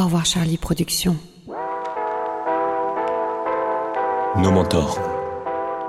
Au 0.00 0.04
revoir 0.04 0.24
Charlie 0.24 0.56
Productions. 0.56 1.18
Nos 4.38 4.50
mentors. 4.50 4.98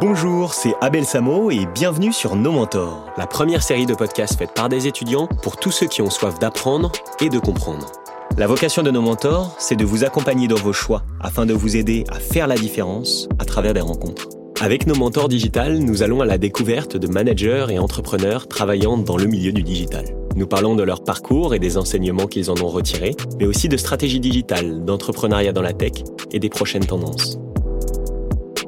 Bonjour, 0.02 0.54
c'est 0.54 0.74
Abel 0.82 1.06
Samo 1.06 1.50
et 1.50 1.66
bienvenue 1.74 2.12
sur 2.12 2.36
Nos 2.36 2.52
Mentors, 2.52 3.06
la 3.18 3.26
première 3.26 3.64
série 3.64 3.86
de 3.86 3.94
podcasts 3.94 4.38
faite 4.38 4.54
par 4.54 4.68
des 4.68 4.86
étudiants 4.86 5.28
pour 5.28 5.56
tous 5.56 5.72
ceux 5.72 5.88
qui 5.88 6.02
ont 6.02 6.10
soif 6.10 6.40
d'apprendre 6.40 6.92
et 7.22 7.30
de 7.30 7.40
comprendre. 7.40 7.90
La 8.38 8.48
vocation 8.48 8.84
de 8.84 8.92
Nos 8.92 9.02
Mentors, 9.02 9.56
c'est 9.60 9.78
de 9.78 9.86
vous 9.86 10.04
accompagner 10.04 10.50
dans 10.50 10.56
vos 10.56 10.74
choix 10.74 11.04
afin 11.22 11.46
de 11.46 11.54
vous 11.54 11.78
aider 11.78 12.04
à 12.10 12.20
faire 12.20 12.48
la 12.48 12.56
différence 12.56 13.30
à 13.40 13.46
travers 13.46 13.74
des 13.74 13.80
rencontres. 13.80 14.28
Avec 14.60 14.88
nos 14.88 14.96
mentors 14.96 15.30
digital, 15.30 15.80
nous 15.80 16.04
allons 16.04 16.20
à 16.20 16.26
la 16.26 16.38
découverte 16.38 16.98
de 16.98 17.08
managers 17.08 17.68
et 17.70 17.80
entrepreneurs 17.80 18.50
travaillant 18.50 18.98
dans 18.98 19.16
le 19.18 19.26
milieu 19.26 19.54
du 19.54 19.64
digital. 19.64 20.04
Nous 20.36 20.48
parlons 20.48 20.76
de 20.76 20.84
leur 20.84 21.04
parcours 21.04 21.54
et 21.54 21.60
des 21.60 21.78
enseignements 21.78 22.28
qu'ils 22.28 22.50
en 22.50 22.56
ont 22.62 22.70
retirés, 22.70 23.16
mais 23.40 23.46
aussi 23.46 23.68
de 23.68 23.78
stratégie 23.78 24.20
digitale, 24.20 24.86
d'entrepreneuriat 24.86 25.52
dans 25.52 25.62
la 25.62 25.74
tech 25.74 25.92
et 26.32 26.40
des 26.40 26.50
prochaines 26.50 26.86
tendances. 26.86 27.38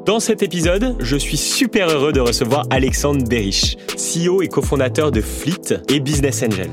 Dans 0.06 0.20
cet 0.20 0.44
épisode, 0.44 0.96
je 1.00 1.16
suis 1.16 1.38
super 1.38 1.88
heureux 1.90 2.12
de 2.12 2.20
recevoir 2.20 2.66
Alexandre 2.70 3.26
Berich, 3.26 3.78
CEO 3.96 4.42
et 4.42 4.50
cofondateur 4.50 5.12
de 5.12 5.22
Fleet 5.22 5.80
et 5.88 6.02
Business 6.02 6.44
Angel. 6.44 6.70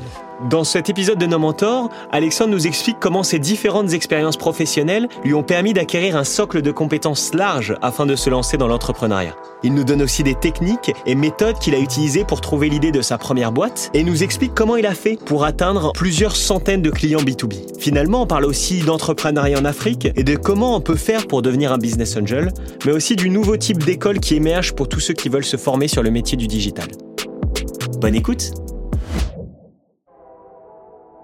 Dans 0.48 0.64
cet 0.64 0.88
épisode 0.88 1.18
de 1.18 1.26
Nos 1.26 1.38
Mentors, 1.38 1.90
Alexandre 2.10 2.52
nous 2.52 2.66
explique 2.66 2.96
comment 2.98 3.22
ses 3.22 3.38
différentes 3.38 3.92
expériences 3.92 4.38
professionnelles 4.38 5.06
lui 5.22 5.34
ont 5.34 5.42
permis 5.42 5.74
d'acquérir 5.74 6.16
un 6.16 6.24
socle 6.24 6.62
de 6.62 6.70
compétences 6.70 7.34
large 7.34 7.74
afin 7.82 8.06
de 8.06 8.16
se 8.16 8.30
lancer 8.30 8.56
dans 8.56 8.66
l'entrepreneuriat. 8.66 9.36
Il 9.62 9.74
nous 9.74 9.84
donne 9.84 10.00
aussi 10.00 10.22
des 10.22 10.34
techniques 10.34 10.92
et 11.04 11.14
méthodes 11.14 11.58
qu'il 11.58 11.74
a 11.74 11.78
utilisées 11.78 12.24
pour 12.24 12.40
trouver 12.40 12.70
l'idée 12.70 12.90
de 12.90 13.02
sa 13.02 13.18
première 13.18 13.52
boîte 13.52 13.90
et 13.92 14.02
nous 14.02 14.22
explique 14.22 14.54
comment 14.54 14.76
il 14.76 14.86
a 14.86 14.94
fait 14.94 15.18
pour 15.26 15.44
atteindre 15.44 15.92
plusieurs 15.92 16.34
centaines 16.34 16.80
de 16.80 16.90
clients 16.90 17.20
B2B. 17.20 17.78
Finalement, 17.78 18.22
on 18.22 18.26
parle 18.26 18.46
aussi 18.46 18.80
d'entrepreneuriat 18.80 19.58
en 19.58 19.66
Afrique 19.66 20.08
et 20.16 20.24
de 20.24 20.36
comment 20.36 20.74
on 20.74 20.80
peut 20.80 20.96
faire 20.96 21.26
pour 21.26 21.42
devenir 21.42 21.70
un 21.70 21.78
business 21.78 22.16
angel, 22.16 22.50
mais 22.86 22.92
aussi 22.92 23.14
du 23.14 23.28
nouveau 23.28 23.58
type 23.58 23.84
d'école 23.84 24.20
qui 24.20 24.36
émerge 24.36 24.72
pour 24.72 24.88
tous 24.88 25.00
ceux 25.00 25.14
qui 25.14 25.28
veulent 25.28 25.44
se 25.44 25.58
former 25.58 25.86
sur 25.86 26.02
le 26.02 26.10
métier 26.10 26.38
du 26.38 26.46
digital. 26.46 26.88
Bonne 28.00 28.14
écoute 28.14 28.52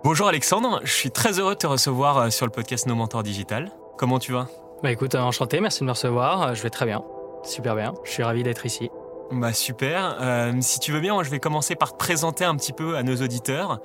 Bonjour 0.07 0.29
Alexandre, 0.29 0.81
je 0.85 0.93
suis 0.93 1.11
très 1.11 1.41
heureux 1.41 1.55
de 1.55 1.59
te 1.59 1.67
recevoir 1.67 2.17
euh, 2.19 2.31
sur 2.31 2.47
le 2.47 2.53
podcast 2.53 2.87
Nos 2.87 2.95
Mentors 2.95 3.25
Digital. 3.25 3.73
Comment 3.99 4.21
tu 4.21 4.31
vas? 4.31 4.47
Bah 4.81 4.93
écoute, 4.93 5.17
euh, 5.17 5.21
enchanté, 5.21 5.61
merci 5.61 5.81
de 5.81 5.87
me 5.87 5.91
recevoir. 5.91 6.43
Euh, 6.43 6.55
je 6.55 6.63
vais 6.63 6.71
très 6.71 6.87
bien, 6.87 7.03
super 7.43 7.75
bien. 7.75 7.93
Je 8.05 8.13
suis 8.13 8.23
ravi 8.23 8.45
d'être 8.45 8.65
ici. 8.65 8.89
Bah 9.33 9.53
super. 9.53 10.17
si 10.61 10.79
tu 10.79 10.93
veux 10.93 11.01
bien, 11.01 11.15
moi, 11.15 11.25
je 11.25 11.31
vais 11.31 11.41
commencer 11.41 11.75
par 11.75 11.91
te 11.91 11.97
présenter 11.97 12.45
un 12.45 12.55
petit 12.55 12.73
peu 12.73 12.97
à 12.97 13.03
nos 13.03 13.17
auditeurs. 13.17 13.81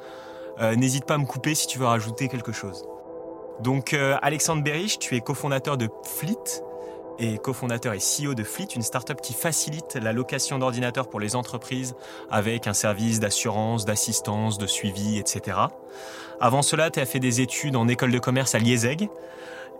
N'hésite 0.60 1.06
pas 1.06 1.16
à 1.16 1.18
me 1.18 1.26
couper 1.26 1.56
si 1.56 1.66
tu 1.66 1.80
veux 1.80 1.88
rajouter 1.88 2.28
quelque 2.28 2.52
chose. 2.52 2.86
Donc 3.60 3.96
Alexandre 4.22 4.62
Berich, 4.62 5.00
tu 5.00 5.16
es 5.16 5.22
cofondateur 5.22 5.76
de 5.76 5.90
Fleet, 6.04 6.62
et 7.22 7.38
cofondateur 7.38 7.94
et 7.94 8.00
CEO 8.00 8.34
de 8.34 8.44
Fleet, 8.44 8.66
une 8.76 8.82
startup 8.82 9.22
qui 9.22 9.34
facilite 9.34 9.96
la 9.96 10.12
location 10.12 10.58
d'ordinateurs 10.58 11.08
pour 11.08 11.20
les 11.20 11.36
entreprises 11.36 11.96
avec 12.32 12.66
un 12.66 12.74
service 12.74 13.20
d'assurance, 13.20 13.86
d'assistance, 13.86 14.58
de 14.58 14.66
suivi, 14.66 15.20
etc. 15.20 15.58
Avant 16.40 16.64
cela, 16.64 16.90
tu 16.90 17.00
as 17.00 17.06
fait 17.06 17.20
des 17.20 17.40
études 17.40 17.76
en 17.76 17.88
école 17.88 18.12
de 18.12 18.18
commerce 18.18 18.56
à 18.56 18.60
Liezeg. 18.60 19.08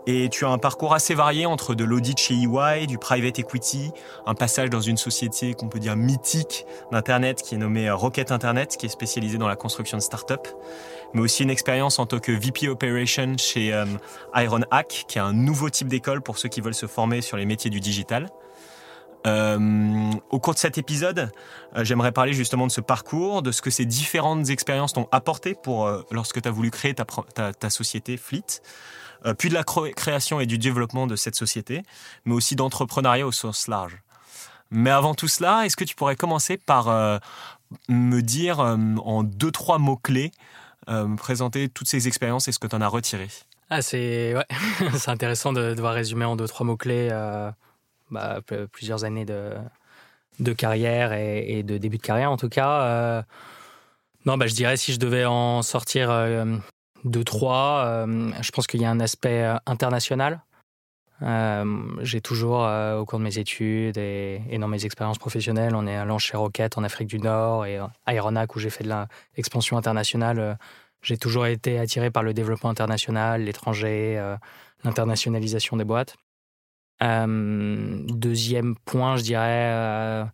Et 0.06 0.28
tu 0.28 0.44
as 0.44 0.48
un 0.48 0.58
parcours 0.58 0.94
assez 0.94 1.14
varié 1.14 1.46
entre 1.46 1.74
de 1.74 1.84
l'audit 1.84 2.18
chez 2.18 2.34
EY, 2.34 2.86
du 2.88 2.98
private 2.98 3.38
equity, 3.38 3.92
un 4.26 4.34
passage 4.34 4.68
dans 4.68 4.80
une 4.80 4.96
société 4.96 5.54
qu'on 5.54 5.68
peut 5.68 5.78
dire 5.78 5.94
mythique 5.94 6.66
d'Internet 6.90 7.40
qui 7.42 7.54
est 7.54 7.58
nommée 7.58 7.88
Rocket 7.88 8.32
Internet, 8.32 8.76
qui 8.76 8.86
est 8.86 8.88
spécialisée 8.88 9.38
dans 9.38 9.46
la 9.46 9.54
construction 9.54 9.96
de 9.96 10.02
start-up, 10.02 10.48
mais 11.14 11.20
aussi 11.20 11.44
une 11.44 11.50
expérience 11.50 12.00
en 12.00 12.06
tant 12.06 12.18
que 12.18 12.32
VP 12.32 12.68
Operation 12.68 13.36
chez 13.38 13.72
euh, 13.72 13.84
Iron 14.34 14.62
Hack, 14.72 15.04
qui 15.06 15.18
est 15.18 15.20
un 15.20 15.32
nouveau 15.32 15.70
type 15.70 15.86
d'école 15.86 16.20
pour 16.20 16.36
ceux 16.36 16.48
qui 16.48 16.60
veulent 16.60 16.74
se 16.74 16.86
former 16.86 17.20
sur 17.20 17.36
les 17.36 17.46
métiers 17.46 17.70
du 17.70 17.78
digital. 17.78 18.28
Euh, 19.24 20.10
au 20.30 20.40
cours 20.40 20.54
de 20.54 20.58
cet 20.58 20.78
épisode, 20.78 21.30
euh, 21.76 21.84
j'aimerais 21.84 22.10
parler 22.10 22.32
justement 22.32 22.66
de 22.66 22.72
ce 22.72 22.80
parcours, 22.80 23.42
de 23.42 23.52
ce 23.52 23.62
que 23.62 23.70
ces 23.70 23.84
différentes 23.84 24.50
expériences 24.50 24.94
t'ont 24.94 25.06
apporté 25.12 25.54
pour 25.54 25.88
lorsque 26.10 26.42
tu 26.42 26.48
as 26.48 26.50
voulu 26.50 26.72
créer 26.72 26.94
ta, 26.94 27.04
ta, 27.04 27.52
ta 27.52 27.70
société 27.70 28.16
Fleet. 28.16 28.60
Euh, 29.26 29.34
puis 29.34 29.48
de 29.48 29.54
la 29.54 29.64
création 29.64 30.40
et 30.40 30.46
du 30.46 30.58
développement 30.58 31.06
de 31.06 31.16
cette 31.16 31.36
société, 31.36 31.82
mais 32.24 32.34
aussi 32.34 32.56
d'entrepreneuriat 32.56 33.26
au 33.26 33.32
sens 33.32 33.68
large. 33.68 33.98
Mais 34.70 34.90
avant 34.90 35.14
tout 35.14 35.28
cela, 35.28 35.64
est-ce 35.64 35.76
que 35.76 35.84
tu 35.84 35.94
pourrais 35.94 36.16
commencer 36.16 36.56
par 36.56 36.88
euh, 36.88 37.18
me 37.88 38.20
dire 38.20 38.60
euh, 38.60 38.76
en 39.04 39.22
deux, 39.22 39.50
trois 39.50 39.78
mots-clés, 39.78 40.32
me 40.88 41.14
présenter 41.16 41.68
toutes 41.68 41.86
ces 41.86 42.08
expériences 42.08 42.48
et 42.48 42.52
ce 42.52 42.58
que 42.58 42.66
tu 42.66 42.74
en 42.74 42.80
as 42.80 42.88
retiré? 42.88 43.28
Ah, 43.70 43.82
C'est 43.82 44.34
ouais. 44.34 44.46
intéressant 45.06 45.52
de 45.52 45.74
devoir 45.74 45.94
résumer 45.94 46.24
en 46.24 46.34
deux, 46.34 46.48
trois 46.48 46.66
mots-clés 46.66 47.08
bah, 48.10 48.40
plusieurs 48.72 49.04
années 49.04 49.24
de, 49.24 49.52
de 50.40 50.52
carrière 50.52 51.12
et, 51.12 51.62
de 51.62 51.78
début 51.78 51.98
de 51.98 52.02
carrière 52.02 52.32
en 52.32 52.36
tout 52.36 52.48
cas. 52.48 53.24
non, 54.26 54.36
bah, 54.36 54.48
je 54.48 54.54
dirais 54.54 54.76
si 54.76 54.92
je 54.92 54.98
devais 54.98 55.24
en 55.24 55.62
sortir 55.62 56.10
deux, 57.04 57.24
trois. 57.24 57.84
Euh, 57.86 58.30
je 58.40 58.50
pense 58.50 58.66
qu'il 58.66 58.80
y 58.80 58.84
a 58.84 58.90
un 58.90 59.00
aspect 59.00 59.42
euh, 59.42 59.56
international. 59.66 60.42
Euh, 61.22 61.64
j'ai 62.00 62.20
toujours, 62.20 62.68
au 62.98 63.04
cours 63.04 63.20
de 63.20 63.24
mes 63.24 63.38
études 63.38 63.96
et, 63.96 64.58
dans 64.58 64.66
mes 64.66 64.84
expériences 64.84 65.18
professionnelles, 65.18 65.76
on 65.76 65.86
est 65.86 65.94
allant 65.94 66.18
chez 66.18 66.36
Rocket 66.36 66.76
en 66.76 66.82
Afrique 66.82 67.06
du 67.06 67.20
Nord 67.20 67.64
et 67.64 67.78
à 67.78 68.14
Ironac 68.14 68.56
où 68.56 68.58
j'ai 68.58 68.70
fait 68.70 68.82
de 68.82 68.92
l'expansion 69.36 69.76
internationale. 69.76 70.58
j'ai 71.00 71.16
toujours 71.16 71.46
été 71.46 71.78
attiré 71.78 72.10
par 72.10 72.24
le 72.24 72.34
développement 72.34 72.70
international, 72.70 73.42
l'étranger, 73.42 74.20
l'internationalisation 74.82 75.76
des 75.76 75.84
boîtes. 75.84 76.16
deuxième 77.00 78.74
point, 78.84 79.16
je 79.16 79.22
dirais, 79.22 80.26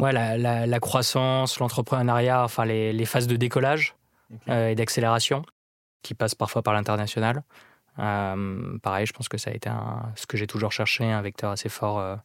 ouais, 0.00 0.12
la, 0.12 0.80
croissance, 0.80 1.60
l'entrepreneuriat, 1.60 2.42
enfin 2.42 2.64
les, 2.64 3.04
phases 3.04 3.28
de 3.28 3.36
décollage 3.36 3.94
et 4.48 4.74
d'accélération 4.74 5.44
qui 6.02 6.14
passe 6.14 6.34
parfois 6.34 6.62
par 6.62 6.74
l'international. 6.74 7.42
Euh, 7.98 8.78
pareil, 8.78 9.06
je 9.06 9.12
pense 9.12 9.28
que 9.28 9.38
ça 9.38 9.50
a 9.50 9.54
été 9.54 9.70
ce 10.14 10.26
que 10.26 10.36
j'ai 10.36 10.46
toujours 10.46 10.72
cherché, 10.72 11.04
un 11.04 11.22
vecteur 11.22 11.50
assez 11.50 11.68
fort 11.68 11.98
euh, 11.98 12.16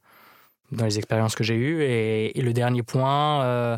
dans 0.72 0.86
les 0.86 0.98
expériences 0.98 1.36
que 1.36 1.44
j'ai 1.44 1.56
eues. 1.56 1.84
Et, 1.84 2.40
le 2.40 2.54
dernier 2.54 2.84
point, 2.84 3.44
euh, 3.44 3.78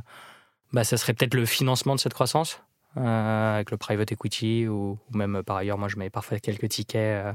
bah, 0.74 0.84
ça 0.84 0.98
serait 0.98 1.14
peut-être 1.14 1.34
le 1.34 1.46
financement 1.46 1.96
de 1.96 2.00
cette 2.00 2.14
croissance, 2.14 2.62
avec 2.96 3.72
le 3.72 3.78
private 3.78 4.12
equity, 4.12 4.68
ou, 4.68 4.98
même 5.12 5.44
par 5.44 5.58
ailleurs, 5.58 5.78
moi 5.78 5.90
je 5.90 5.98
mets 5.98 6.10
parfois 6.10 6.40
quelques 6.40 6.70
tickets 6.70 7.26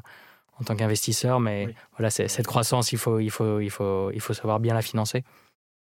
en 0.58 0.64
tant 0.64 0.74
qu'investisseur, 0.74 1.38
mais 1.38 1.74
voilà, 1.98 2.08
cette 2.10 2.46
croissance, 2.46 2.92
il 2.92 2.98
faut, 2.98 3.18
il, 3.18 3.30
faut, 3.30 3.60
il, 3.60 3.70
faut, 3.70 4.10
il 4.12 4.20
faut 4.22 4.32
savoir 4.32 4.58
bien 4.58 4.72
la 4.72 4.80
financer. 4.80 5.22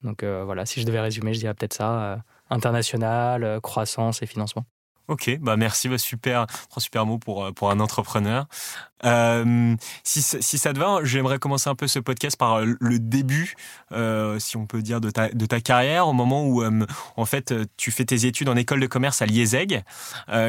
Donc 0.04 0.24
voilà, 0.24 0.68
si 0.68 0.82
je 0.82 0.86
devais 0.86 1.00
résumer, 1.00 1.34
je 1.34 1.40
dirais 1.40 1.56
peut-être 1.56 1.74
ça, 1.74 2.22
international, 2.52 3.60
croissance 3.62 4.22
et 4.22 4.28
financement. 4.28 4.66
Ok, 5.08 5.38
bah 5.40 5.56
merci, 5.56 5.88
bah 5.88 6.00
super, 6.00 6.48
trois 6.70 6.82
super 6.82 7.06
mots 7.06 7.20
pour, 7.20 7.46
euh, 7.46 7.52
pour 7.52 7.70
un 7.70 7.80
entrepreneur. 7.80 8.48
Euh, 9.04 9.76
si, 10.04 10.22
si 10.22 10.58
ça 10.58 10.74
te 10.74 10.80
va, 10.80 11.00
j'aimerais 11.04 11.38
commencer 11.38 11.70
un 11.70 11.76
peu 11.76 11.88
ce 11.88 12.00
podcast 12.00 12.38
par 12.38 12.56
euh, 12.56 12.76
le 12.80 12.98
début, 12.98 13.56
euh, 13.92 14.40
si 14.40 14.58
on 14.58 14.66
peut 14.66 14.82
dire, 14.82 15.02
de 15.02 15.12
ta, 15.12 15.30
de 15.30 15.46
ta 15.46 15.62
carrière, 15.62 16.08
au 16.08 16.14
moment 16.14 16.44
où 16.46 16.64
euh, 16.64 16.86
en 17.18 17.26
fait 17.26 17.54
tu 17.78 17.92
fais 17.92 18.06
tes 18.06 18.26
études 18.26 18.50
en 18.50 18.56
école 18.56 18.80
de 18.80 18.88
commerce 18.88 19.22
à 19.22 19.28
Liezeg. 19.28 19.84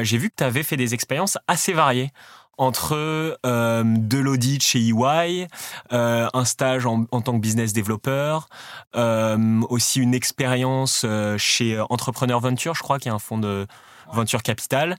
J'ai 0.01 0.17
vu 0.17 0.29
que 0.29 0.35
tu 0.37 0.43
avais 0.43 0.63
fait 0.63 0.77
des 0.77 0.93
expériences 0.93 1.37
assez 1.47 1.73
variées 1.73 2.11
entre 2.57 3.37
euh, 3.45 3.83
de 3.85 4.17
l'audit 4.17 4.63
chez 4.63 4.79
EY, 4.79 5.47
euh, 5.93 6.27
un 6.33 6.45
stage 6.45 6.85
en, 6.85 7.05
en, 7.11 7.21
tant 7.21 7.33
que 7.33 7.39
business 7.39 7.71
développeur, 7.71 8.49
euh, 8.95 9.61
aussi 9.69 9.99
une 9.99 10.15
expérience 10.15 11.05
chez 11.37 11.79
Entrepreneur 11.89 12.39
Venture, 12.39 12.73
je 12.73 12.81
crois, 12.81 12.97
qui 12.97 13.09
est 13.09 13.11
un 13.11 13.19
fonds 13.19 13.37
de 13.37 13.67
Venture 14.11 14.43
Capital. 14.43 14.95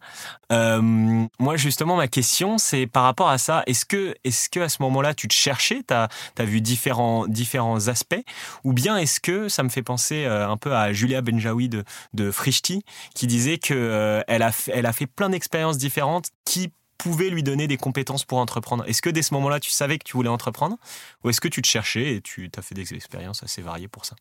Euh, 0.53 0.81
moi, 0.83 1.57
justement, 1.57 1.97
ma 1.97 2.09
question, 2.09 2.59
c'est 2.59 2.87
par 2.87 3.05
rapport 3.05 3.29
à 3.29 3.39
ça. 3.39 3.63
Est-ce 3.67 3.85
que, 3.85 4.15
est-ce 4.25 4.49
que 4.49 4.61
à 4.61 4.69
ce 4.69 4.83
moment-là, 4.83 5.15
tu 5.15 5.29
te 5.29 5.35
cherchais, 5.35 5.83
tu 5.87 5.95
as, 5.95 6.09
vu 6.45 6.61
différents, 6.61 7.27
différents 7.27 7.89
aspects, 7.89 8.23
ou 8.65 8.73
bien 8.73 8.97
est-ce 8.97 9.21
que 9.21 9.49
ça 9.49 9.63
me 9.63 9.69
fait 9.69 9.83
penser 9.83 10.25
euh, 10.25 10.49
un 10.49 10.57
peu 10.57 10.75
à 10.75 10.93
Julia 10.93 11.21
Benjaoui 11.21 11.69
de, 11.69 11.85
de 12.15 12.31
Frishti, 12.31 12.83
qui 13.15 13.27
disait 13.27 13.59
que 13.59 13.75
euh, 13.75 14.23
elle 14.29 14.43
a, 14.43 14.51
elle 14.73 14.87
a 14.87 14.93
fait 14.93 15.07
plein 15.07 15.31
d'expériences 15.31 15.79
différentes 15.79 16.29
qui 16.45 16.73
pouvaient 16.99 17.31
lui 17.31 17.45
donner 17.45 17.69
des 17.69 17.77
compétences 17.77 18.25
pour 18.25 18.39
entreprendre. 18.39 18.85
Est-ce 18.89 19.01
que 19.01 19.11
dès 19.11 19.23
ce 19.23 19.33
moment-là, 19.35 19.61
tu 19.61 19.71
savais 19.71 19.99
que 19.99 20.05
tu 20.05 20.15
voulais 20.15 20.29
entreprendre 20.29 20.77
Ou 21.23 21.31
est-ce 21.31 21.41
que 21.41 21.47
tu 21.47 21.63
te 21.63 21.69
cherchais 21.69 22.17
et 22.17 22.21
tu 22.21 22.51
as 22.57 22.63
fait 22.63 22.75
des 22.75 22.93
expériences 22.93 23.45
assez 23.45 23.63
variées 23.63 23.87
pour 23.87 24.05
ça? 24.05 24.17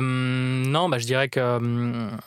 Non, 0.00 0.88
bah, 0.88 0.98
je 0.98 1.06
dirais 1.06 1.28
que 1.28 1.40
hum, 1.40 2.18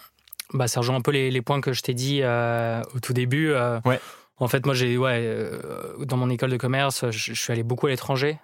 bah, 0.54 0.68
ça 0.68 0.80
rejoint 0.80 0.96
un 0.96 1.02
peu 1.02 1.12
les, 1.12 1.42
points 1.42 1.62
que 1.62 1.74
je 1.74 1.82
t'ai 1.82 1.94
dit 1.94 2.22
euh, 2.24 2.82
au 2.96 3.00
tout 3.00 3.14
début. 3.14 3.52
Euh. 3.52 3.80
ouais. 3.86 4.00
En 4.38 4.48
fait, 4.48 4.66
moi, 4.66 4.74
j'ai, 4.74 4.98
ouais, 4.98 5.20
euh, 5.22 6.06
dans 6.06 6.16
mon 6.16 6.30
école 6.30 6.50
de 6.50 6.58
commerce, 6.58 7.10
je, 7.12 7.34
suis 7.34 7.52
allé 7.52 7.62
beaucoup 7.62 7.88
à 7.88 7.90
l'étranger, 7.90 8.40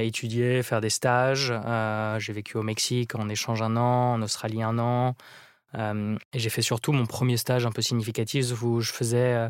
étudier, 0.00 0.62
faire 0.64 0.80
des 0.80 0.90
stages. 0.90 1.52
j'ai 2.18 2.32
vécu 2.32 2.56
au 2.56 2.62
Mexique 2.62 3.14
en 3.14 3.28
échange 3.28 3.62
un 3.62 3.76
an, 3.76 4.14
en 4.14 4.22
Australie 4.22 4.62
un 4.62 4.78
an. 4.78 5.14
et 5.74 6.38
j'ai 6.38 6.50
fait 6.50 6.62
surtout 6.62 6.92
mon 6.92 7.06
premier 7.06 7.36
stage 7.36 7.64
un 7.64 7.70
peu 7.70 7.80
significatif 7.80 8.60
où 8.62 8.80
je 8.80 8.92
faisais 8.92 9.48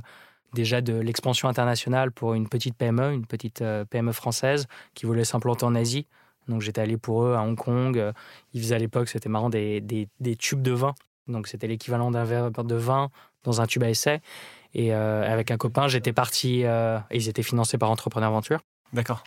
déjà 0.52 0.82
de 0.82 0.92
l'expansion 0.92 1.48
internationale 1.48 2.12
pour 2.12 2.34
une 2.34 2.46
petite 2.46 2.76
PME, 2.76 3.14
une 3.14 3.26
petite 3.26 3.64
PME 3.88 4.12
française 4.12 4.66
qui 4.94 5.06
voulait 5.06 5.24
s'implanter 5.24 5.64
en 5.64 5.74
Asie. 5.74 6.06
Donc 6.46 6.60
j'étais 6.60 6.82
allé 6.82 6.98
pour 6.98 7.24
eux 7.24 7.34
à 7.34 7.40
Hong 7.40 7.56
Kong. 7.56 8.12
Ils 8.52 8.60
faisaient 8.60 8.74
à 8.74 8.78
l'époque, 8.78 9.08
c'était 9.08 9.30
marrant, 9.30 9.48
des, 9.48 9.80
des, 9.80 10.36
tubes 10.36 10.62
de 10.62 10.72
vin. 10.72 10.94
Donc 11.28 11.48
c'était 11.48 11.66
l'équivalent 11.66 12.10
d'un 12.10 12.24
verre 12.24 12.50
de 12.50 12.74
vin 12.74 13.10
dans 13.44 13.60
un 13.60 13.66
tube 13.66 13.82
à 13.82 13.90
essai. 13.90 14.20
Et 14.74 14.92
avec 14.92 15.50
un 15.50 15.56
copain, 15.56 15.88
j'étais 15.88 16.12
parti. 16.12 16.64
ils 17.10 17.28
étaient 17.28 17.42
financés 17.42 17.78
par 17.78 17.90
Entrepreneur 17.90 18.30
Venture. 18.30 18.60
D'accord. 18.92 19.24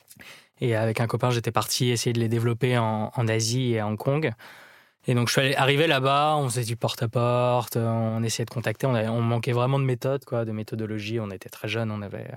Et 0.62 0.76
avec 0.76 1.00
un 1.00 1.08
copain, 1.08 1.32
j'étais 1.32 1.52
parti 1.52 1.90
essayer 1.90 2.14
de 2.14 2.20
les 2.20 2.28
développer 2.28 2.78
en, 2.78 3.12
en, 3.16 3.28
Asie 3.28 3.74
et 3.74 3.80
à 3.80 3.88
Hong 3.88 3.98
Kong. 3.98 4.32
Et 5.08 5.14
donc, 5.16 5.30
je 5.30 5.40
suis 5.40 5.56
arrivé 5.56 5.88
là-bas, 5.88 6.36
on 6.38 6.50
faisait 6.50 6.66
du 6.66 6.76
porte-à-porte, 6.76 7.78
on 7.78 8.22
essayait 8.24 8.46
de 8.46 8.52
contacter, 8.52 8.86
on, 8.86 8.94
on, 8.94 9.22
manquait 9.22 9.54
vraiment 9.54 9.80
de 9.80 9.86
méthode, 9.86 10.26
quoi, 10.26 10.46
de 10.46 10.52
méthodologie. 10.52 11.20
On 11.20 11.32
était 11.32 11.50
très 11.50 11.68
jeunes, 11.68 11.90
on 11.90 12.02
avait 12.02 12.30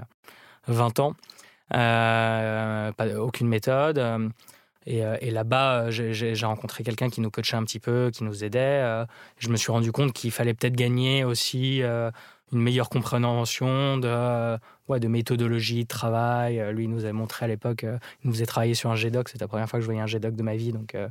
20 0.69 1.01
ans. 1.01 1.15
Euh, 1.75 2.93
pas, 2.93 3.07
aucune 3.17 3.49
méthode. 3.49 3.99
Et, 4.87 5.03
et 5.21 5.31
là-bas, 5.31 5.91
j'ai 5.91 6.35
rencontré 6.45 6.83
quelqu'un 6.83 7.09
qui 7.09 7.21
nous 7.21 7.31
coachait 7.31 7.57
un 7.57 7.65
petit 7.65 7.79
peu, 7.79 8.11
qui 8.13 8.25
nous 8.25 8.45
aidait. 8.45 9.05
Je 9.39 9.49
me 9.49 9.57
suis 9.57 9.71
rendu 9.71 9.93
compte 9.93 10.13
qu'il 10.13 10.31
fallait 10.33 10.55
peut-être 10.55 10.75
gagner 10.75 11.25
aussi 11.25 11.83
une 12.53 12.61
meilleure 12.61 12.89
compréhension 12.89 13.97
de, 13.97 14.59
ouais, 14.89 15.01
de 15.01 15.09
méthodologie, 15.09 15.85
de 15.85 15.89
travail. 15.89 16.61
Euh, 16.61 16.73
lui, 16.73 16.85
il 16.85 16.91
nous 16.91 17.05
a 17.05 17.13
montré 17.13 17.47
à 17.47 17.49
l'époque, 17.49 17.85
euh, 17.85 17.99
il 18.23 18.29
nous 18.29 18.35
faisait 18.35 18.47
travailler 18.47 18.75
sur 18.75 18.91
un 18.91 18.95
GDoc. 18.95 19.29
C'était 19.29 19.45
la 19.45 19.49
première 19.49 19.69
fois 19.69 19.79
que 19.79 19.83
je 19.83 19.87
voyais 19.87 20.01
un 20.01 20.07
GDoc 20.07 20.35
de 20.37 20.43
ma 20.43 20.55
vie. 20.55 20.73
Donc, 20.73 20.95
euh, 20.95 21.09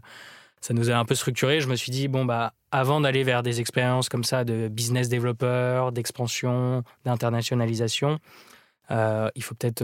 ça 0.62 0.74
nous 0.74 0.92
a 0.92 0.96
un 0.96 1.06
peu 1.06 1.16
structuré. 1.16 1.60
Je 1.60 1.68
me 1.68 1.76
suis 1.76 1.92
dit, 1.92 2.08
bon, 2.08 2.26
bah, 2.26 2.54
avant 2.72 3.02
d'aller 3.02 3.24
vers 3.24 3.42
des 3.42 3.60
expériences 3.60 4.10
comme 4.10 4.24
ça 4.24 4.44
de 4.44 4.68
business 4.68 5.10
développeur, 5.10 5.92
d'expansion, 5.92 6.84
d'internationalisation, 7.04 8.20
il 8.90 9.42
faut 9.42 9.56
peut-être 9.56 9.84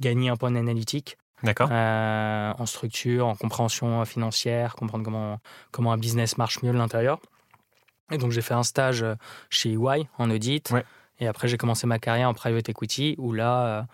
gagner 0.00 0.28
un 0.28 0.36
point 0.36 0.54
analytique. 0.56 1.16
D'accord. 1.42 1.70
en 1.70 2.66
structure, 2.66 3.26
en 3.26 3.36
compréhension 3.36 4.04
financière, 4.04 4.74
comprendre 4.74 5.04
comment, 5.04 5.40
comment 5.70 5.92
un 5.92 5.98
business 5.98 6.38
marche 6.38 6.62
mieux 6.62 6.72
de 6.72 6.78
l'intérieur. 6.78 7.20
Et 8.10 8.18
donc 8.18 8.32
j'ai 8.32 8.42
fait 8.42 8.54
un 8.54 8.62
stage 8.62 9.04
chez 9.50 9.72
EY 9.72 10.08
en 10.18 10.30
audit. 10.30 10.70
Ouais. 10.70 10.84
Et 11.20 11.26
après, 11.26 11.48
j'ai 11.48 11.56
commencé 11.56 11.86
ma 11.86 11.98
carrière 11.98 12.28
en 12.28 12.34
private 12.34 12.68
equity, 12.68 13.16
où 13.18 13.32
là, 13.32 13.86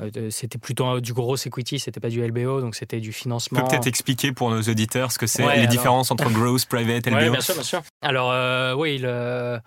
euh, 0.00 0.10
euh, 0.16 0.30
c'était 0.30 0.58
plutôt 0.58 1.00
du 1.00 1.12
gros 1.12 1.36
equity, 1.36 1.78
c'était 1.78 2.00
pas 2.00 2.08
du 2.08 2.26
LBO, 2.26 2.60
donc 2.60 2.74
c'était 2.74 3.00
du 3.00 3.12
financement. 3.12 3.58
Tu 3.58 3.64
peux 3.64 3.70
peut-être 3.70 3.86
expliquer 3.86 4.32
pour 4.32 4.50
nos 4.50 4.62
auditeurs 4.62 5.12
ce 5.12 5.18
que 5.18 5.26
c'est, 5.26 5.56
les 5.56 5.66
différences 5.66 6.10
entre 6.10 6.30
growth, 6.30 6.66
private, 6.66 7.06
LBO 7.06 7.18
Oui, 7.18 7.30
bien 7.30 7.40
sûr, 7.40 7.54
bien 7.54 7.62
sûr. 7.62 7.82
Alors, 8.00 8.30
euh, 8.32 8.74
oui, 8.74 8.98
le, 8.98 9.58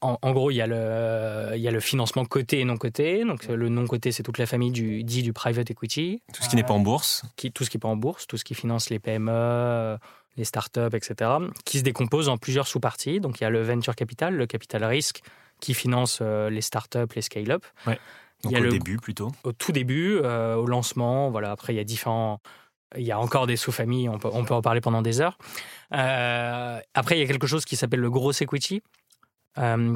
en, 0.00 0.32
gros, 0.32 0.50
il 0.50 0.56
y, 0.56 0.60
a 0.60 0.66
le, 0.66 1.56
il 1.56 1.60
y 1.62 1.68
a 1.68 1.70
le 1.70 1.80
financement 1.80 2.24
coté 2.24 2.60
et 2.60 2.64
non 2.64 2.76
coté. 2.76 3.24
Donc, 3.24 3.46
le 3.46 3.68
non 3.68 3.86
coté, 3.86 4.12
c'est 4.12 4.22
toute 4.22 4.38
la 4.38 4.46
famille 4.46 4.70
du, 4.70 5.02
dit 5.04 5.22
du 5.22 5.32
private 5.32 5.70
equity. 5.70 6.22
Tout 6.32 6.42
ce 6.42 6.48
qui 6.48 6.56
n'est 6.56 6.64
pas 6.64 6.74
en 6.74 6.80
bourse. 6.80 7.22
Qui, 7.36 7.50
tout 7.50 7.64
ce 7.64 7.70
qui 7.70 7.76
n'est 7.76 7.80
pas 7.80 7.88
en 7.88 7.96
bourse, 7.96 8.26
tout 8.26 8.36
ce 8.36 8.44
qui 8.44 8.54
finance 8.54 8.90
les 8.90 8.98
PME, 8.98 9.96
les 10.36 10.44
startups, 10.44 10.94
etc., 10.94 11.30
qui 11.64 11.78
se 11.78 11.82
décompose 11.82 12.28
en 12.28 12.36
plusieurs 12.36 12.68
sous-parties. 12.68 13.20
Donc, 13.20 13.40
il 13.40 13.44
y 13.44 13.46
a 13.46 13.50
le 13.50 13.62
venture 13.62 13.96
capital, 13.96 14.34
le 14.34 14.46
capital 14.46 14.84
risque, 14.84 15.22
qui 15.60 15.74
finance 15.74 16.18
euh, 16.20 16.50
les 16.50 16.60
startups, 16.60 17.14
les 17.14 17.22
scale-up. 17.22 17.64
Ouais. 17.86 17.98
Donc 18.42 18.52
il 18.52 18.58
y 18.58 18.62
a 18.62 18.66
au 18.66 18.70
début 18.70 18.98
plutôt 18.98 19.32
Au 19.44 19.52
tout 19.52 19.72
début, 19.72 20.18
euh, 20.22 20.56
au 20.56 20.66
lancement. 20.66 21.30
Voilà. 21.30 21.50
Après, 21.50 21.72
il 21.72 21.76
y 21.76 21.80
a 21.80 21.84
différents. 21.84 22.40
Il 22.96 23.02
y 23.02 23.10
a 23.10 23.18
encore 23.18 23.46
des 23.46 23.56
sous-familles, 23.56 24.08
on 24.08 24.18
peut, 24.18 24.28
on 24.32 24.44
peut 24.44 24.54
en 24.54 24.62
parler 24.62 24.80
pendant 24.80 25.02
des 25.02 25.20
heures. 25.20 25.38
Euh, 25.92 26.78
après, 26.94 27.16
il 27.16 27.20
y 27.20 27.24
a 27.24 27.26
quelque 27.26 27.48
chose 27.48 27.64
qui 27.64 27.74
s'appelle 27.74 28.00
le 28.00 28.10
gros 28.10 28.30
equity, 28.30 28.80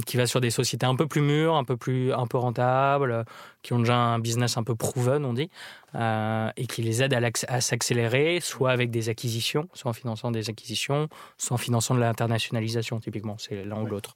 qui 0.06 0.16
va 0.16 0.26
sur 0.26 0.40
des 0.40 0.50
sociétés 0.50 0.86
un 0.86 0.96
peu 0.96 1.06
plus 1.06 1.20
mûres, 1.20 1.54
un 1.54 1.64
peu 1.64 1.76
plus 1.76 2.12
un 2.12 2.26
peu 2.26 2.38
rentables, 2.38 3.24
qui 3.62 3.72
ont 3.72 3.78
déjà 3.78 3.96
un 3.96 4.18
business 4.18 4.56
un 4.56 4.62
peu 4.62 4.74
proven, 4.74 5.24
on 5.24 5.34
dit, 5.34 5.50
et 5.94 6.66
qui 6.66 6.82
les 6.82 7.02
aide 7.02 7.14
à, 7.14 7.60
s'accélérer, 7.60 8.40
soit 8.40 8.70
avec 8.70 8.90
des 8.90 9.08
acquisitions, 9.08 9.68
soit 9.74 9.90
en 9.90 9.94
finançant 9.94 10.30
des 10.30 10.48
acquisitions, 10.48 11.08
soit 11.36 11.54
en 11.54 11.58
finançant 11.58 11.94
de 11.94 12.00
l'internationalisation, 12.00 13.00
typiquement, 13.00 13.36
c'est 13.38 13.64
l'un 13.64 13.82
ou 13.82 13.86
l'autre. 13.86 14.14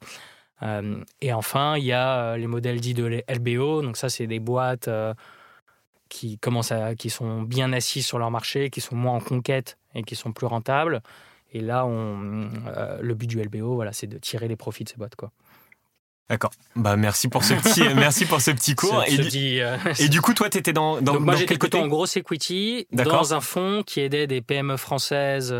Euh, 0.63 1.03
et 1.21 1.33
enfin, 1.33 1.77
il 1.77 1.85
y 1.85 1.91
a 1.91 2.19
euh, 2.19 2.37
les 2.37 2.47
modèles 2.47 2.79
dits 2.79 2.93
de 2.93 3.23
LBO. 3.29 3.81
Donc 3.81 3.97
ça, 3.97 4.09
c'est 4.09 4.27
des 4.27 4.39
boîtes 4.39 4.87
euh, 4.87 5.13
qui 6.09 6.37
commencent 6.37 6.71
à, 6.71 6.95
qui 6.95 7.09
sont 7.09 7.41
bien 7.41 7.73
assises 7.73 8.05
sur 8.05 8.19
leur 8.19 8.31
marché, 8.31 8.69
qui 8.69 8.81
sont 8.81 8.95
moins 8.95 9.13
en 9.15 9.19
conquête 9.19 9.77
et 9.93 10.03
qui 10.03 10.15
sont 10.15 10.31
plus 10.31 10.47
rentables. 10.47 11.01
Et 11.55 11.61
là, 11.61 11.85
on, 11.85 12.49
le 13.01 13.13
but 13.13 13.27
du 13.27 13.41
LBO, 13.41 13.75
voilà, 13.75 13.93
c'est 13.93 14.07
de 14.07 14.17
tirer 14.17 14.49
les 14.49 14.57
profits 14.57 14.83
de 14.83 14.89
ces 14.89 14.97
boîtes, 14.97 15.15
quoi. 15.15 15.31
D'accord. 16.29 16.49
Bah 16.75 16.97
merci 16.97 17.27
pour 17.27 17.43
ce 17.43 17.53
petit 17.63 17.83
merci 17.95 18.25
pour 18.25 18.41
ce 18.41 18.49
petit 18.49 18.73
cours. 18.73 19.03
et, 19.05 19.15
du, 19.15 19.61
et, 19.99 20.09
du, 20.09 20.21
coup 20.21 20.33
toi 20.33 20.49
tu 20.49 20.57
étais 20.57 20.73
dans 20.73 20.99
dans, 20.99 21.13
Donc 21.13 21.21
moi 21.21 21.35
j'étais 21.35 21.55
plutôt 21.55 21.77
en 21.77 21.87
gros 21.87 22.07
equity 22.07 22.87
dans 22.91 23.35
un 23.35 23.41
fonds 23.41 23.83
qui 23.85 23.99
aidait 23.99 24.25
des 24.25 24.41
PME 24.41 24.75
françaises 24.75 25.53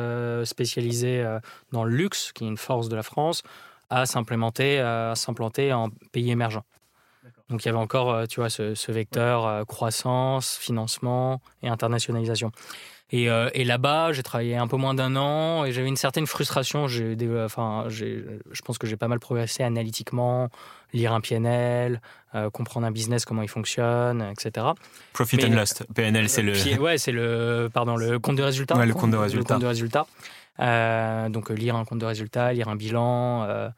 spécialisées 0.44 1.24
dans 1.71 1.83
le 1.83 1.95
luxe 1.95 2.31
qui 2.33 2.45
est 2.45 2.47
une 2.47 2.57
force 2.57 2.89
de 2.89 2.95
la 2.95 3.03
France 3.03 3.44
à 3.92 4.07
s'implémenter, 4.07 4.80
à 4.80 5.13
s'implanter 5.15 5.71
en 5.71 5.89
pays 6.12 6.31
émergents. 6.31 6.65
Donc 7.50 7.63
il 7.63 7.68
y 7.68 7.69
avait 7.69 7.77
encore, 7.77 8.12
euh, 8.12 8.25
tu 8.25 8.39
vois, 8.39 8.50
ce, 8.50 8.92
vecteur 8.92 9.45
euh, 9.45 9.63
croissance, 9.65 10.57
financement 10.57 11.42
et 11.62 11.68
internationalisation. 11.68 12.51
Et, 13.12 13.30
euh, 13.30 13.50
et 13.54 13.63
là-bas, 13.63 14.13
j'ai 14.13 14.24
travaillé 14.24 14.56
un 14.56 14.68
peu 14.68 14.78
moins 14.78 14.94
d'un 14.94 15.16
an 15.16 15.63
et 15.63 15.72
j'avais 15.72 15.88
une 15.88 15.96
certaine 15.96 16.25
frustration. 16.25 16.88
J'ai, 16.88 17.16
enfin, 17.44 17.86
je 17.90 18.62
pense 18.63 18.78
que 18.78 18.88
j'ai 18.88 18.98
pas 18.98 19.07
mal 19.07 19.19
progressé 19.19 19.63
analytiquement, 19.63 20.50
lire 20.92 21.13
un 21.13 21.22
PNL, 21.22 22.02
comprendre 22.52 22.88
un 22.88 22.92
business, 22.92 23.24
comment 23.25 23.44
il 23.44 23.48
fonctionne, 23.48 24.22
etc. 24.31 24.68
Profit 25.13 25.46
and 25.46 25.56
loss. 25.56 25.84
PNL, 25.94 26.30
c'est 26.30 26.42
le. 26.42 26.54
Ouais, 26.80 26.98
c'est 26.98 27.12
le, 27.12 27.69
pardon, 27.72 27.96
le 27.96 28.18
compte 28.19 28.38
de 28.38 28.44
résultat. 28.44 28.75
Ouais, 28.75 28.86
le 28.86 28.94
compte 28.94 29.12
de 29.12 29.18
résultat. 29.18 29.54
Le 29.54 29.56
compte 29.56 29.62
de 29.62 29.68
résultat. 29.68 30.07
Euh, 30.60 31.30
donc 31.30 31.52
euh, 31.52 31.54
lire 31.54 31.75
un 31.75 31.86
compte 31.86 32.00
de 32.00 32.06
résultat, 32.06 32.54
lire 32.54 32.69
un 32.69 32.75
bilan, 32.75 33.44
euh, 33.44 33.69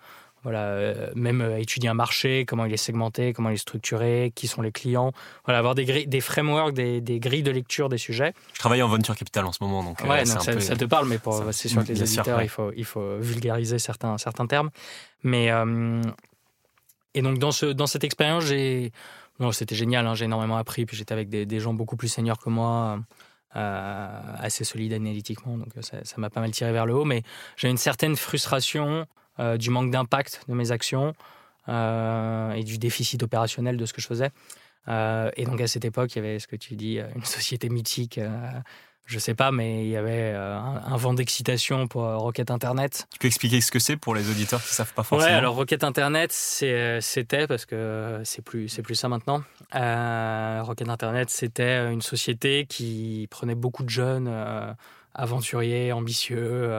voilà, 0.47 1.09
même 1.13 1.41
étudier 1.57 1.89
un 1.89 1.93
marché, 1.93 2.45
comment 2.45 2.63
il 2.63 2.73
est 2.73 2.77
segmenté, 2.77 3.33
comment 3.33 3.49
il 3.49 3.55
est 3.55 3.57
structuré, 3.57 4.31
qui 4.33 4.47
sont 4.47 4.61
les 4.61 4.71
clients, 4.71 5.11
voilà, 5.43 5.59
avoir 5.59 5.75
des, 5.75 6.05
des 6.05 6.21
frameworks, 6.21 6.73
des, 6.73 7.01
des, 7.01 7.19
grilles 7.19 7.43
de 7.43 7.51
lecture 7.51 7.89
des 7.89 7.97
sujets. 7.97 8.31
Je 8.53 8.59
travaille 8.59 8.81
en 8.81 8.87
venture 8.87 9.13
capital 9.17 9.43
en 9.45 9.51
ce 9.51 9.61
moment, 9.61 9.83
donc, 9.83 9.99
ouais, 10.07 10.23
ça, 10.25 10.39
te 10.39 10.85
parle, 10.85 11.09
mais 11.09 11.19
c'est 11.51 11.67
sûr 11.67 11.83
que 11.83 11.89
les 11.89 12.01
éditeurs, 12.01 12.41
il, 12.41 12.47
faut, 12.47 12.71
il 12.77 12.85
faut 12.85 13.17
vulgariser 13.17 13.77
certains, 13.77 14.17
certains 14.17 14.47
termes. 14.47 14.69
Mais, 15.21 15.51
et 17.13 17.21
donc 17.21 17.39
dans, 17.39 17.51
ce, 17.51 17.65
dans 17.65 17.87
cette 17.87 18.05
expérience, 18.05 18.45
j'ai... 18.45 18.93
Bon, 19.39 19.51
c'était 19.51 19.75
génial, 19.75 20.07
hein, 20.07 20.15
j'ai 20.15 20.25
énormément 20.25 20.55
appris, 20.55 20.85
puis 20.85 20.95
j'étais 20.95 21.11
avec 21.11 21.27
des, 21.27 21.45
des, 21.45 21.59
gens 21.59 21.73
beaucoup 21.73 21.97
plus 21.97 22.07
seniors 22.07 22.39
que 22.39 22.49
moi. 22.49 22.99
Euh, 23.57 24.21
assez 24.39 24.63
solide 24.63 24.93
analytiquement, 24.93 25.57
donc 25.57 25.69
euh, 25.77 25.81
ça 25.81 26.15
m'a 26.17 26.29
pas 26.29 26.41
mal 26.41 26.51
tiré 26.51 26.71
vers 26.71 26.85
le 26.85 26.93
haut, 26.93 27.05
mais 27.05 27.23
j'ai 27.55 27.69
une 27.69 27.77
certaine 27.77 28.15
frustration 28.15 29.07
euh, 29.39 29.57
du 29.57 29.69
manque 29.69 29.91
d'impact 29.91 30.41
de 30.47 30.53
mes 30.53 30.71
actions 30.71 31.13
et 31.69 32.63
du 32.63 32.77
déficit 32.77 33.21
opérationnel 33.23 33.75
de 33.75 33.85
ce 33.85 33.91
que 33.91 33.99
je 33.99 34.07
faisais. 34.07 34.31
et 34.87 35.45
donc 35.45 35.59
à 35.59 35.67
cette 35.67 35.83
époque, 35.83 36.15
il 36.15 36.19
y 36.19 36.25
avait 36.25 36.39
ce 36.39 36.47
que 36.47 36.55
tu 36.55 36.77
dis, 36.77 36.99
une 37.13 37.25
société 37.25 37.67
mythique 37.67 38.21
je 39.07 39.19
sais 39.19 39.33
pas, 39.33 39.51
mais 39.51 39.85
il 39.85 39.89
y 39.89 39.95
avait 39.95 40.33
euh, 40.35 40.57
un, 40.57 40.97
vent 40.97 41.13
d'excitation 41.13 41.87
pour 41.87 42.03
euh, 42.03 42.17
Rocket 42.17 42.51
Internet. 42.51 43.07
Tu 43.09 43.19
peux 43.19 43.27
expliquer 43.27 43.61
ce 43.61 43.71
que 43.71 43.79
c'est 43.79 43.95
pour 43.95 44.13
les 44.13 44.29
auditeurs 44.29 44.61
qui 44.61 44.73
savent 44.73 44.93
pas 44.93 45.03
forcément 45.03 45.31
Ouais, 45.31 45.37
alors 45.37 45.55
Rocket 45.55 45.85
Internet, 45.85 46.37
euh, 46.63 46.99
c'était 47.01 47.47
parce 47.47 47.65
que 47.65 48.21
c'est 48.25 48.43
plus 48.43 48.67
c'est 48.67 48.81
plus 48.81 48.95
ça 48.95 49.07
maintenant. 49.07 49.43
Rocket 49.71 50.89
Internet, 50.89 51.29
c'était 51.29 51.89
une 51.91 52.01
société 52.01 52.65
qui 52.67 53.27
prenait 53.31 53.55
beaucoup 53.55 53.83
de 53.83 53.89
jeunes 53.89 54.29
aventuriers, 55.13 55.93
ambitieux, 55.93 56.69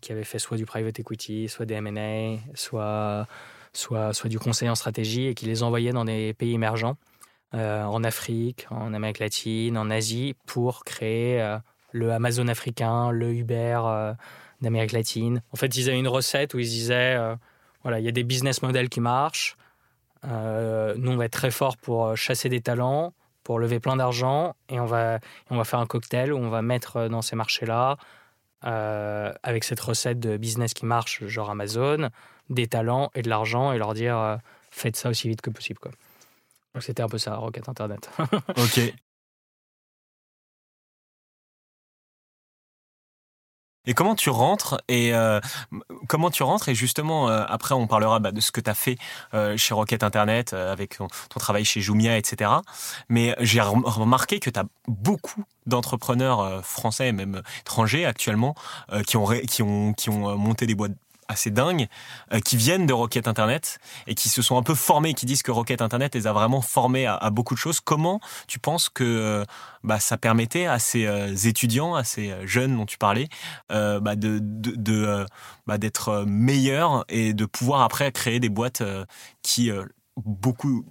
qui 0.00 0.12
avaient 0.12 0.24
fait 0.24 0.38
soit 0.38 0.56
du 0.56 0.66
private 0.66 0.98
equity, 1.00 1.48
soit 1.48 1.66
des 1.66 1.74
M&A, 1.74 2.38
soit 2.54 3.26
soit 3.72 4.12
soit 4.12 4.30
du 4.30 4.38
conseil 4.38 4.68
en 4.68 4.74
stratégie 4.74 5.26
et 5.26 5.34
qui 5.34 5.46
les 5.46 5.62
envoyait 5.62 5.92
dans 5.92 6.04
des 6.04 6.34
pays 6.34 6.54
émergents. 6.54 6.96
Euh, 7.54 7.84
en 7.84 8.02
Afrique, 8.02 8.66
en 8.70 8.92
Amérique 8.92 9.20
latine, 9.20 9.78
en 9.78 9.88
Asie, 9.88 10.34
pour 10.46 10.84
créer 10.84 11.40
euh, 11.40 11.58
le 11.92 12.12
Amazon 12.12 12.48
africain, 12.48 13.12
le 13.12 13.32
Uber 13.32 13.80
euh, 13.84 14.14
d'Amérique 14.60 14.92
latine. 14.92 15.42
En 15.52 15.56
fait, 15.56 15.76
ils 15.76 15.88
avaient 15.88 15.98
une 15.98 16.08
recette 16.08 16.54
où 16.54 16.58
ils 16.58 16.68
disaient, 16.68 17.16
voilà, 17.82 18.00
il 18.00 18.04
y 18.04 18.08
a 18.08 18.12
des 18.12 18.24
business 18.24 18.62
models 18.62 18.88
qui 18.88 19.00
marchent. 19.00 19.56
nous, 20.24 20.30
on 21.12 21.16
va 21.16 21.24
être 21.26 21.32
très 21.32 21.50
fort 21.50 21.76
pour 21.76 22.16
chasser 22.16 22.48
des 22.48 22.60
talents, 22.60 23.12
pour 23.44 23.58
lever 23.58 23.80
plein 23.80 23.96
d'argent, 23.96 24.56
et 24.68 24.80
on 24.80 24.86
va, 24.86 25.20
on 25.50 25.56
va 25.56 25.64
faire 25.64 25.78
un 25.78 25.86
cocktail 25.86 26.32
où 26.32 26.38
on 26.38 26.48
va 26.48 26.62
mettre 26.62 27.08
dans 27.08 27.22
ces 27.22 27.36
marchés-là, 27.36 27.96
avec 28.66 29.64
cette 29.64 29.80
recette 29.80 30.20
de 30.20 30.36
business 30.36 30.74
qui 30.74 30.86
marche, 30.86 31.24
genre 31.26 31.50
Amazon, 31.50 32.10
des 32.50 32.66
talents 32.66 33.10
et 33.14 33.22
de 33.22 33.28
l'argent, 33.28 33.72
et 33.72 33.78
leur 33.78 33.94
dire, 33.94 34.38
faites 34.70 34.96
ça 34.96 35.08
aussi 35.08 35.28
vite 35.28 35.40
que 35.40 35.50
possible. 35.50 35.78
Quoi. 35.78 35.92
Donc 36.74 36.82
c'était 36.82 37.02
un 37.02 37.08
peu 37.08 37.18
ça, 37.18 37.36
Rocket 37.36 37.68
Internet. 37.68 38.10
ok. 38.56 38.94
Et 43.86 43.94
comment 43.94 44.14
tu 44.14 44.30
rentres 44.30 44.78
et 44.88 45.14
euh, 45.14 45.40
comment 46.08 46.30
tu 46.30 46.42
rentres 46.42 46.68
et 46.68 46.74
justement 46.74 47.28
euh, 47.28 47.44
après 47.48 47.74
on 47.74 47.86
parlera 47.86 48.18
bah, 48.18 48.32
de 48.32 48.40
ce 48.40 48.50
que 48.50 48.60
tu 48.60 48.70
as 48.70 48.74
fait 48.74 48.96
euh, 49.34 49.56
chez 49.56 49.74
Rocket 49.74 50.02
Internet 50.02 50.52
avec 50.52 50.98
ton, 50.98 51.08
travail 51.38 51.64
chez 51.64 51.80
Jumia 51.80 52.16
etc. 52.16 52.50
Mais 53.08 53.34
j'ai 53.40 53.60
remarqué 53.60 54.40
que 54.40 54.50
tu 54.50 54.58
as 54.58 54.64
beaucoup 54.88 55.44
d'entrepreneurs 55.66 56.64
français 56.64 57.08
et 57.08 57.12
même 57.12 57.42
étrangers 57.60 58.06
actuellement 58.06 58.54
qui 59.06 59.16
ont 59.16 59.26
qui 59.26 59.62
ont 59.62 59.92
qui 59.92 60.10
ont 60.10 60.36
monté 60.36 60.66
des 60.66 60.74
boîtes 60.74 60.92
assez 61.28 61.50
dingues 61.50 61.88
euh, 62.32 62.40
qui 62.40 62.56
viennent 62.56 62.86
de 62.86 62.92
Rocket 62.92 63.28
Internet 63.28 63.78
et 64.06 64.14
qui 64.14 64.28
se 64.28 64.42
sont 64.42 64.56
un 64.56 64.62
peu 64.62 64.74
formés, 64.74 65.14
qui 65.14 65.26
disent 65.26 65.42
que 65.42 65.50
Rocket 65.50 65.82
Internet 65.82 66.14
les 66.14 66.26
a 66.26 66.32
vraiment 66.32 66.60
formés 66.60 67.06
à, 67.06 67.30
beaucoup 67.30 67.54
de 67.54 67.58
choses. 67.58 67.80
Comment 67.80 68.20
tu 68.46 68.58
penses 68.58 68.88
que 68.88 69.04
euh, 69.04 69.44
bah, 69.82 70.00
ça 70.00 70.16
permettait 70.16 70.66
à 70.66 70.78
ces 70.78 71.06
euh, 71.06 71.34
étudiants, 71.44 71.94
à 71.94 72.04
ces 72.04 72.34
jeunes 72.46 72.76
dont 72.76 72.86
tu 72.86 72.98
parlais, 72.98 73.28
bah, 73.68 74.16
de, 74.16 75.26
bah, 75.66 75.78
d'être 75.78 76.24
meilleurs 76.26 77.04
et 77.08 77.34
de 77.34 77.44
pouvoir 77.44 77.82
après 77.82 78.10
créer 78.12 78.40
des 78.40 78.48
boîtes 78.48 78.82
qui 79.42 79.70
beaucoup, 80.16 80.86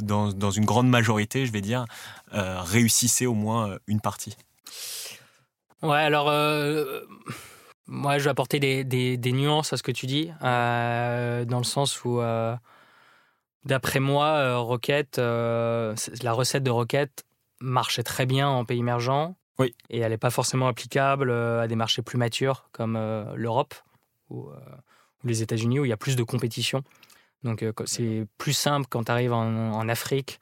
dans, 0.00 0.32
dans, 0.32 0.50
une 0.50 0.64
grande 0.64 0.88
majorité, 0.88 1.46
je 1.46 1.52
vais 1.52 1.60
dire, 1.60 1.84
réussissaient 2.32 3.26
au 3.26 3.34
moins 3.34 3.76
une 3.86 4.00
partie? 4.00 4.36
Ouais, 5.82 5.98
alors 5.98 6.30
moi, 7.90 8.18
je 8.18 8.24
vais 8.24 8.30
apporter 8.30 8.60
des, 8.60 8.84
des, 8.84 9.32
nuances 9.32 9.72
à 9.72 9.76
ce 9.76 9.82
que 9.82 9.90
tu 9.90 10.06
dis, 10.06 10.30
euh, 10.42 11.44
dans 11.44 11.58
le 11.58 11.64
sens 11.64 12.04
où, 12.04 12.20
euh, 12.20 12.56
d'après 13.64 13.98
moi, 13.98 14.26
euh, 14.26 14.58
Rocket, 14.58 15.18
la 15.18 16.32
recette 16.32 16.62
de 16.62 16.70
Rocket 16.70 17.24
marchait 17.60 18.04
très 18.04 18.26
bien 18.26 18.48
en 18.48 18.64
pays 18.64 18.78
émergents. 18.78 19.36
Oui. 19.58 19.74
Et 19.90 19.98
elle 19.98 20.12
n'est 20.12 20.18
pas 20.18 20.30
forcément 20.30 20.68
applicable 20.68 21.30
à 21.32 21.66
des 21.66 21.74
marchés 21.74 22.00
plus 22.00 22.16
matures 22.16 22.68
comme 22.72 22.94
l'Europe 23.34 23.74
ou, 24.30 24.48
les 25.24 25.42
États-Unis 25.42 25.80
où 25.80 25.84
il 25.84 25.88
y 25.88 25.92
a 25.92 25.98
plus 25.98 26.16
de 26.16 26.22
compétition. 26.22 26.82
Donc, 27.42 27.64
c'est 27.84 28.26
plus 28.38 28.54
simple 28.54 28.86
quand 28.88 29.04
tu 29.04 29.12
arrives 29.12 29.32
en, 29.32 29.72
en 29.72 29.88
Afrique 29.88 30.40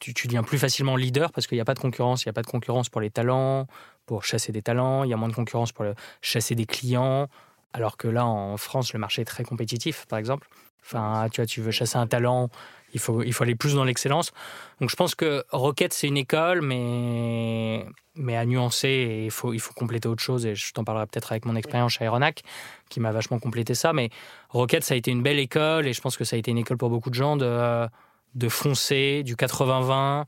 tu, 0.00 0.14
tu, 0.14 0.26
deviens 0.26 0.42
plus 0.42 0.58
facilement 0.58 0.96
leader 0.96 1.30
parce 1.30 1.46
qu'il 1.46 1.56
n'y 1.56 1.62
a 1.62 1.64
pas 1.64 1.74
de 1.74 1.78
concurrence. 1.78 2.24
Il 2.24 2.28
n'y 2.28 2.30
a 2.30 2.32
pas 2.32 2.42
de 2.42 2.48
concurrence 2.48 2.88
pour 2.88 3.00
les 3.00 3.10
talents, 3.10 3.66
pour 4.10 4.24
chasser 4.24 4.50
des 4.50 4.60
talents. 4.60 5.04
Il 5.04 5.10
y 5.10 5.12
a 5.12 5.16
moins 5.16 5.28
de 5.28 5.34
concurrence 5.34 5.70
pour 5.70 5.86
chasser 6.20 6.56
des 6.56 6.66
clients. 6.66 7.28
Alors 7.72 7.96
que 7.96 8.08
là, 8.08 8.26
en 8.26 8.56
France, 8.56 8.92
le 8.92 8.98
marché 8.98 9.22
est 9.22 9.24
très 9.24 9.44
compétitif, 9.44 10.04
par 10.06 10.18
exemple. 10.18 10.48
Enfin, 10.84 11.28
tu 11.30 11.40
vois, 11.40 11.46
tu 11.46 11.60
veux 11.60 11.70
chasser 11.70 11.96
un 11.96 12.08
talent, 12.08 12.48
il 12.92 12.98
faut, 12.98 13.22
il 13.22 13.32
faut 13.32 13.44
aller 13.44 13.54
plus 13.54 13.74
dans 13.76 13.84
l'excellence. 13.84 14.32
Donc, 14.80 14.90
je 14.90 14.96
pense 14.96 15.14
que 15.14 15.44
Rocket, 15.52 15.92
c'est 15.92 16.08
une 16.08 16.16
école, 16.16 16.60
mais, 16.60 17.86
mais 18.16 18.36
à 18.36 18.44
nuancer, 18.44 18.88
et 18.88 19.24
il 19.26 19.30
faut, 19.30 19.52
il 19.52 19.60
faut 19.60 19.74
compléter 19.74 20.08
autre 20.08 20.24
chose. 20.24 20.44
Et 20.44 20.56
je 20.56 20.72
t'en 20.72 20.82
parlerai 20.82 21.06
peut-être 21.06 21.30
avec 21.30 21.44
mon 21.44 21.54
expérience 21.54 21.92
chez 21.92 22.04
Aeronac, 22.04 22.42
qui 22.88 22.98
m'a 22.98 23.12
vachement 23.12 23.38
complété 23.38 23.76
ça. 23.76 23.92
Mais 23.92 24.10
Rocket, 24.48 24.82
ça 24.82 24.94
a 24.94 24.96
été 24.96 25.12
une 25.12 25.22
belle 25.22 25.38
école, 25.38 25.86
et 25.86 25.92
je 25.92 26.00
pense 26.00 26.16
que 26.16 26.24
ça 26.24 26.34
a 26.34 26.38
été 26.40 26.50
une 26.50 26.58
école 26.58 26.78
pour 26.78 26.90
beaucoup 26.90 27.10
de 27.10 27.14
gens 27.14 27.36
de 27.36 27.86
de 28.34 28.48
foncer, 28.48 29.22
du 29.24 29.34
80-20. 29.34 30.24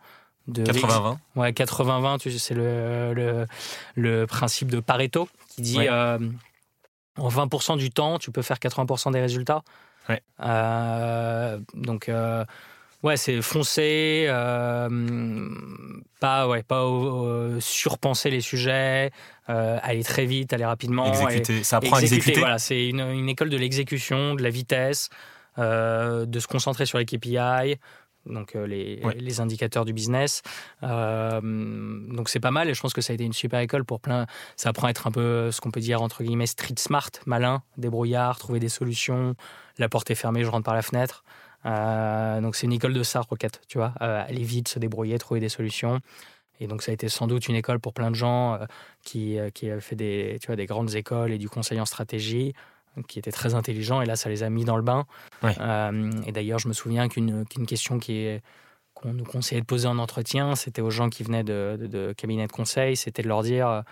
De 0.48 0.64
80-20 0.64 1.18
Ouais, 1.36 1.52
80-20, 1.52 2.38
c'est 2.38 2.54
le, 2.54 3.46
le, 3.94 4.26
principe 4.26 4.70
de 4.70 4.80
Pareto 4.80 5.28
qui 5.48 5.62
dit 5.62 5.78
euh, 5.78 6.18
en 7.16 7.28
20% 7.28 7.78
du 7.78 7.90
temps, 7.90 8.18
tu 8.18 8.32
peux 8.32 8.42
faire 8.42 8.56
80% 8.56 9.12
des 9.12 9.20
résultats. 9.20 9.62
Ouais. 10.08 10.20
Euh, 10.40 11.60
donc, 11.74 12.08
euh, 12.08 12.44
ouais, 13.04 13.16
c'est 13.16 13.40
foncer, 13.40 14.26
pas, 16.18 16.48
ouais, 16.48 16.62
pas 16.64 16.88
surpenser 17.60 18.30
les 18.30 18.40
sujets, 18.40 19.12
aller 19.46 20.02
très 20.02 20.26
vite, 20.26 20.52
aller 20.52 20.64
rapidement. 20.64 21.06
Exécuter, 21.06 21.62
ça 21.62 21.76
apprend 21.76 21.96
à 21.96 22.00
exécuter. 22.00 22.40
Voilà, 22.40 22.58
c'est 22.58 22.88
une, 22.88 23.00
une, 23.00 23.28
école 23.28 23.50
de 23.50 23.56
l'exécution, 23.56 24.34
de 24.34 24.42
la 24.42 24.50
vitesse. 24.50 25.08
De 25.56 26.38
se 26.38 26.46
concentrer 26.48 26.86
sur 26.86 26.98
les 26.98 27.04
KPI, 27.04 27.76
donc 28.26 28.54
euh, 28.54 28.66
les, 28.66 29.02
les, 29.16 29.40
indicateurs 29.40 29.84
du 29.84 29.92
business. 29.92 30.42
Euh, 30.82 31.40
donc 31.42 32.28
c'est 32.28 32.40
pas 32.40 32.50
mal 32.50 32.68
et 32.68 32.74
je 32.74 32.80
pense 32.80 32.92
que 32.92 33.00
ça 33.00 33.12
a 33.12 33.14
été 33.14 33.24
une 33.24 33.32
super 33.32 33.60
école 33.60 33.84
pour 33.84 34.00
plein. 34.00 34.26
Ça 34.56 34.70
apprend 34.70 34.86
à 34.86 34.90
être 34.90 35.06
un 35.06 35.10
peu 35.10 35.50
ce 35.50 35.60
qu'on 35.60 35.70
peut 35.70 35.80
dire 35.80 36.02
entre 36.02 36.22
guillemets 36.22 36.46
street 36.46 36.74
smart, 36.78 37.10
malin, 37.26 37.62
débrouillard, 37.76 38.38
trouver 38.38 38.60
des 38.60 38.68
solutions. 38.68 39.34
La 39.78 39.88
porte 39.88 40.10
est 40.10 40.14
fermée, 40.14 40.44
je 40.44 40.50
rentre 40.50 40.64
par 40.64 40.74
la 40.74 40.82
fenêtre. 40.82 41.24
donc 41.64 42.56
c'est 42.56 42.66
une 42.66 42.72
école 42.72 42.92
de 42.92 43.02
ça, 43.02 43.20
Rocket, 43.20 43.60
tu 43.68 43.78
vois. 43.78 43.92
aller 44.00 44.42
vite, 44.42 44.68
se 44.68 44.78
débrouiller, 44.78 45.18
trouver 45.18 45.40
des 45.40 45.48
solutions. 45.48 46.00
Et 46.60 46.66
donc 46.66 46.82
ça 46.82 46.92
a 46.92 46.94
été 46.94 47.08
sans 47.08 47.26
doute 47.26 47.48
une 47.48 47.56
école 47.56 47.80
pour 47.80 47.92
plein 47.92 48.10
de 48.10 48.14
gens 48.14 48.58
qui, 49.02 49.38
qui 49.54 49.70
avaient 49.70 49.80
fait 49.80 49.96
des, 49.96 50.38
tu 50.40 50.46
vois, 50.46 50.56
des 50.56 50.66
grandes 50.66 50.94
écoles 50.94 51.32
et 51.32 51.38
du 51.38 51.48
conseil 51.48 51.80
en 51.80 51.86
stratégie 51.86 52.54
qui 53.08 53.18
était 53.18 53.32
très 53.32 53.54
intelligent, 53.54 54.00
et 54.02 54.06
là, 54.06 54.16
ça 54.16 54.28
les 54.28 54.42
a 54.42 54.50
mis 54.50 54.64
dans 54.64 54.76
le 54.76 54.82
bain. 54.82 55.06
Euh, 55.44 56.10
et 56.26 56.32
d'ailleurs, 56.32 56.58
je 56.58 56.68
me 56.68 56.72
souviens 56.72 57.08
qu'une 57.08 57.44
question 57.66 57.98
qui 57.98 58.38
qu'on 58.94 59.14
nous 59.14 59.24
conseillait 59.24 59.62
de 59.62 59.66
poser 59.66 59.88
en 59.88 59.98
entretien, 59.98 60.54
c'était 60.54 60.82
aux 60.82 60.90
gens 60.90 61.08
qui 61.08 61.22
venaient 61.24 61.42
de, 61.42 61.78
de, 61.80 62.12
cabinets 62.12 62.46
de 62.46 62.52
conseil, 62.52 62.94
c'était 62.94 63.22
de 63.22 63.28
leur 63.28 63.42
dire 63.42 63.82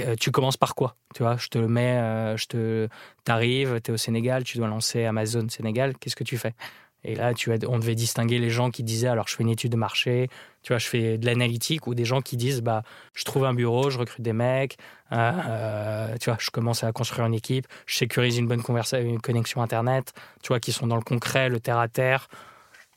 euh, 0.00 0.16
tu 0.18 0.30
commences 0.30 0.56
par 0.56 0.74
quoi? 0.74 0.96
Tu 1.14 1.22
vois, 1.22 1.36
je 1.36 1.48
te 1.48 1.58
le 1.58 1.68
mets, 1.68 1.98
euh, 1.98 2.36
je 2.36 2.46
te, 2.46 2.88
t'arrives, 3.24 3.80
tu 3.82 3.90
es 3.90 3.94
au 3.94 3.98
Sénégal, 3.98 4.44
tu 4.44 4.56
dois 4.58 4.68
lancer 4.68 5.04
Amazon 5.04 5.48
Sénégal, 5.48 5.96
qu'est-ce 5.98 6.16
que 6.16 6.24
tu 6.24 6.38
fais? 6.38 6.54
Et 7.04 7.16
là, 7.16 7.34
tu 7.34 7.50
on 7.66 7.78
devait 7.78 7.94
distinguer 7.94 8.38
les 8.38 8.50
gens 8.50 8.70
qui 8.70 8.84
disaient 8.84 9.08
alors 9.08 9.26
je 9.26 9.34
fais 9.34 9.42
une 9.42 9.50
étude 9.50 9.72
de 9.72 9.76
marché, 9.76 10.28
tu 10.62 10.72
vois, 10.72 10.78
je 10.78 10.86
fais 10.86 11.18
de 11.18 11.26
l'analytique, 11.26 11.86
ou 11.86 11.94
des 11.94 12.04
gens 12.04 12.20
qui 12.20 12.36
disent 12.36 12.62
bah 12.62 12.82
je 13.14 13.24
trouve 13.24 13.44
un 13.44 13.54
bureau, 13.54 13.90
je 13.90 13.98
recrute 13.98 14.22
des 14.22 14.32
mecs, 14.32 14.78
euh, 15.10 15.32
euh, 15.46 16.16
tu 16.20 16.30
vois, 16.30 16.38
je 16.40 16.50
commence 16.50 16.84
à 16.84 16.92
construire 16.92 17.26
une 17.26 17.34
équipe, 17.34 17.66
je 17.86 17.96
sécurise 17.96 18.38
une 18.38 18.46
bonne 18.46 18.62
une 18.92 19.20
connexion 19.20 19.62
internet, 19.62 20.12
tu 20.42 20.48
vois, 20.48 20.60
qui 20.60 20.72
sont 20.72 20.86
dans 20.86 20.96
le 20.96 21.02
concret, 21.02 21.48
le 21.48 21.58
terre 21.58 21.78
à 21.78 21.88
terre. 21.88 22.28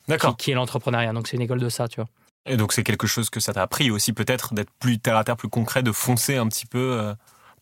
D'accord. 0.07 0.37
Qui, 0.37 0.51
est 0.51 0.53
l'entrepreneuriat. 0.53 1.13
Donc 1.13 1.27
c'est 1.27 1.35
une 1.35 1.41
école 1.41 1.59
de 1.59 1.69
ça, 1.69 1.87
tu 1.87 1.95
vois. 1.95 2.07
Et 2.45 2.57
donc 2.57 2.73
c'est 2.73 2.83
quelque 2.83 3.07
chose 3.07 3.31
que 3.31 3.39
ça 3.39 3.53
t'a 3.53 3.63
appris 3.63 3.89
aussi 3.89 4.13
peut-être 4.13 4.53
d'être 4.53 4.69
plus 4.79 4.99
terre 4.99 5.17
à 5.17 5.23
terre, 5.23 5.35
plus 5.35 5.49
concret, 5.49 5.81
de 5.81 5.91
foncer 5.91 6.37
un 6.37 6.47
petit 6.47 6.67
peu. 6.67 6.99
Euh, 6.99 7.13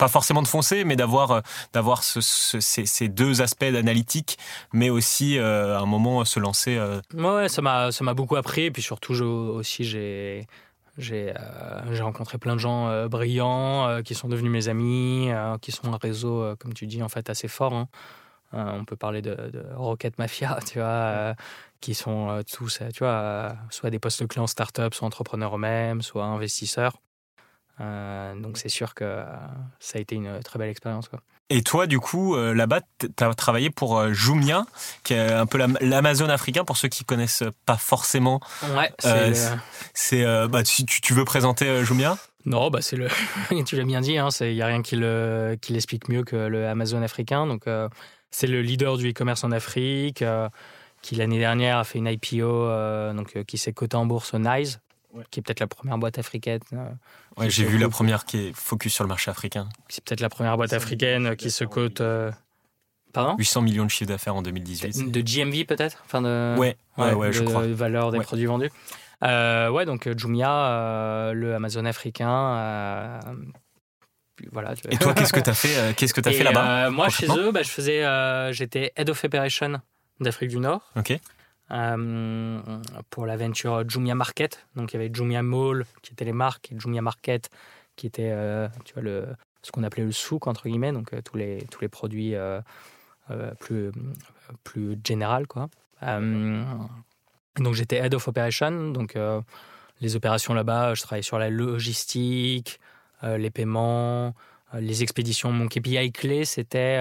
pas 0.04 0.10
forcément 0.10 0.42
de 0.42 0.50
foncer, 0.50 0.84
mais 0.84 0.98
d'avoir 0.98 1.32
euh, 1.32 1.40
d'avoir 1.72 2.04
ces, 2.04 3.08
deux 3.08 3.42
aspects 3.42 3.64
d'analytique, 3.64 4.38
mais 4.74 4.90
aussi 4.90 5.38
euh, 5.38 5.78
à 5.78 5.80
un 5.80 5.86
moment 5.86 6.26
se 6.26 6.42
lancer. 6.42 6.76
Euh. 6.76 7.00
Ouais, 7.14 7.48
ça 7.48 7.62
m'a 7.62 7.90
ça 7.94 8.04
m'a 8.04 8.14
beaucoup 8.14 8.36
appris, 8.36 8.64
et 8.64 8.72
puis 8.72 8.82
surtout 8.82 9.14
aussi 9.14 9.86
j'ai 9.86 10.46
j'ai 10.98 11.34
rencontré 12.02 12.38
plein 12.38 12.56
de 12.56 12.60
gens 12.60 13.08
brillants 13.08 14.02
qui 14.04 14.14
sont 14.14 14.28
devenus 14.28 14.52
mes 14.52 14.68
amis, 14.68 15.30
qui 15.62 15.72
sont 15.72 15.94
un 15.94 15.98
réseau, 15.98 16.54
comme 16.60 16.74
tu 16.74 16.86
dis, 16.86 17.02
en 17.02 17.10
fait 17.10 17.30
assez 17.30 17.48
fort. 17.48 17.74
Hein. 17.74 17.88
on 18.52 18.84
peut 18.84 18.98
parler 18.98 19.22
de, 19.22 19.38
Rocket 19.74 20.18
Mafia, 20.20 20.60
tu 20.70 20.80
vois, 20.80 21.34
qui 21.80 21.94
sont 21.94 22.44
tous, 22.52 22.80
tu 22.94 23.00
vois, 23.00 23.56
soit 23.70 23.90
des 23.90 24.00
postes 24.00 24.28
clés 24.28 24.42
en 24.42 24.48
start-up, 24.48 24.94
soit 24.94 25.08
entrepreneurs 25.08 25.56
eux-mêmes, 25.56 26.02
soit 26.02 26.26
investisseurs. 26.26 26.98
Euh, 27.82 28.36
donc 28.36 28.58
c'est 28.58 28.70
sûr 28.70 28.94
que 28.94 29.04
euh, 29.04 29.26
ça 29.80 29.98
a 29.98 30.02
été 30.02 30.16
une 30.16 30.40
très 30.42 30.60
belle 30.60 30.70
expérience. 30.70 31.10
Et 31.50 31.62
toi, 31.62 31.88
du 31.88 32.00
coup, 32.00 32.36
euh, 32.36 32.54
là-bas, 32.54 32.82
tu 33.00 33.08
as 33.24 33.34
travaillé 33.34 33.70
pour 33.70 34.14
Jumia, 34.14 34.66
qui 35.04 35.14
est 35.14 35.32
un 35.32 35.46
peu 35.46 35.58
l'Amazon 35.82 36.30
africain, 36.30 36.64
pour 36.64 36.78
ceux 36.78 36.88
qui 36.88 37.04
connaissent 37.04 37.44
pas 37.66 37.78
forcément. 37.78 38.40
Ouais, 38.76 38.92
c'est. 39.94 40.24
bah, 40.48 40.64
tu, 40.64 40.86
tu, 40.86 41.14
veux 41.14 41.26
présenter 41.26 41.84
Jumia? 41.84 42.18
Non, 42.46 42.70
bah, 42.70 42.80
c'est 42.82 42.96
le. 42.96 43.08
tu 43.66 43.76
l'as 43.76 43.84
bien 43.84 44.02
dit, 44.02 44.14
il 44.14 44.18
hein, 44.18 44.30
n'y 44.42 44.62
a 44.62 44.68
rien 44.68 44.82
qui 44.82 44.96
l'explique 44.96 46.10
mieux 46.10 46.24
que 46.24 46.36
le 46.36 46.68
Amazon 46.68 47.02
africain. 47.02 47.46
Donc, 47.46 47.66
c'est 48.32 48.48
le 48.48 48.62
leader 48.62 48.98
du 48.98 49.10
e-commerce 49.12 49.44
en 49.44 49.52
Afrique, 49.52 50.24
qui 51.02 51.16
l'année 51.16 51.40
dernière 51.40 51.78
a 51.78 51.84
fait 51.84 52.00
une 52.00 52.08
IPO, 52.08 53.14
donc, 53.14 53.44
qui 53.44 53.58
s'est 53.58 53.74
coté 53.74 53.98
en 53.98 54.06
bourse 54.06 54.34
au 54.34 54.40
NICE, 54.40 54.80
qui 55.30 55.40
est 55.40 55.44
peut-être 55.44 55.60
la 55.60 55.68
première 55.68 55.98
boîte 55.98 56.18
africaine. 56.18 56.62
Euh, 56.74 56.90
ouais, 57.38 57.50
j'ai 57.50 57.66
vu 57.66 57.78
la 57.78 57.90
première 57.90 58.26
qui 58.26 58.48
est 58.48 58.54
focus 58.54 58.94
sur 58.94 59.04
le 59.04 59.08
marché 59.08 59.30
africain. 59.32 59.70
C'est 59.90 60.04
peut-être 60.04 60.22
la 60.22 60.30
première 60.30 60.58
boîte 60.58 60.74
africaine 60.74 61.36
qui 61.36 61.52
se 61.52 61.64
cote. 61.64 62.02
Euh, 62.02 62.32
pardon? 63.14 63.36
800 63.38 63.62
millions 63.62 63.86
de 63.86 63.90
chiffre 63.90 64.10
d'affaires 64.10 64.36
en 64.36 64.42
2018. 64.42 65.12
De 65.12 65.22
GMV 65.22 65.66
peut-être? 65.66 66.04
Enfin 66.06 66.22
de... 66.22 66.56
Ouais, 66.58 66.78
ouais, 66.98 67.14
ouais, 67.14 67.34
je 67.34 67.44
crois. 67.44 67.66
valeur 67.68 68.12
des 68.12 68.20
produits 68.20 68.46
vendus. 68.46 68.72
Euh, 69.24 69.70
ouais, 69.70 69.86
donc 69.86 70.10
Jumia, 70.18 71.32
le 71.34 71.56
Amazon 71.56 71.86
africain. 71.86 73.20
voilà. 74.52 74.74
Et 74.90 74.98
toi, 74.98 75.14
qu'est-ce 75.14 75.34
que 75.34 75.40
tu 75.44 75.50
as 75.50 75.54
fait 75.54 75.96
Qu'est-ce 75.96 76.14
que 76.14 76.22
fait 76.22 76.44
là-bas 76.44 76.90
Moi, 76.90 77.10
chez 77.10 77.28
eux, 77.28 77.52
bah, 77.52 77.62
je 77.64 77.70
faisais, 77.70 78.54
j'étais 78.54 78.92
head 78.96 79.10
of 79.10 79.24
operation 79.24 79.82
d'Afrique 80.20 80.50
du 80.50 80.60
Nord. 80.60 80.92
Ok. 80.96 81.20
Euh, 81.74 82.60
pour 83.10 83.26
l'aventure 83.26 83.90
Jumia 83.90 84.14
Market. 84.14 84.64
Donc 84.76 84.94
il 84.94 84.98
y 84.98 85.00
avait 85.00 85.12
Jumia 85.12 85.42
Mall 85.42 85.86
qui 86.04 86.14
était 86.14 86.26
les 86.26 86.34
marques 86.34 86.72
et 86.72 86.80
Jumia 86.80 87.02
Market 87.02 87.50
qui 87.96 88.06
était 88.06 88.30
euh, 88.32 88.68
tu 88.86 88.94
vois, 88.94 89.02
le, 89.02 89.28
ce 89.64 89.72
qu'on 89.72 89.82
appelait 89.82 90.04
le 90.04 90.12
souk 90.12 90.46
entre 90.46 90.68
guillemets, 90.68 90.92
donc 90.92 91.14
euh, 91.14 91.22
tous, 91.22 91.36
les, 91.36 91.64
tous 91.72 91.82
les 91.82 91.88
produits 91.88 92.36
plus, 93.60 93.92
plus 94.64 95.00
général 95.04 95.48
quoi. 95.48 95.70
donc 96.02 97.74
j'étais 97.74 97.98
head 97.98 98.14
of 98.14 98.28
operation, 98.28 98.92
donc 98.92 99.18
les 100.00 100.16
opérations 100.16 100.54
là-bas, 100.54 100.94
je 100.94 101.02
travaillais 101.02 101.24
sur 101.24 101.40
la 101.40 101.50
logistique, 101.50 102.80
les 103.24 103.50
paiements, 103.50 104.36
les 104.74 105.02
expéditions. 105.02 105.52
Mon 105.52 105.68
KPI 105.68 106.12
clé, 106.12 106.46
c'était 106.46 107.00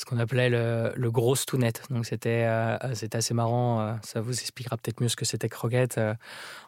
ce 0.00 0.06
qu'on 0.06 0.18
appelait 0.18 0.48
le, 0.48 0.92
le 0.96 1.10
gros 1.10 1.36
to 1.36 1.58
net. 1.58 1.82
Donc 1.90 2.06
c'était 2.06 2.48
c'était 2.94 3.18
assez 3.18 3.34
marrant. 3.34 3.98
ça 4.02 4.22
vous 4.22 4.32
expliquera 4.32 4.78
peut-être 4.78 5.00
mieux 5.02 5.08
ce 5.08 5.16
que 5.16 5.26
c'était 5.26 5.50
Croquette. 5.50 6.00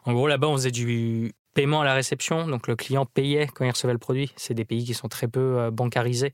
en 0.05 0.13
gros, 0.13 0.27
là-bas, 0.27 0.47
on 0.47 0.55
faisait 0.55 0.71
du 0.71 1.33
paiement 1.55 1.81
à 1.81 1.85
la 1.85 1.95
réception. 1.95 2.47
Donc 2.47 2.67
le 2.67 2.75
client 2.75 3.07
payait 3.07 3.47
quand 3.47 3.65
il 3.65 3.71
recevait 3.71 3.93
le 3.93 3.99
produit. 3.99 4.31
C'est 4.35 4.53
des 4.53 4.65
pays 4.65 4.83
qui 4.83 4.93
sont 4.93 5.07
très 5.07 5.27
peu 5.27 5.71
bancarisés. 5.71 6.31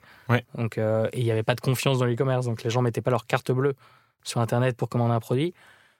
Donc 0.55 0.77
et 0.77 1.09
il 1.13 1.23
n'y 1.23 1.31
avait 1.31 1.43
pas 1.43 1.55
de 1.55 1.61
confiance 1.61 1.99
dans 1.99 2.05
l'e-commerce. 2.05 2.45
Donc 2.45 2.63
les 2.63 2.69
gens 2.69 2.81
mettaient 2.81 3.01
pas 3.01 3.11
leur 3.11 3.25
carte 3.25 3.51
bleue 3.51 3.75
sur 4.23 4.41
Internet 4.41 4.75
pour 4.77 4.89
commander 4.89 5.13
un 5.13 5.19
produit. 5.19 5.53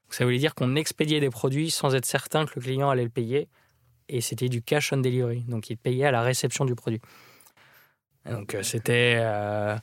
ça 0.10 0.24
voulait 0.26 0.38
dire 0.38 0.56
qu'on 0.56 0.76
expédiait 0.76 1.20
des 1.20 1.30
produits 1.30 1.72
sans 1.72 1.96
être 1.96 2.06
certain 2.06 2.46
que 2.46 2.52
le 2.56 2.62
client 2.62 2.90
allait 2.90 3.04
le 3.04 3.10
payer. 3.10 3.48
Et 4.10 4.22
c'était 4.22 4.50
du 4.50 4.62
cash 4.62 4.92
on 4.92 4.98
delivery. 4.98 5.42
Donc 5.48 5.70
il 5.70 5.78
payait 5.78 6.06
à 6.06 6.12
la 6.12 6.22
réception 6.22 6.66
du 6.66 6.76
produit. 6.76 7.02
Donc 8.30 8.56
euh, 8.56 8.64
c'était. 8.64 9.18
Euh, 9.20 9.78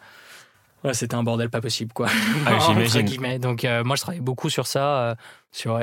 c'était 0.94 1.14
un 1.14 1.22
bordel 1.22 1.50
pas 1.50 1.60
possible, 1.60 1.92
quoi. 1.92 2.08
Ah, 2.46 2.58
j'imagine. 2.66 3.38
Donc, 3.38 3.64
euh, 3.64 3.84
moi, 3.84 3.96
je 3.96 4.02
travaillais 4.02 4.22
beaucoup 4.22 4.50
sur 4.50 4.66
ça, 4.66 5.16
sur 5.52 5.80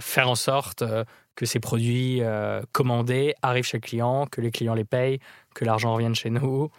faire 0.00 0.28
en 0.28 0.34
sorte 0.34 0.84
que 1.34 1.46
ces 1.46 1.60
produits 1.60 2.20
commandés 2.72 3.34
arrivent 3.42 3.64
chez 3.64 3.78
le 3.78 3.82
client, 3.82 4.26
que 4.26 4.40
les 4.40 4.50
clients 4.50 4.74
les 4.74 4.84
payent, 4.84 5.20
que 5.54 5.64
l'argent 5.64 5.92
revienne 5.92 6.14
chez 6.14 6.30
nous, 6.30 6.70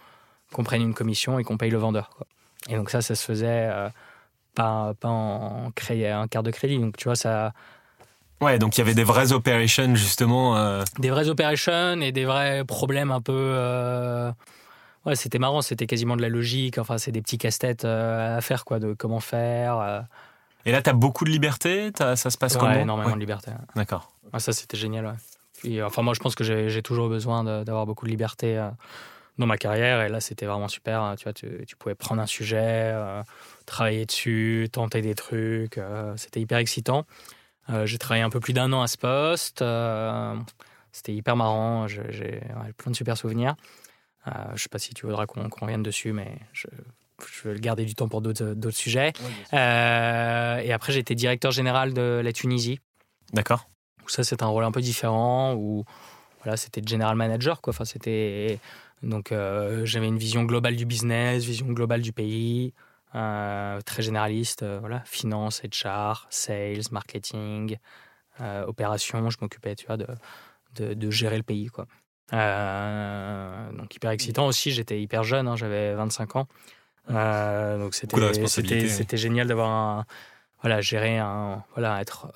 qu'on 0.52 0.64
prenne 0.64 0.82
une 0.82 0.94
commission 0.94 1.38
et 1.38 1.44
qu'on 1.44 1.56
paye 1.56 1.70
le 1.70 1.78
vendeur. 1.78 2.10
Quoi. 2.10 2.26
Et 2.68 2.76
donc, 2.76 2.90
ça, 2.90 3.02
ça 3.02 3.14
se 3.14 3.24
faisait 3.24 3.68
pas, 4.54 4.94
pas 5.00 5.08
en, 5.08 5.70
créer 5.74 6.08
un 6.08 6.28
quart 6.28 6.42
de 6.42 6.50
crédit. 6.50 6.78
Donc, 6.78 6.96
tu 6.96 7.04
vois, 7.04 7.16
ça. 7.16 7.52
Ouais, 8.40 8.58
donc 8.58 8.76
il 8.76 8.80
y 8.80 8.82
avait 8.82 8.94
des 8.94 9.04
vraies 9.04 9.32
operations, 9.32 9.94
justement. 9.94 10.56
Euh. 10.56 10.82
Des 10.98 11.10
vraies 11.10 11.28
operations 11.28 12.00
et 12.00 12.12
des 12.12 12.24
vrais 12.24 12.64
problèmes 12.64 13.10
un 13.10 13.20
peu. 13.20 14.32
Euh, 15.06 15.10
ouais, 15.10 15.16
c'était 15.16 15.38
marrant, 15.38 15.62
c'était 15.62 15.86
quasiment 15.86 16.16
de 16.16 16.22
la 16.22 16.28
logique. 16.28 16.78
Enfin, 16.78 16.98
c'est 16.98 17.12
des 17.12 17.22
petits 17.22 17.38
casse-têtes 17.38 17.84
euh, 17.84 18.38
à 18.38 18.40
faire, 18.40 18.64
quoi, 18.64 18.78
de 18.78 18.92
comment 18.94 19.20
faire. 19.20 20.06
Et 20.64 20.72
là, 20.72 20.82
tu 20.82 20.90
as 20.90 20.94
beaucoup 20.94 21.24
de 21.24 21.30
liberté 21.30 21.90
Ça 21.96 22.16
se 22.16 22.36
passe 22.36 22.54
ouais, 22.54 22.60
comment 22.60 22.72
énormément 22.74 23.14
de 23.14 23.20
liberté. 23.20 23.50
D'accord. 23.76 24.12
ça, 24.38 24.52
c'était 24.52 24.76
génial, 24.76 25.16
ouais. 25.64 25.82
enfin, 25.82 26.02
moi, 26.02 26.14
je 26.14 26.20
pense 26.20 26.34
que 26.34 26.44
j'ai 26.44 26.82
toujours 26.82 27.08
besoin 27.08 27.44
d'avoir 27.64 27.86
beaucoup 27.86 28.06
de 28.06 28.10
liberté 28.10 28.60
dans 29.40 29.46
ma 29.46 29.58
carrière. 29.58 30.02
Et 30.02 30.08
là, 30.08 30.20
c'était 30.20 30.46
vraiment 30.46 30.68
super. 30.68 31.02
Hein. 31.02 31.16
Tu 31.16 31.24
vois, 31.24 31.32
tu, 31.32 31.64
tu, 31.66 31.74
pouvais 31.74 31.96
prendre 31.96 32.22
un 32.22 32.26
sujet, 32.26 32.92
euh, 32.94 33.22
travailler 33.66 34.06
dessus, 34.06 34.68
tenter 34.70 35.00
des 35.00 35.16
trucs. 35.16 35.78
Euh, 35.78 36.12
c'était 36.16 36.40
hyper 36.40 36.58
excitant. 36.58 37.06
Euh, 37.70 37.86
j'ai 37.86 37.98
travaillé 37.98 38.22
un 38.22 38.30
peu 38.30 38.38
plus 38.38 38.52
d'un 38.52 38.72
an 38.72 38.82
à 38.82 38.86
ce 38.86 38.96
poste. 38.96 39.64
c'était 40.92 41.14
hyper 41.14 41.34
marrant. 41.34 41.88
J'ai 41.88 42.40
plein 42.76 42.92
de 42.92 42.96
super 42.96 43.16
souvenirs. 43.16 43.56
Je 44.26 44.62
sais 44.62 44.68
pas 44.68 44.78
si 44.78 44.94
tu 44.94 45.06
voudras 45.06 45.26
qu'on 45.26 45.48
revienne 45.60 45.82
dessus, 45.82 46.12
mais 46.12 46.38
je, 46.52 46.66
je 47.32 47.48
vais 47.48 47.58
garder 47.58 47.84
du 47.84 47.94
temps 47.94 48.08
pour 48.08 48.20
d'autres 48.22 48.70
sujets. 48.70 49.12
et 49.52 50.72
après, 50.72 50.92
j'ai 50.92 51.00
été 51.00 51.14
directeur 51.14 51.50
général 51.50 51.94
de 51.94 52.20
la 52.22 52.32
Tunisie. 52.32 52.80
D'accord. 53.32 53.68
Ça, 54.06 54.24
c'est 54.24 54.42
un 54.42 54.46
rôle 54.46 54.64
un 54.64 54.72
peu 54.72 54.80
différent 54.80 55.54
où 55.54 55.84
voilà, 56.42 56.56
c'était 56.56 56.82
general 56.84 57.16
manager. 57.16 57.60
Quoi. 57.60 57.72
Enfin, 57.72 57.84
c'était 57.84 58.58
donc 59.02 59.32
euh, 59.32 59.84
j'avais 59.86 60.08
une 60.08 60.18
vision 60.18 60.44
globale 60.44 60.76
du 60.76 60.84
business, 60.84 61.44
vision 61.44 61.66
globale 61.66 62.02
du 62.02 62.12
pays, 62.12 62.74
euh, 63.14 63.80
très 63.82 64.02
généraliste, 64.02 64.62
euh, 64.62 64.78
voilà, 64.80 65.00
finance, 65.06 65.62
HR, 65.62 66.26
sales, 66.30 66.82
marketing, 66.90 67.76
opération. 68.66 69.28
Je 69.28 69.36
m'occupais, 69.40 69.74
tu 69.74 69.86
vois, 69.86 69.98
de, 69.98 70.94
de, 70.94 71.10
gérer 71.10 71.36
le 71.36 71.42
pays, 71.42 71.66
quoi. 71.66 71.86
Donc 72.32 73.94
hyper 73.94 74.10
excitant 74.10 74.46
aussi. 74.46 74.70
J'étais 74.70 75.00
hyper 75.00 75.24
jeune, 75.24 75.48
hein, 75.48 75.56
j'avais 75.56 75.94
25 75.94 76.36
ans. 76.36 76.48
donc 77.08 77.94
c'était 77.94 78.88
c'était 78.88 79.16
génial 79.16 79.48
d'avoir 79.48 80.04
voilà 80.62 80.80
gérer 80.80 81.18
un 81.18 81.64
voilà 81.74 82.00
être 82.00 82.32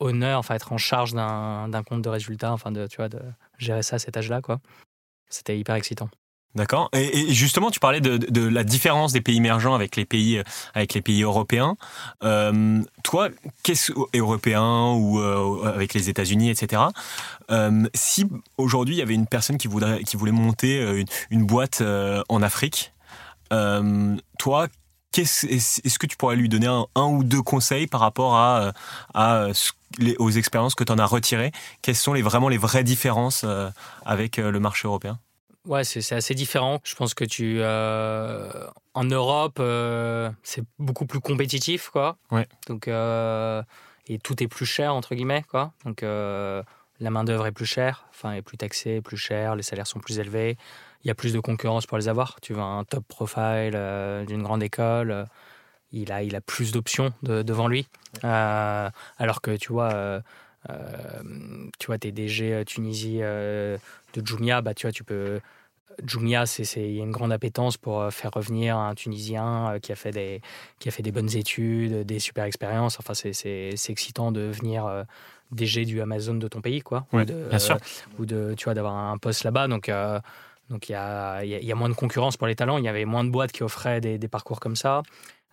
honneur, 0.00 0.38
enfin 0.38 0.54
être 0.54 0.72
en 0.72 0.78
charge 0.78 1.12
d'un 1.14 1.82
compte 1.86 2.02
de 2.02 2.08
résultats, 2.08 2.52
enfin 2.52 2.70
de 2.70 2.86
tu 2.86 2.98
vois 2.98 3.08
de 3.08 3.20
gérer 3.58 3.82
ça 3.82 3.96
à 3.96 3.98
cet 3.98 4.16
âge-là 4.16 4.40
quoi. 4.40 4.60
C'était 5.28 5.58
hyper 5.58 5.74
excitant. 5.74 6.08
D'accord. 6.54 6.88
Et, 6.92 7.32
justement, 7.34 7.70
tu 7.70 7.78
parlais 7.78 8.00
de, 8.00 8.48
la 8.48 8.64
différence 8.64 9.12
des 9.12 9.20
pays 9.20 9.36
émergents 9.36 9.74
avec 9.74 9.96
les 9.96 10.04
pays, 10.04 10.42
avec 10.74 10.94
les 10.94 11.02
pays 11.02 11.22
européens. 11.22 11.76
Euh, 12.24 12.82
toi, 13.04 13.28
qu'est-ce 13.62 13.92
européen 14.14 14.92
ou 14.92 15.20
euh, 15.20 15.72
avec 15.72 15.94
les 15.94 16.08
États-Unis, 16.08 16.50
etc. 16.50 16.82
Euh, 17.50 17.86
si 17.94 18.26
aujourd'hui 18.56 18.96
il 18.96 18.98
y 18.98 19.02
avait 19.02 19.14
une 19.14 19.26
personne 19.26 19.58
qui 19.58 19.68
voudrait, 19.68 20.02
qui 20.04 20.16
voulait 20.16 20.32
monter 20.32 21.04
une, 21.30 21.46
boîte 21.46 21.82
en 22.28 22.42
Afrique, 22.42 22.92
toi, 23.50 24.68
est-ce 25.16 25.98
que 25.98 26.06
tu 26.06 26.16
pourrais 26.16 26.36
lui 26.36 26.48
donner 26.48 26.66
un, 26.66 27.06
ou 27.06 27.24
deux 27.24 27.42
conseils 27.42 27.86
par 27.86 28.00
rapport 28.00 28.34
à, 28.36 28.72
aux 30.18 30.30
expériences 30.30 30.74
que 30.74 30.84
tu 30.84 30.92
en 30.92 30.98
as 30.98 31.06
retirées? 31.06 31.52
Quelles 31.82 31.94
sont 31.94 32.14
vraiment 32.14 32.48
les 32.48 32.58
vraies 32.58 32.84
différences 32.84 33.44
avec 34.04 34.38
le 34.38 34.58
marché 34.58 34.88
européen? 34.88 35.18
Ouais, 35.68 35.84
c'est 35.84 36.14
assez 36.14 36.34
différent. 36.34 36.80
Je 36.82 36.94
pense 36.94 37.12
que 37.12 37.24
tu. 37.24 37.58
Euh, 37.60 38.50
en 38.94 39.04
Europe, 39.04 39.58
euh, 39.60 40.30
c'est 40.42 40.64
beaucoup 40.78 41.04
plus 41.04 41.20
compétitif, 41.20 41.90
quoi. 41.90 42.16
Ouais. 42.30 42.48
Donc, 42.68 42.88
euh, 42.88 43.62
et 44.06 44.18
tout 44.18 44.42
est 44.42 44.48
plus 44.48 44.64
cher, 44.64 44.94
entre 44.94 45.14
guillemets, 45.14 45.44
quoi. 45.50 45.74
Donc, 45.84 46.00
la 46.02 47.10
main-d'œuvre 47.10 47.46
est 47.46 47.52
plus 47.52 47.66
chère, 47.66 48.06
enfin, 48.10 48.32
est 48.32 48.42
plus 48.42 48.56
taxée, 48.56 49.02
plus 49.02 49.18
chère, 49.18 49.54
les 49.54 49.62
salaires 49.62 49.86
sont 49.86 50.00
plus 50.00 50.18
élevés. 50.18 50.56
Il 51.04 51.08
y 51.08 51.10
a 51.10 51.14
plus 51.14 51.34
de 51.34 51.38
concurrence 51.38 51.86
pour 51.86 51.98
les 51.98 52.08
avoir. 52.08 52.40
Tu 52.40 52.54
veux 52.54 52.62
un 52.62 52.84
top 52.84 53.06
profile 53.06 53.72
d'une 54.26 54.42
grande 54.42 54.62
école, 54.62 55.26
il, 55.92 56.10
a, 56.10 56.22
il 56.22 56.34
a 56.34 56.40
plus 56.40 56.72
d'options 56.72 57.12
devant 57.22 57.68
lui. 57.68 57.86
alors 58.22 59.42
que, 59.42 59.54
tu 59.54 59.70
vois. 59.70 60.22
tu 61.78 61.86
vois, 61.86 61.98
t'es 61.98 62.10
DG 62.10 62.64
Tunisie 62.64 63.18
de 63.18 63.78
Jumia, 64.24 64.62
bah, 64.62 64.72
tu 64.72 64.86
vois, 64.86 64.92
tu 64.92 65.04
peux 65.04 65.40
Jumia, 66.06 66.44
il 66.76 66.92
y 66.92 67.00
a 67.00 67.04
une 67.04 67.10
grande 67.10 67.32
appétence 67.32 67.76
pour 67.76 68.00
euh, 68.00 68.10
faire 68.10 68.30
revenir 68.32 68.76
un 68.76 68.94
Tunisien 68.94 69.72
euh, 69.72 69.78
qui 69.78 69.92
a 69.92 69.96
fait 69.96 70.10
des, 70.10 70.40
qui 70.78 70.88
a 70.88 70.92
fait 70.92 71.02
des 71.02 71.12
bonnes 71.12 71.34
études, 71.36 72.04
des 72.04 72.18
super 72.18 72.44
expériences. 72.44 72.98
Enfin, 73.00 73.14
c'est 73.14 73.74
excitant 73.88 74.32
de 74.32 74.42
venir 74.42 74.86
euh, 74.86 75.04
DG 75.52 75.84
du 75.84 76.00
Amazon 76.00 76.34
de 76.34 76.48
ton 76.48 76.60
pays, 76.60 76.82
quoi. 76.82 77.06
ou 77.12 77.24
de, 77.24 77.46
bien 77.48 77.58
sûr. 77.58 77.78
ou 78.18 78.26
de, 78.26 78.54
tu 78.56 78.64
vois, 78.64 78.74
d'avoir 78.74 78.94
un 78.94 79.18
poste 79.18 79.44
là-bas. 79.44 79.68
Donc, 79.68 79.90
donc 80.70 80.88
il 80.88 80.92
y 80.92 80.94
a, 80.94 81.44
y 81.44 81.72
a, 81.72 81.74
moins 81.74 81.88
de 81.88 81.94
concurrence 81.94 82.36
pour 82.36 82.46
les 82.46 82.54
talents. 82.54 82.78
Il 82.78 82.84
y 82.84 82.88
avait 82.88 83.04
moins 83.04 83.24
de 83.24 83.30
boîtes 83.30 83.52
qui 83.52 83.62
offraient 83.62 84.00
des, 84.00 84.18
des 84.18 84.28
parcours 84.28 84.60
comme 84.60 84.76
ça. 84.76 85.02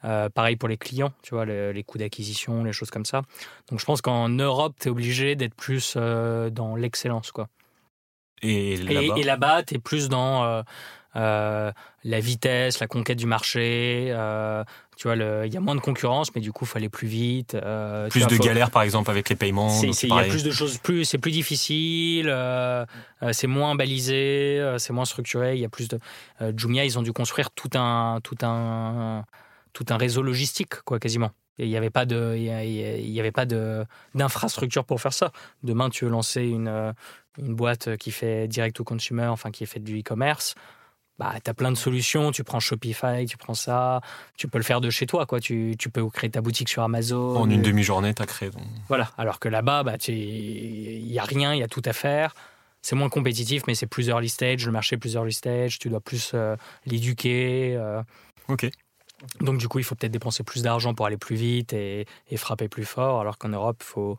pareil 0.01 0.58
pour 0.58 0.67
les 0.67 0.77
clients, 0.77 1.13
tu 1.21 1.34
vois, 1.34 1.45
les 1.45 1.84
coûts 1.84 1.97
d'acquisition, 1.97 2.63
les 2.63 2.73
choses 2.73 2.91
comme 2.91 3.05
ça. 3.05 3.21
Donc 3.69 3.79
je 3.79 3.86
pense 3.86 4.01
qu'en 4.01 4.29
Europe, 4.29 4.75
tu 4.79 4.89
es 4.89 4.91
obligé 4.91 5.36
d'être 5.36 5.55
plus 5.55 5.95
dans 5.95 6.75
l'excellence, 6.75 7.31
quoi. 7.31 7.47
Et 8.41 8.77
là-bas, 8.77 9.17
et, 9.17 9.23
là 9.23 9.63
tu 9.63 9.75
es 9.75 9.79
plus 9.79 10.09
dans 10.09 10.43
euh, 10.43 10.61
euh, 11.15 11.71
la 12.03 12.19
vitesse, 12.19 12.79
la 12.79 12.87
conquête 12.87 13.17
du 13.17 13.25
marché. 13.25 14.07
Euh, 14.09 14.63
tu 14.97 15.07
vois, 15.07 15.15
il 15.45 15.53
y 15.53 15.57
a 15.57 15.59
moins 15.59 15.75
de 15.75 15.81
concurrence, 15.81 16.33
mais 16.35 16.41
du 16.41 16.51
coup, 16.51 16.65
il 16.65 16.77
aller 16.77 16.89
plus 16.89 17.07
vite. 17.07 17.57
plus 18.09 18.27
de 18.27 18.37
galères, 18.37 18.71
par 18.71 18.83
exemple, 18.83 19.09
avec 19.09 19.29
les 19.29 19.35
paiements. 19.35 19.81
Il 19.81 19.89
y 19.89 20.11
a 20.11 20.23
plus 20.23 20.43
de 20.43 20.51
choses, 20.51 20.77
plus, 20.77 21.05
c'est 21.05 21.17
plus 21.17 21.31
difficile, 21.31 22.33
c'est 23.31 23.47
moins 23.47 23.75
balisé, 23.75 24.75
c'est 24.77 24.93
moins 24.93 25.05
structuré. 25.05 25.55
Il 25.55 25.61
y 25.61 25.65
a 25.65 25.69
plus 25.69 25.87
de. 25.87 25.99
Jumia, 26.55 26.85
ils 26.85 26.97
ont 26.97 27.03
dû 27.03 27.13
construire 27.13 27.51
tout 27.51 27.71
un, 27.75 28.19
tout 28.23 28.37
un, 28.43 29.25
tout 29.73 29.85
un 29.89 29.97
réseau 29.97 30.21
logistique, 30.21 30.81
quoi, 30.85 30.99
quasiment. 30.99 31.31
Il 31.57 31.69
n'y 31.69 31.77
avait 31.77 31.89
pas 31.89 32.05
de, 32.05 32.35
il 32.35 33.11
y 33.11 33.19
avait 33.19 33.31
pas 33.31 33.45
de 33.45 33.85
d'infrastructure 34.13 34.83
pour 34.83 34.99
faire 34.99 35.13
ça. 35.13 35.31
Demain, 35.63 35.89
tu 35.89 36.05
veux 36.05 36.11
lancer 36.11 36.43
une 36.43 36.93
une 37.37 37.55
boîte 37.55 37.97
qui 37.97 38.11
fait 38.11 38.47
direct 38.47 38.79
au 38.79 38.83
consumer, 38.83 39.25
enfin 39.27 39.51
qui 39.51 39.65
fait 39.65 39.79
du 39.79 39.99
e-commerce. 39.99 40.55
Bah, 41.17 41.33
tu 41.41 41.49
as 41.49 41.53
plein 41.53 41.71
de 41.71 41.77
solutions, 41.77 42.31
tu 42.31 42.43
prends 42.43 42.59
Shopify, 42.59 43.25
tu 43.25 43.37
prends 43.37 43.53
ça, 43.53 44.01
tu 44.35 44.49
peux 44.49 44.57
le 44.57 44.65
faire 44.65 44.81
de 44.81 44.89
chez 44.89 45.05
toi, 45.05 45.25
quoi. 45.25 45.39
Tu, 45.39 45.75
tu 45.79 45.89
peux 45.89 46.05
créer 46.09 46.29
ta 46.29 46.41
boutique 46.41 46.67
sur 46.67 46.83
Amazon. 46.83 47.37
En 47.37 47.49
une 47.49 47.61
demi-journée, 47.61 48.13
tu 48.13 48.21
as 48.21 48.25
créé. 48.25 48.49
Voilà, 48.89 49.11
alors 49.17 49.39
que 49.39 49.47
là-bas, 49.47 49.83
bah, 49.83 49.95
il 50.09 51.05
n'y 51.05 51.17
a 51.17 51.23
rien, 51.23 51.53
il 51.53 51.59
y 51.59 51.63
a 51.63 51.69
tout 51.69 51.81
à 51.85 51.93
faire. 51.93 52.35
C'est 52.81 52.97
moins 52.97 53.09
compétitif, 53.09 53.63
mais 53.65 53.75
c'est 53.75 53.87
plus 53.87 54.09
early 54.09 54.27
stage, 54.27 54.65
le 54.65 54.71
marché 54.73 54.95
est 54.95 54.99
plus 54.99 55.15
early 55.15 55.33
stage, 55.33 55.79
tu 55.79 55.89
dois 55.89 56.01
plus 56.01 56.31
euh, 56.33 56.55
l'éduquer. 56.85 57.75
Euh. 57.77 58.03
Ok. 58.49 58.69
Donc 59.41 59.57
du 59.57 59.67
coup, 59.67 59.79
il 59.79 59.83
faut 59.83 59.95
peut-être 59.95 60.11
dépenser 60.11 60.43
plus 60.43 60.63
d'argent 60.63 60.93
pour 60.93 61.05
aller 61.05 61.17
plus 61.17 61.35
vite 61.35 61.73
et, 61.73 62.05
frapper 62.38 62.67
plus 62.67 62.85
fort, 62.85 63.21
alors 63.21 63.38
qu'en 63.38 63.49
Europe, 63.49 63.83
faut, 63.83 64.17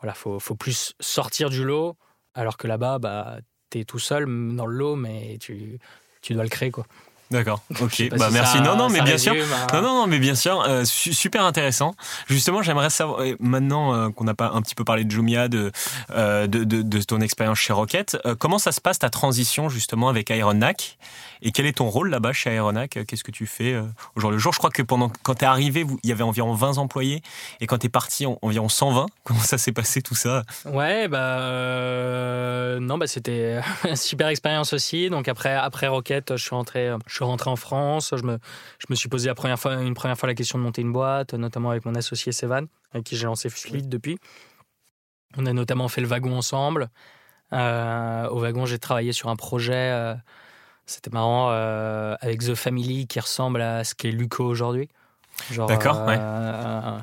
voilà, 0.00 0.14
faut, 0.14 0.38
faut, 0.38 0.54
plus 0.54 0.94
sortir 1.00 1.50
du 1.50 1.64
lot, 1.64 1.96
alors 2.34 2.56
que 2.56 2.66
là-bas, 2.66 2.98
bah, 2.98 3.38
tu 3.70 3.80
es 3.80 3.84
tout 3.84 3.98
seul 3.98 4.26
dans 4.54 4.66
le 4.66 4.74
lot, 4.74 4.96
mais 4.96 5.38
tu, 5.40 5.78
tu 6.22 6.34
dois 6.34 6.44
le 6.44 6.48
créer. 6.48 6.70
Quoi. 6.70 6.86
D'accord. 7.30 7.60
Ok. 7.80 8.08
Bah 8.10 8.28
merci. 8.32 8.60
non 8.60 8.76
non 8.76 8.88
mais 8.88 9.02
bien 9.02 9.18
sûr. 9.18 9.34
Hein. 9.34 9.66
Non 9.72 9.82
non 9.82 9.94
non 10.00 10.06
mais 10.06 10.18
bien 10.18 10.34
sûr. 10.34 10.62
Euh, 10.62 10.84
super 10.84 11.44
intéressant. 11.44 11.94
Justement, 12.26 12.62
j'aimerais 12.62 12.90
savoir 12.90 13.20
maintenant 13.40 13.94
euh, 13.94 14.08
qu'on 14.10 14.24
n'a 14.24 14.34
pas 14.34 14.50
un 14.54 14.62
petit 14.62 14.74
peu 14.74 14.84
parlé 14.84 15.04
de 15.04 15.10
Jumia, 15.10 15.48
de 15.48 15.70
de, 16.08 16.46
de, 16.46 16.82
de, 16.82 17.02
ton 17.02 17.20
expérience 17.20 17.58
chez 17.58 17.72
Rocket, 17.72 18.16
comment 18.38 18.58
ça 18.58 18.72
se 18.72 18.80
passe 18.80 18.98
ta 18.98 19.10
transition 19.10 19.68
justement 19.68 20.08
avec 20.08 20.30
Ironhack 20.30 20.98
et 21.42 21.52
quel 21.52 21.66
est 21.66 21.74
ton 21.74 21.88
rôle 21.88 22.10
là-bas 22.10 22.32
chez 22.32 22.50
Aeronac 22.50 22.98
Qu'est-ce 23.06 23.24
que 23.24 23.30
tu 23.30 23.46
fais 23.46 23.72
euh, 23.72 23.82
au 24.16 24.20
jour 24.20 24.30
le 24.30 24.38
jour? 24.38 24.52
Je 24.52 24.58
crois 24.58 24.70
que 24.70 24.82
pendant 24.82 25.10
quand 25.22 25.36
tu 25.36 25.44
es 25.44 25.46
arrivé, 25.46 25.86
il 26.02 26.08
y 26.08 26.12
avait 26.12 26.24
environ 26.24 26.52
20 26.52 26.78
employés 26.78 27.22
et 27.60 27.66
quand 27.66 27.78
tu 27.78 27.86
es 27.86 27.90
parti, 27.90 28.26
environ 28.42 28.68
120. 28.68 29.06
Comment 29.24 29.40
ça 29.40 29.58
s'est 29.58 29.72
passé 29.72 30.02
tout 30.02 30.14
ça? 30.14 30.42
Ouais, 30.64 31.08
bah 31.08 31.38
euh, 31.40 32.80
non, 32.80 32.98
bah 32.98 33.06
c'était 33.06 33.60
une 33.88 33.96
super 33.96 34.28
expérience 34.28 34.72
aussi. 34.72 35.10
Donc 35.10 35.28
après 35.28 35.54
après 35.54 35.86
Rocket, 35.86 36.36
je 36.36 36.42
suis 36.42 36.54
rentré 36.54 36.90
je 37.06 37.17
suis 37.18 37.24
rentré 37.24 37.50
en 37.50 37.56
France, 37.56 38.14
je 38.16 38.22
me 38.22 38.38
je 38.78 38.86
me 38.90 38.94
suis 38.94 39.08
posé 39.08 39.28
la 39.28 39.34
première 39.34 39.58
fois 39.58 39.74
une 39.74 39.94
première 39.94 40.18
fois 40.18 40.26
la 40.26 40.34
question 40.34 40.58
de 40.58 40.64
monter 40.64 40.82
une 40.82 40.92
boîte, 40.92 41.34
notamment 41.34 41.70
avec 41.70 41.84
mon 41.84 41.94
associé 41.94 42.32
Sevan 42.32 42.66
avec 42.92 43.06
qui 43.06 43.16
j'ai 43.16 43.26
lancé 43.26 43.48
Fleet 43.48 43.82
depuis. 43.82 44.18
On 45.36 45.46
a 45.46 45.52
notamment 45.52 45.88
fait 45.88 46.00
le 46.00 46.06
wagon 46.06 46.36
ensemble. 46.36 46.88
Euh, 47.52 48.28
au 48.28 48.40
wagon, 48.40 48.66
j'ai 48.66 48.78
travaillé 48.78 49.12
sur 49.12 49.28
un 49.28 49.36
projet 49.36 50.16
c'était 50.88 51.10
marrant 51.10 51.48
euh, 51.50 52.16
avec 52.20 52.40
The 52.40 52.54
Family 52.54 53.06
qui 53.06 53.20
ressemble 53.20 53.60
à 53.60 53.84
ce 53.84 53.94
qu'est 53.94 54.10
Luco 54.10 54.44
aujourd'hui. 54.44 54.88
D'accord, 55.68 56.06
ouais. 56.06 56.16
Euh, 56.18 56.98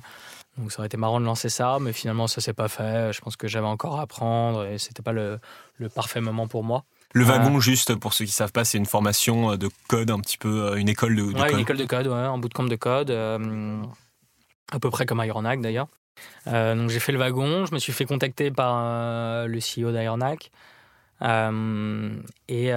donc 0.57 0.71
ça 0.71 0.79
aurait 0.79 0.87
été 0.87 0.97
marrant 0.97 1.19
de 1.19 1.25
lancer 1.25 1.49
ça, 1.49 1.77
mais 1.79 1.93
finalement 1.93 2.27
ça 2.27 2.41
s'est 2.41 2.53
pas 2.53 2.67
fait. 2.67 3.13
Je 3.13 3.21
pense 3.21 3.35
que 3.35 3.47
j'avais 3.47 3.67
encore 3.67 3.99
à 3.99 4.03
apprendre 4.03 4.65
et 4.65 4.77
c'était 4.79 5.03
pas 5.03 5.11
le, 5.11 5.39
le, 5.75 5.89
parfait 5.89 6.19
moment 6.19 6.47
pour 6.47 6.63
moi. 6.63 6.83
Le 7.15 7.23
euh, 7.23 7.27
wagon, 7.27 7.59
juste 7.59 7.95
pour 7.95 8.13
ceux 8.13 8.25
qui 8.25 8.31
savent 8.31 8.51
pas, 8.51 8.63
c'est 8.65 8.77
une 8.77 8.85
formation 8.85 9.55
de 9.55 9.69
code 9.87 10.11
un 10.11 10.19
petit 10.19 10.37
peu, 10.37 10.77
une 10.77 10.89
école 10.89 11.15
de, 11.15 11.21
de 11.23 11.27
ouais, 11.33 11.47
code. 11.47 11.51
une 11.53 11.59
école 11.59 11.77
de 11.77 11.85
code, 11.85 12.07
ouais, 12.07 12.13
un 12.13 12.37
bootcamp 12.37 12.63
de 12.65 12.75
code, 12.75 13.11
à 13.11 14.79
peu 14.79 14.89
près 14.89 15.05
comme 15.05 15.23
Ironhack 15.23 15.61
d'ailleurs. 15.61 15.87
donc 16.45 16.89
j'ai 16.89 16.99
fait 16.99 17.11
le 17.11 17.17
wagon, 17.17 17.65
je 17.65 17.73
me 17.73 17.79
suis 17.79 17.93
fait 17.93 18.05
contacter 18.05 18.51
par 18.51 19.47
le 19.47 19.59
CEO 19.59 19.91
d'Ironhack 19.91 20.51
et 22.47 22.73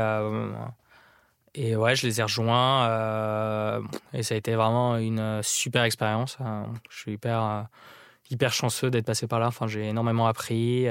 et 1.55 1.75
ouais, 1.75 1.97
je 1.97 2.07
les 2.07 2.21
ai 2.21 2.23
rejoints 2.23 2.89
euh, 2.89 3.81
et 4.13 4.23
ça 4.23 4.35
a 4.35 4.39
été 4.39 4.55
vraiment 4.55 4.97
une 4.97 5.41
super 5.43 5.83
expérience. 5.83 6.37
Hein. 6.41 6.67
Je 6.89 6.99
suis 6.99 7.13
hyper, 7.15 7.43
euh, 7.43 7.63
hyper 8.31 8.53
chanceux 8.53 8.91
d'être 8.91 9.07
passé 9.07 9.27
par 9.27 9.41
là. 9.41 9.49
Enfin, 9.49 9.67
j'ai 9.67 9.89
énormément 9.89 10.29
appris. 10.29 10.87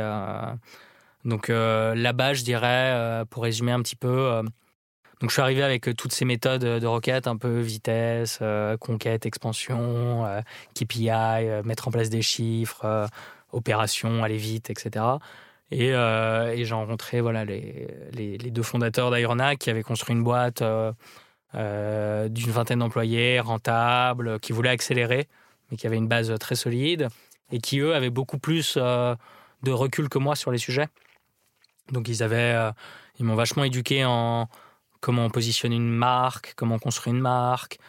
Euh. 1.27 1.29
donc 1.29 1.49
là-bas, 1.49 2.33
je 2.33 2.43
dirais, 2.43 3.23
pour 3.29 3.43
résumer 3.43 3.71
un 3.71 3.81
petit 3.81 3.95
peu, 3.95 4.41
donc 5.19 5.29
je 5.29 5.33
suis 5.33 5.41
arrivé 5.41 5.63
avec 5.63 5.95
toutes 5.97 6.13
ces 6.13 6.25
méthodes 6.25 6.63
de 6.63 6.87
requête, 6.87 7.27
un 7.27 7.37
peu 7.37 7.59
vitesse, 7.59 8.39
conquête, 8.79 9.25
expansion, 9.25 10.25
KPI, 10.75 11.09
mettre 11.63 11.87
en 11.87 11.91
place 11.91 12.09
des 12.09 12.21
chiffres, 12.21 13.07
opération, 13.51 14.23
aller 14.23 14.37
vite, 14.37 14.69
etc. 14.69 15.17
Euh, 15.73 16.51
et, 16.51 16.65
j'ai 16.65 16.73
rencontré 16.73 17.21
voilà, 17.21 17.43
les, 17.45 18.37
deux 18.51 18.63
fondateurs 18.63 19.11
d'Ironac 19.11 19.59
qui 19.59 19.69
avaient 19.69 19.83
construit 19.83 20.15
une 20.15 20.23
boîte 20.23 20.61
euh, 20.61 20.93
euh, 21.55 22.29
d'une 22.29 22.51
vingtaine 22.51 22.79
d'employés, 22.79 23.39
rentable, 23.39 24.39
qui 24.39 24.53
voulaient 24.53 24.69
accélérer, 24.69 25.27
mais 25.69 25.77
qui 25.77 25.87
avait 25.87 25.97
une 25.97 26.07
base 26.07 26.33
très 26.39 26.55
solide 26.55 27.09
et 27.51 27.59
qui, 27.59 27.79
eux, 27.79 27.95
avaient 27.95 28.09
beaucoup 28.09 28.39
plus 28.39 28.77
de 28.77 29.71
recul 29.71 30.09
que 30.09 30.19
moi 30.19 30.35
sur 30.35 30.51
les 30.51 30.57
sujets. 30.57 30.87
Donc, 31.91 32.07
ils, 32.07 32.23
avaient, 32.23 32.71
ils 33.19 33.25
m'ont 33.25 33.35
vachement 33.35 33.63
éduqué 33.63 34.05
en 34.05 34.47
comment 34.99 35.29
positionner 35.29 35.75
une 35.75 35.89
marque, 35.89 36.53
comment 36.55 36.79
construire 36.79 37.15
une 37.15 37.21
marque, 37.21 37.79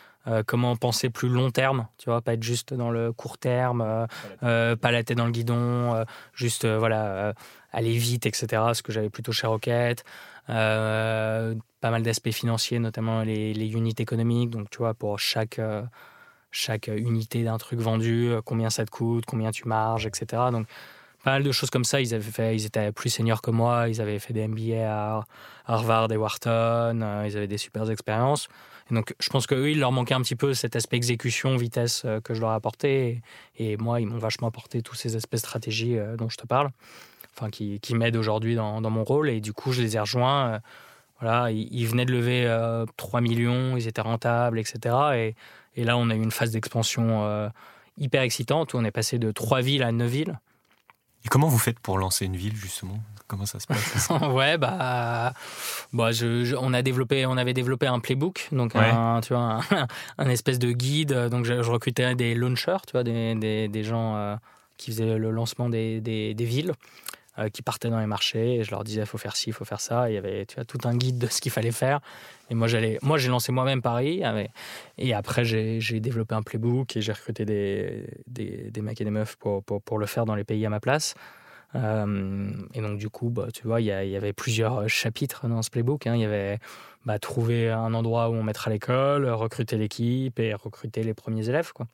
comment 0.46 0.76
penser 0.76 1.08
plus 1.08 1.30
long 1.30 1.50
terme, 1.50 1.86
tu 1.96 2.10
vois, 2.10 2.20
pas 2.20 2.34
être 2.34 2.42
juste 2.42 2.74
dans 2.74 2.90
le 2.90 3.12
court 3.12 3.38
terme, 3.38 4.06
pas 4.40 4.90
la 4.92 5.02
tête 5.02 5.16
dans 5.16 5.24
le 5.24 5.32
guidon, 5.32 6.04
juste 6.34 6.66
voilà 6.66 7.32
aller 7.72 7.96
vite, 7.96 8.26
etc. 8.26 8.62
Ce 8.74 8.82
que 8.82 8.92
j'avais 8.92 9.10
plutôt 9.10 9.32
chez 9.32 9.46
Rocket. 9.46 10.04
Euh, 10.50 11.54
pas 11.80 11.90
mal 11.90 12.02
d'aspects 12.02 12.30
financiers, 12.30 12.78
notamment 12.78 13.22
les, 13.22 13.52
les, 13.52 13.72
unités 13.72 14.02
économiques. 14.02 14.50
Donc, 14.50 14.70
tu 14.70 14.78
vois, 14.78 14.94
pour 14.94 15.18
chaque, 15.18 15.58
euh, 15.58 15.82
chaque 16.50 16.88
unité 16.88 17.44
d'un 17.44 17.58
truc 17.58 17.80
vendu, 17.80 18.30
euh, 18.30 18.40
combien 18.42 18.70
ça 18.70 18.84
te 18.84 18.90
coûte, 18.90 19.24
combien 19.26 19.50
tu 19.50 19.68
marges, 19.68 20.06
etc. 20.06 20.44
Donc, 20.50 20.66
pas 21.24 21.32
mal 21.32 21.42
de 21.42 21.52
choses 21.52 21.70
comme 21.70 21.84
ça. 21.84 22.00
Ils, 22.00 22.14
avaient 22.14 22.22
fait, 22.22 22.54
ils 22.54 22.66
étaient 22.66 22.92
plus 22.92 23.10
seniors 23.10 23.42
que 23.42 23.50
moi. 23.50 23.88
Ils 23.88 24.00
avaient 24.00 24.18
fait 24.18 24.32
des 24.32 24.46
MBA 24.46 24.86
à 24.86 25.24
Harvard 25.66 26.10
et 26.12 26.16
Wharton. 26.16 27.24
Ils 27.26 27.36
avaient 27.36 27.46
des 27.46 27.58
super 27.58 27.90
expériences. 27.90 28.48
Donc, 28.90 29.14
je 29.20 29.28
pense 29.28 29.46
qu'eux, 29.46 29.70
il 29.70 29.80
leur 29.80 29.92
manquait 29.92 30.14
un 30.14 30.22
petit 30.22 30.36
peu 30.36 30.54
cet 30.54 30.74
aspect 30.74 30.96
exécution, 30.96 31.56
vitesse 31.56 32.06
que 32.24 32.32
je 32.32 32.40
leur 32.40 32.52
ai 32.52 32.54
apporté. 32.54 33.22
Et, 33.58 33.72
et 33.72 33.76
moi, 33.76 34.00
ils 34.00 34.06
m'ont 34.06 34.18
vachement 34.18 34.48
apporté 34.48 34.80
tous 34.80 34.94
ces 34.94 35.14
aspects 35.16 35.36
stratégie 35.36 35.98
dont 36.16 36.30
je 36.30 36.36
te 36.38 36.46
parle 36.46 36.70
enfin, 37.38 37.50
qui, 37.50 37.94
m'aident 37.94 38.16
aujourd'hui 38.16 38.54
dans, 38.54 38.80
mon 38.90 39.04
rôle. 39.04 39.30
Et 39.30 39.40
du 39.40 39.52
coup, 39.52 39.72
je 39.72 39.82
les 39.82 39.96
ai 39.96 40.00
rejoints. 40.00 40.54
Euh, 40.54 40.58
voilà, 41.20 41.50
ils, 41.50 41.86
venaient 41.86 42.04
de 42.04 42.12
lever 42.12 42.44
3 42.96 43.18
euh, 43.18 43.22
millions, 43.22 43.76
ils 43.76 43.88
étaient 43.88 44.00
rentables, 44.00 44.58
etc. 44.58 44.94
Et, 45.14 45.34
et 45.74 45.84
là, 45.84 45.96
on 45.96 46.10
a 46.10 46.14
eu 46.14 46.22
une 46.22 46.30
phase 46.30 46.52
d'expansion 46.52 47.24
euh, 47.24 47.48
hyper 47.96 48.22
excitante 48.22 48.72
où 48.74 48.78
on 48.78 48.84
est 48.84 48.92
passé 48.92 49.18
de 49.18 49.32
3 49.32 49.60
villes 49.60 49.82
à 49.82 49.90
9 49.90 50.08
villes. 50.08 50.40
Et 51.28 51.30
comment 51.30 51.48
vous 51.48 51.58
faites 51.58 51.78
pour 51.78 51.98
lancer 51.98 52.24
une 52.24 52.36
ville, 52.36 52.56
justement? 52.56 52.98
Comment 53.26 53.44
ça 53.44 53.60
se 53.60 53.66
passe? 53.66 54.08
Ouais, 54.32 54.56
bah, 54.56 55.34
bah 55.92 56.10
je, 56.10 56.56
on 56.56 56.72
a 56.72 56.80
développé, 56.80 57.26
on 57.26 57.36
avait 57.36 57.52
développé 57.52 57.86
un 57.86 57.98
playbook, 58.00 58.48
donc 58.50 58.74
un, 58.74 59.20
tu 59.20 59.34
vois, 59.34 59.60
un, 60.18 60.28
espèce 60.30 60.58
de 60.58 60.72
guide. 60.72 61.12
Donc 61.28 61.44
je, 61.44 61.52
recrutais 61.52 62.14
des 62.14 62.34
launchers, 62.34 62.78
tu 62.86 62.92
vois, 62.92 63.04
des, 63.04 63.34
des, 63.34 63.68
des 63.68 63.84
gens 63.84 64.38
qui 64.78 64.90
faisaient 64.90 65.18
le 65.18 65.30
lancement 65.30 65.68
des, 65.68 66.00
des 66.00 66.44
villes. 66.46 66.72
Euh, 67.38 67.50
qui 67.50 67.62
partaient 67.62 67.88
dans 67.88 68.00
les 68.00 68.06
marchés 68.06 68.56
et 68.56 68.64
je 68.64 68.72
leur 68.72 68.82
disais 68.82 69.06
faut 69.06 69.18
faire 69.18 69.36
ci, 69.36 69.52
faut 69.52 69.64
faire 69.64 69.80
ça. 69.80 70.10
il 70.10 70.14
y 70.14 70.16
avait 70.16 70.44
tout 70.44 70.78
un 70.82 70.96
guide 70.96 71.18
de 71.18 71.28
ce 71.28 71.40
qu'il 71.40 71.52
fallait 71.52 71.70
faire. 71.70 72.00
Et 72.50 72.54
moi, 72.56 72.66
j'allais, 72.66 72.98
moi 73.00 73.16
j'ai 73.16 73.28
lancé 73.28 73.52
moi-même 73.52 73.80
Paris 73.80 74.22
et 74.96 75.14
après 75.14 75.44
j'ai, 75.44 76.00
développé 76.00 76.34
un 76.34 76.42
playbook 76.42 76.96
et 76.96 77.00
j'ai 77.00 77.12
recruté 77.12 77.44
des, 77.44 78.82
mecs 78.82 79.00
et 79.00 79.04
des 79.04 79.10
meufs 79.10 79.36
pour, 79.36 79.98
le 79.98 80.06
faire 80.06 80.24
dans 80.24 80.34
les 80.34 80.42
pays 80.42 80.66
à 80.66 80.70
ma 80.70 80.80
place. 80.80 81.14
Euh, 81.76 82.50
et 82.74 82.80
donc 82.80 82.98
du 82.98 83.08
coup, 83.08 83.30
bah, 83.30 83.48
tu 83.54 83.68
vois, 83.68 83.80
il 83.80 83.86
y, 83.86 83.92
avait 83.92 84.32
plusieurs 84.32 84.88
chapitres 84.88 85.46
dans 85.46 85.62
ce 85.62 85.70
playbook. 85.70 86.08
Hein. 86.08 86.16
Il 86.16 86.22
y 86.22 86.24
avait 86.24 86.58
bah, 87.06 87.20
trouver 87.20 87.70
un 87.70 87.94
endroit 87.94 88.30
où 88.30 88.34
on 88.34 88.42
mettra 88.42 88.68
l'école, 88.68 89.28
recruter 89.30 89.76
l'équipe 89.76 90.40
et 90.40 90.54
recruter 90.54 91.04
les 91.04 91.14
premiers 91.14 91.48
élèves. 91.48 91.72
Quoi. 91.72 91.86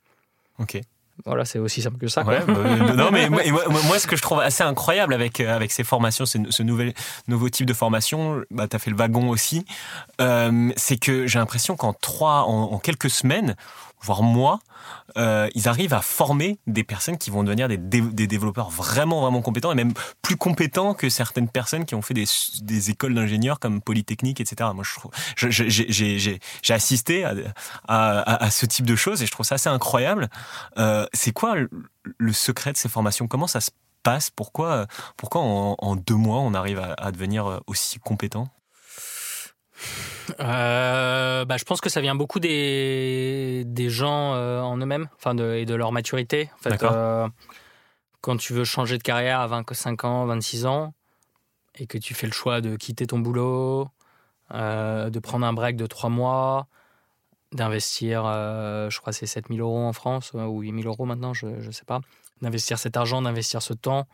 Ok. 0.58 0.80
Voilà, 1.24 1.44
c'est 1.44 1.58
aussi 1.58 1.80
simple 1.80 1.98
que 1.98 2.08
ça. 2.08 2.24
Ouais, 2.24 2.40
bah, 2.46 2.94
non, 2.96 3.10
mais 3.10 3.30
moi, 3.30 3.98
ce 3.98 4.06
que 4.06 4.16
je 4.16 4.22
trouve 4.22 4.40
assez 4.40 4.62
incroyable 4.62 5.14
avec, 5.14 5.40
euh, 5.40 5.54
avec 5.54 5.70
ces 5.72 5.84
formations, 5.84 6.26
ce 6.26 6.62
nouvel, 6.62 6.92
nouveau 7.28 7.48
type 7.48 7.66
de 7.66 7.72
formation, 7.72 8.42
bah, 8.50 8.66
tu 8.68 8.76
as 8.76 8.78
fait 8.78 8.90
le 8.90 8.96
wagon 8.96 9.28
aussi, 9.28 9.64
euh, 10.20 10.70
c'est 10.76 10.96
que 10.96 11.26
j'ai 11.26 11.38
l'impression 11.38 11.76
qu'en 11.76 11.92
trois, 11.92 12.42
en, 12.42 12.78
quelques 12.78 13.10
semaines, 13.10 13.56
voire 14.02 14.22
mois, 14.22 14.60
euh, 15.16 15.48
ils 15.54 15.68
arrivent 15.68 15.94
à 15.94 16.00
former 16.00 16.58
des 16.66 16.84
personnes 16.84 17.18
qui 17.18 17.30
vont 17.30 17.42
devenir 17.42 17.68
des, 17.68 17.76
développeurs 17.76 18.70
vraiment, 18.70 19.20
vraiment 19.22 19.42
compétents 19.42 19.72
et 19.72 19.74
même 19.74 19.92
plus 20.22 20.36
compétents 20.36 20.94
que 20.94 21.08
certaines 21.08 21.48
personnes 21.48 21.84
qui 21.84 21.94
ont 21.94 22.02
fait 22.02 22.14
des, 22.14 22.90
écoles 22.90 23.14
d'ingénieurs 23.14 23.60
comme 23.60 23.80
Polytechnique, 23.80 24.40
etc. 24.40 24.70
Moi, 24.74 24.84
j'ai 25.36 26.40
assisté 26.70 27.24
à, 27.88 28.50
ce 28.50 28.66
type 28.66 28.86
de 28.86 28.96
choses 28.96 29.22
et 29.22 29.26
je 29.26 29.30
trouve 29.30 29.46
ça 29.46 29.56
assez 29.56 29.68
incroyable. 29.68 30.28
Euh, 30.78 31.06
c'est 31.12 31.32
quoi 31.32 31.54
le, 31.56 32.32
secret 32.32 32.72
de 32.72 32.76
ces 32.76 32.88
formations? 32.88 33.28
Comment 33.28 33.46
ça 33.46 33.60
se 33.60 33.70
passe? 34.02 34.30
Pourquoi, 34.30 34.86
pourquoi 35.16 35.40
en, 35.40 35.76
en, 35.78 35.96
deux 35.96 36.16
mois 36.16 36.40
on 36.40 36.54
arrive 36.54 36.78
à, 36.78 36.94
à 36.94 37.12
devenir 37.12 37.60
aussi 37.66 37.98
compétent 37.98 38.48
euh, 40.40 41.44
bah, 41.44 41.56
je 41.56 41.64
pense 41.64 41.80
que 41.80 41.88
ça 41.88 42.00
vient 42.00 42.14
beaucoup 42.14 42.40
des, 42.40 43.64
des 43.66 43.90
gens 43.90 44.34
euh, 44.34 44.60
en 44.60 44.76
eux-mêmes 44.78 45.08
enfin 45.16 45.34
de, 45.34 45.54
et 45.54 45.66
de 45.66 45.74
leur 45.74 45.92
maturité. 45.92 46.50
En 46.54 46.58
fait, 46.58 46.82
euh, 46.82 47.28
quand 48.20 48.36
tu 48.36 48.52
veux 48.52 48.64
changer 48.64 48.98
de 48.98 49.02
carrière 49.02 49.40
à 49.40 49.46
25 49.46 50.04
ans, 50.04 50.26
26 50.26 50.66
ans, 50.66 50.94
et 51.76 51.86
que 51.86 51.98
tu 51.98 52.14
fais 52.14 52.26
le 52.26 52.32
choix 52.32 52.60
de 52.60 52.76
quitter 52.76 53.06
ton 53.06 53.18
boulot, 53.18 53.88
de 54.50 55.18
prendre 55.18 55.44
un 55.44 55.52
break 55.52 55.76
de 55.76 55.86
3 55.86 56.08
mois, 56.08 56.68
d'investir, 57.52 58.22
je 58.24 58.98
crois 59.00 59.12
c'est 59.12 59.26
7000 59.26 59.60
euros 59.60 59.84
en 59.84 59.92
France, 59.92 60.32
ou 60.34 60.60
8000 60.60 60.86
euros 60.86 61.04
maintenant, 61.04 61.34
je 61.34 61.46
ne 61.46 61.70
sais 61.72 61.84
pas, 61.84 62.00
d'investir 62.40 62.78
cet 62.78 62.96
argent, 62.96 63.22
d'investir 63.22 63.60
ce 63.60 63.74
temps 63.74 64.06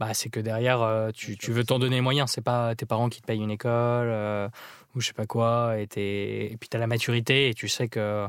bah, 0.00 0.14
c'est 0.14 0.30
que 0.30 0.40
derrière, 0.40 0.80
euh, 0.80 1.10
tu, 1.12 1.36
tu, 1.36 1.52
veux 1.52 1.62
t'en 1.62 1.78
donner 1.78 1.96
les 1.96 2.00
moyens. 2.00 2.30
C'est 2.30 2.40
pas 2.40 2.74
tes 2.74 2.86
parents 2.86 3.10
qui 3.10 3.20
te 3.20 3.26
payent 3.26 3.42
une 3.42 3.50
école 3.50 4.08
euh, 4.08 4.48
ou 4.94 5.00
je 5.02 5.08
sais 5.08 5.12
pas 5.12 5.26
quoi. 5.26 5.74
Et, 5.78 5.84
et 6.52 6.56
puis 6.58 6.70
tu 6.70 6.76
as 6.76 6.80
la 6.80 6.86
maturité 6.86 7.50
et 7.50 7.54
tu 7.54 7.68
sais 7.68 7.86
que. 7.86 8.26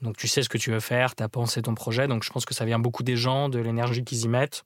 Donc 0.00 0.16
tu 0.16 0.26
sais 0.26 0.42
ce 0.42 0.48
que 0.48 0.56
tu 0.56 0.70
veux 0.70 0.80
faire, 0.80 1.14
tu 1.14 1.22
as 1.22 1.28
pensé 1.28 1.60
ton 1.60 1.74
projet. 1.74 2.08
Donc 2.08 2.24
je 2.24 2.30
pense 2.30 2.46
que 2.46 2.54
ça 2.54 2.64
vient 2.64 2.78
beaucoup 2.78 3.02
des 3.02 3.16
gens, 3.16 3.50
de 3.50 3.58
l'énergie 3.58 4.04
qu'ils 4.04 4.22
y 4.22 4.28
mettent. 4.28 4.64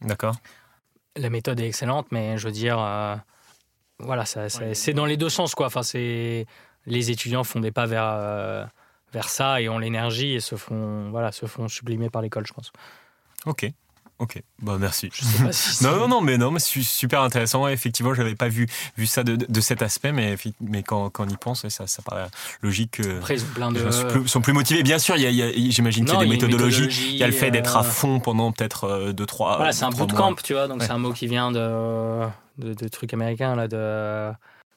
D'accord. 0.00 0.36
La 1.16 1.28
méthode 1.28 1.58
est 1.58 1.66
excellente, 1.66 2.06
mais 2.12 2.38
je 2.38 2.46
veux 2.46 2.52
dire, 2.52 2.78
euh, 2.80 3.16
voilà, 3.98 4.24
ça, 4.24 4.48
c'est 4.48 4.94
dans 4.94 5.06
les 5.06 5.16
deux 5.16 5.28
sens, 5.28 5.56
quoi. 5.56 5.66
Enfin, 5.66 5.82
c'est 5.82 6.46
les 6.86 7.10
étudiants 7.10 7.42
font 7.42 7.60
des 7.60 7.72
pas 7.72 7.86
vers 7.86 8.70
vers 9.12 9.28
ça 9.28 9.60
et 9.60 9.68
ont 9.68 9.78
l'énergie 9.78 10.34
et 10.34 10.40
se 10.40 10.54
font 10.54 11.10
voilà 11.10 11.32
se 11.32 11.46
font 11.46 11.66
sublimer 11.66 12.10
par 12.10 12.22
l'école, 12.22 12.46
je 12.46 12.52
pense. 12.52 12.72
Ok. 13.44 13.66
Ok, 14.22 14.40
bah 14.62 14.76
merci. 14.78 15.10
non, 15.82 15.96
non, 15.96 16.06
non, 16.06 16.20
mais 16.20 16.38
non, 16.38 16.52
mais 16.52 16.60
super 16.60 17.22
intéressant. 17.22 17.66
Effectivement, 17.66 18.14
j'avais 18.14 18.36
pas 18.36 18.46
vu 18.46 18.68
vu 18.96 19.08
ça 19.08 19.24
de, 19.24 19.34
de, 19.34 19.60
cet 19.60 19.82
aspect, 19.82 20.12
mais 20.12 20.36
mais 20.60 20.84
quand, 20.84 21.10
quand 21.10 21.24
on 21.26 21.28
y 21.28 21.36
pense, 21.36 21.66
ça, 21.66 21.88
ça 21.88 22.02
paraît 22.02 22.28
logique. 22.62 22.92
Que 22.92 23.18
Après, 23.18 23.34
ils 23.34 23.44
plein 23.44 23.72
de... 23.72 23.90
sont, 24.26 24.40
plus, 24.40 24.52
motivés. 24.52 24.84
Bien 24.84 25.00
sûr, 25.00 25.16
j'imagine 25.16 26.04
qu'il 26.04 26.14
y 26.14 26.16
a 26.16 26.20
des 26.20 26.28
méthodologies. 26.28 27.14
il 27.14 27.16
y 27.16 27.24
a 27.24 27.26
le 27.26 27.32
fait 27.32 27.50
d'être 27.50 27.76
à 27.76 27.80
euh, 27.80 27.82
fond 27.82 28.20
pendant 28.20 28.52
peut-être 28.52 29.10
2 29.12 29.22
euh, 29.22 29.26
trois. 29.26 29.56
Voilà, 29.56 29.72
c'est 29.72 29.86
un 29.86 29.90
bootcamp, 29.90 30.36
tu 30.36 30.52
vois. 30.52 30.68
Donc 30.68 30.84
c'est 30.84 30.92
un 30.92 30.98
mot 30.98 31.12
qui 31.12 31.26
vient 31.26 31.50
de, 31.50 32.24
de, 32.58 32.74
de 32.74 32.88
trucs 32.88 33.12
américains 33.12 33.56
là 33.56 33.66
de 33.66 34.32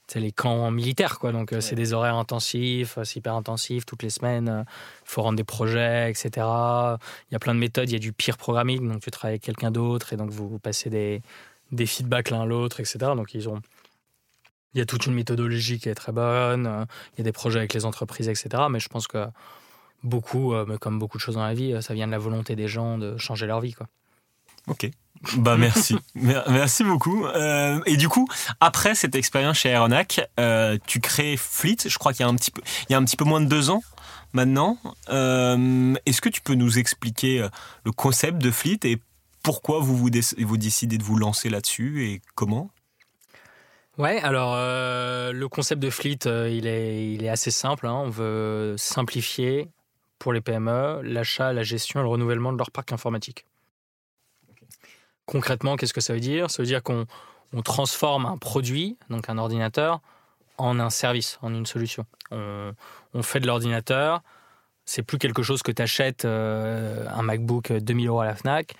c'est 0.08 0.20
les 0.20 0.32
camps 0.32 0.70
militaires, 0.72 1.20
quoi. 1.20 1.32
Donc, 1.32 1.52
euh, 1.52 1.62
c'est 1.62 1.76
des 1.76 1.94
horaires 1.94 2.16
intensifs, 2.16 2.98
euh, 2.98 3.04
c'est 3.04 3.18
hyper 3.18 3.34
intensif, 3.34 3.86
toutes 3.86 4.04
les 4.04 4.10
semaines. 4.10 4.46
Il 4.46 4.62
euh, 4.62 4.64
faut 5.04 5.22
rendre 5.24 5.38
des 5.38 5.44
projets, 5.44 6.10
etc. 6.10 6.30
Il 6.38 7.34
y 7.34 7.36
a 7.36 7.40
plein 7.40 7.56
de 7.56 7.60
méthodes. 7.60 7.90
Il 7.90 7.94
y 7.94 7.96
a 7.96 8.00
du 8.00 8.14
peer 8.14 8.38
programming, 8.38 8.88
donc 8.88 9.02
tu 9.02 9.12
travailles 9.12 9.34
avec 9.34 9.42
quelqu'un 9.42 9.72
d'autre 9.72 10.14
et 10.14 10.18
donc 10.18 10.30
vous, 10.30 10.60
passez 10.60 10.90
des, 10.90 11.22
des 11.72 11.86
feedbacks 11.86 12.30
l'un 12.30 12.42
à 12.42 12.46
l'autre, 12.46 12.80
etc. 12.80 12.98
Donc, 13.16 13.34
ils 13.34 13.50
ont. 13.50 13.62
Il 14.74 14.80
y 14.80 14.82
a 14.82 14.86
toute 14.86 15.06
une 15.06 15.14
méthodologie 15.14 15.80
qui 15.80 15.90
est 15.90 15.96
très 15.96 16.12
bonne. 16.12 16.86
Il 17.14 17.20
y 17.20 17.22
a 17.22 17.24
des 17.24 17.32
projets 17.32 17.60
avec 17.60 17.74
les 17.74 17.86
entreprises, 17.86 18.28
etc. 18.28 18.64
Mais 18.70 18.82
je 18.82 18.90
pense 18.90 19.08
que 19.08 19.26
beaucoup, 20.04 20.54
comme 20.82 21.00
beaucoup 21.00 21.18
de 21.18 21.22
choses 21.22 21.36
dans 21.36 21.46
la 21.46 21.54
vie, 21.54 21.82
ça 21.82 21.94
vient 21.94 22.08
de 22.08 22.12
la 22.12 22.18
volonté 22.18 22.58
des 22.58 22.68
gens 22.68 22.98
de 22.98 23.16
changer 23.16 23.48
leur 23.48 23.62
vie, 23.62 23.72
quoi. 23.72 23.88
Ok. 24.68 24.90
Bah 25.38 25.58
merci, 25.58 25.96
merci 26.16 26.84
beaucoup. 26.84 27.26
Euh, 27.26 27.82
et 27.86 27.98
du 27.98 28.10
coup, 28.10 28.28
après 28.60 28.96
cette 28.96 29.16
expérience 29.16 29.58
chez 29.58 29.70
Aeronac, 29.70 30.22
euh, 30.40 30.78
tu 30.86 31.00
crées 31.00 31.38
Fleet. 31.38 31.78
Je 31.86 31.98
crois 31.98 32.14
qu'il 32.14 32.26
y 32.26 32.28
a 32.28 32.32
un 32.32 32.36
petit 32.36 32.52
peu, 32.52 32.62
y 32.90 32.94
a 32.94 32.98
un 32.98 33.04
petit 33.04 33.18
peu 33.18 33.26
moins 33.26 33.42
de 33.42 33.48
deux 33.48 33.70
ans 33.70 33.82
maintenant. 34.34 34.78
Euh, 35.10 35.96
est-ce 36.06 36.22
que 36.22 36.30
tu 36.30 36.42
peux 36.42 36.56
nous 36.56 36.78
expliquer 36.78 37.48
le 37.84 37.92
concept 37.92 38.38
de 38.38 38.52
Fleet 38.52 38.80
et 38.84 39.00
pourquoi 39.42 39.80
vous 39.80 39.96
vous, 39.96 40.10
vous 40.40 40.58
décidez 40.58 40.98
de 40.98 41.04
vous 41.04 41.18
lancer 41.18 41.50
là-dessus 41.50 42.06
et 42.06 42.22
comment? 42.36 42.70
Ouais, 43.98 44.20
alors 44.22 44.56
le 44.56 45.48
concept 45.48 45.82
de 45.82 45.90
Fleet, 45.90 46.20
il 46.26 46.68
est, 46.68 47.14
il 47.14 47.24
est 47.24 47.30
assez 47.30 47.52
simple. 47.52 47.88
Hein. 47.88 47.94
On 48.06 48.10
veut 48.10 48.76
simplifier 48.78 49.70
pour 50.20 50.34
les 50.34 50.42
PME 50.42 51.02
l'achat, 51.04 51.54
la 51.54 51.64
gestion 51.64 52.02
et 52.02 52.04
le 52.04 52.10
renouvellement 52.10 52.52
de 52.52 52.58
leur 52.58 52.72
parc 52.72 52.92
informatique. 52.92 53.46
Concrètement, 55.26 55.76
qu'est-ce 55.76 55.94
que 55.94 56.02
ça 56.02 56.14
veut 56.14 56.20
dire? 56.20 56.52
Ça 56.52 56.62
veut 56.62 56.68
dire 56.68 56.84
qu'on 56.84 57.08
transforme 57.64 58.26
un 58.26 58.38
produit, 58.38 58.98
donc 59.10 59.30
un 59.30 59.38
ordinateur, 59.38 60.02
en 60.58 60.80
un 60.80 60.90
service, 60.90 61.40
en 61.42 61.54
une 61.54 61.66
solution. 61.66 62.06
On, 62.32 62.74
fait 63.22 63.40
de 63.40 63.48
l'ordinateur, 63.48 64.22
c'est 64.86 65.04
plus 65.04 65.18
quelque 65.18 65.42
chose 65.42 65.64
que 65.64 65.72
tu 65.72 65.82
achètes 65.82 66.26
euh, 66.26 67.08
un 67.10 67.24
MacBook 67.24 67.72
2000 67.72 68.08
euros 68.08 68.20
à 68.22 68.26
la 68.26 68.36
Fnac. 68.36 68.76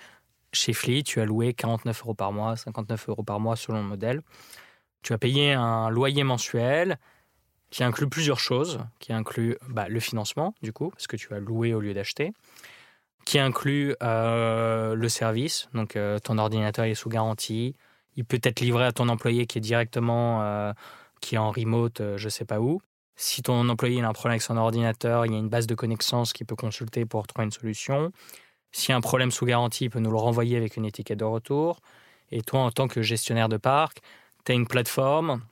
Chez 0.52 0.72
Fleet, 0.72 1.02
tu 1.02 1.20
as 1.20 1.24
loué 1.24 1.52
49 1.52 2.02
euros 2.02 2.14
par 2.14 2.32
mois, 2.32 2.56
59 2.56 3.08
euros 3.08 3.22
par 3.22 3.40
mois 3.40 3.56
selon 3.56 3.78
le 3.78 3.84
modèle. 3.88 4.22
Tu 5.02 5.12
as 5.12 5.18
payé 5.18 5.52
un 5.52 5.90
loyer 5.90 6.24
mensuel 6.24 6.98
qui 7.70 7.82
inclut 7.84 8.08
plusieurs 8.08 8.38
choses, 8.38 8.80
qui 9.00 9.12
inclut 9.12 9.58
bah, 9.68 9.88
le 9.88 10.00
financement, 10.00 10.54
du 10.62 10.72
coup, 10.72 10.90
parce 10.90 11.06
que 11.06 11.16
tu 11.16 11.34
as 11.34 11.40
loué 11.40 11.74
au 11.74 11.80
lieu 11.80 11.94
d'acheter 11.94 12.32
qui 13.26 13.40
inclut 13.40 13.94
euh, 14.02 14.94
le 14.94 15.08
service. 15.10 15.68
Donc, 15.74 15.96
euh, 15.96 16.18
ton 16.20 16.38
ordinateur 16.38 16.86
est 16.86 16.94
sous 16.94 17.10
garantie. 17.10 17.74
Il 18.14 18.24
peut 18.24 18.40
être 18.42 18.60
livré 18.60 18.84
à 18.86 18.92
ton 18.92 19.08
employé 19.08 19.46
qui 19.46 19.58
est 19.58 19.60
directement, 19.60 20.42
euh, 20.42 20.72
qui 21.20 21.34
est 21.34 21.38
en 21.38 21.50
remote, 21.50 22.00
je 22.16 22.24
ne 22.24 22.30
sais 22.30 22.46
pas 22.46 22.60
où. 22.60 22.80
Si 23.16 23.42
ton 23.42 23.68
employé 23.68 24.00
a 24.00 24.08
un 24.08 24.12
problème 24.12 24.34
avec 24.34 24.42
son 24.42 24.56
ordinateur, 24.56 25.26
il 25.26 25.32
y 25.32 25.34
a 25.34 25.38
une 25.38 25.48
base 25.48 25.66
de 25.66 25.74
connaissances 25.74 26.32
qu'il 26.32 26.46
peut 26.46 26.54
consulter 26.54 27.04
pour 27.04 27.26
trouver 27.26 27.46
une 27.46 27.52
solution. 27.52 28.12
S'il 28.70 28.90
y 28.90 28.92
a 28.92 28.96
un 28.96 29.00
problème 29.00 29.32
sous 29.32 29.44
garantie, 29.44 29.86
il 29.86 29.90
peut 29.90 29.98
nous 29.98 30.10
le 30.10 30.18
renvoyer 30.18 30.56
avec 30.56 30.76
une 30.76 30.84
étiquette 30.84 31.18
de 31.18 31.24
retour. 31.24 31.80
Et 32.30 32.42
toi, 32.42 32.60
en 32.60 32.70
tant 32.70 32.86
que 32.86 33.02
gestionnaire 33.02 33.48
de 33.48 33.56
parc, 33.56 33.98
tu 34.44 34.52
as 34.52 34.54
une 34.54 34.68
plateforme 34.68 35.42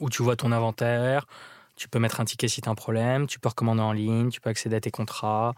où 0.00 0.10
tu 0.10 0.22
vois 0.22 0.36
ton 0.36 0.52
inventaire, 0.52 1.26
tu 1.76 1.88
peux 1.88 1.98
mettre 1.98 2.20
un 2.20 2.24
ticket 2.26 2.48
si 2.48 2.60
tu 2.60 2.68
as 2.68 2.72
un 2.72 2.74
problème, 2.74 3.26
tu 3.26 3.38
peux 3.38 3.48
recommander 3.48 3.82
en 3.82 3.92
ligne, 3.92 4.28
tu 4.28 4.40
peux 4.40 4.50
accéder 4.50 4.76
à 4.76 4.80
tes 4.80 4.90
contrats, 4.90 5.54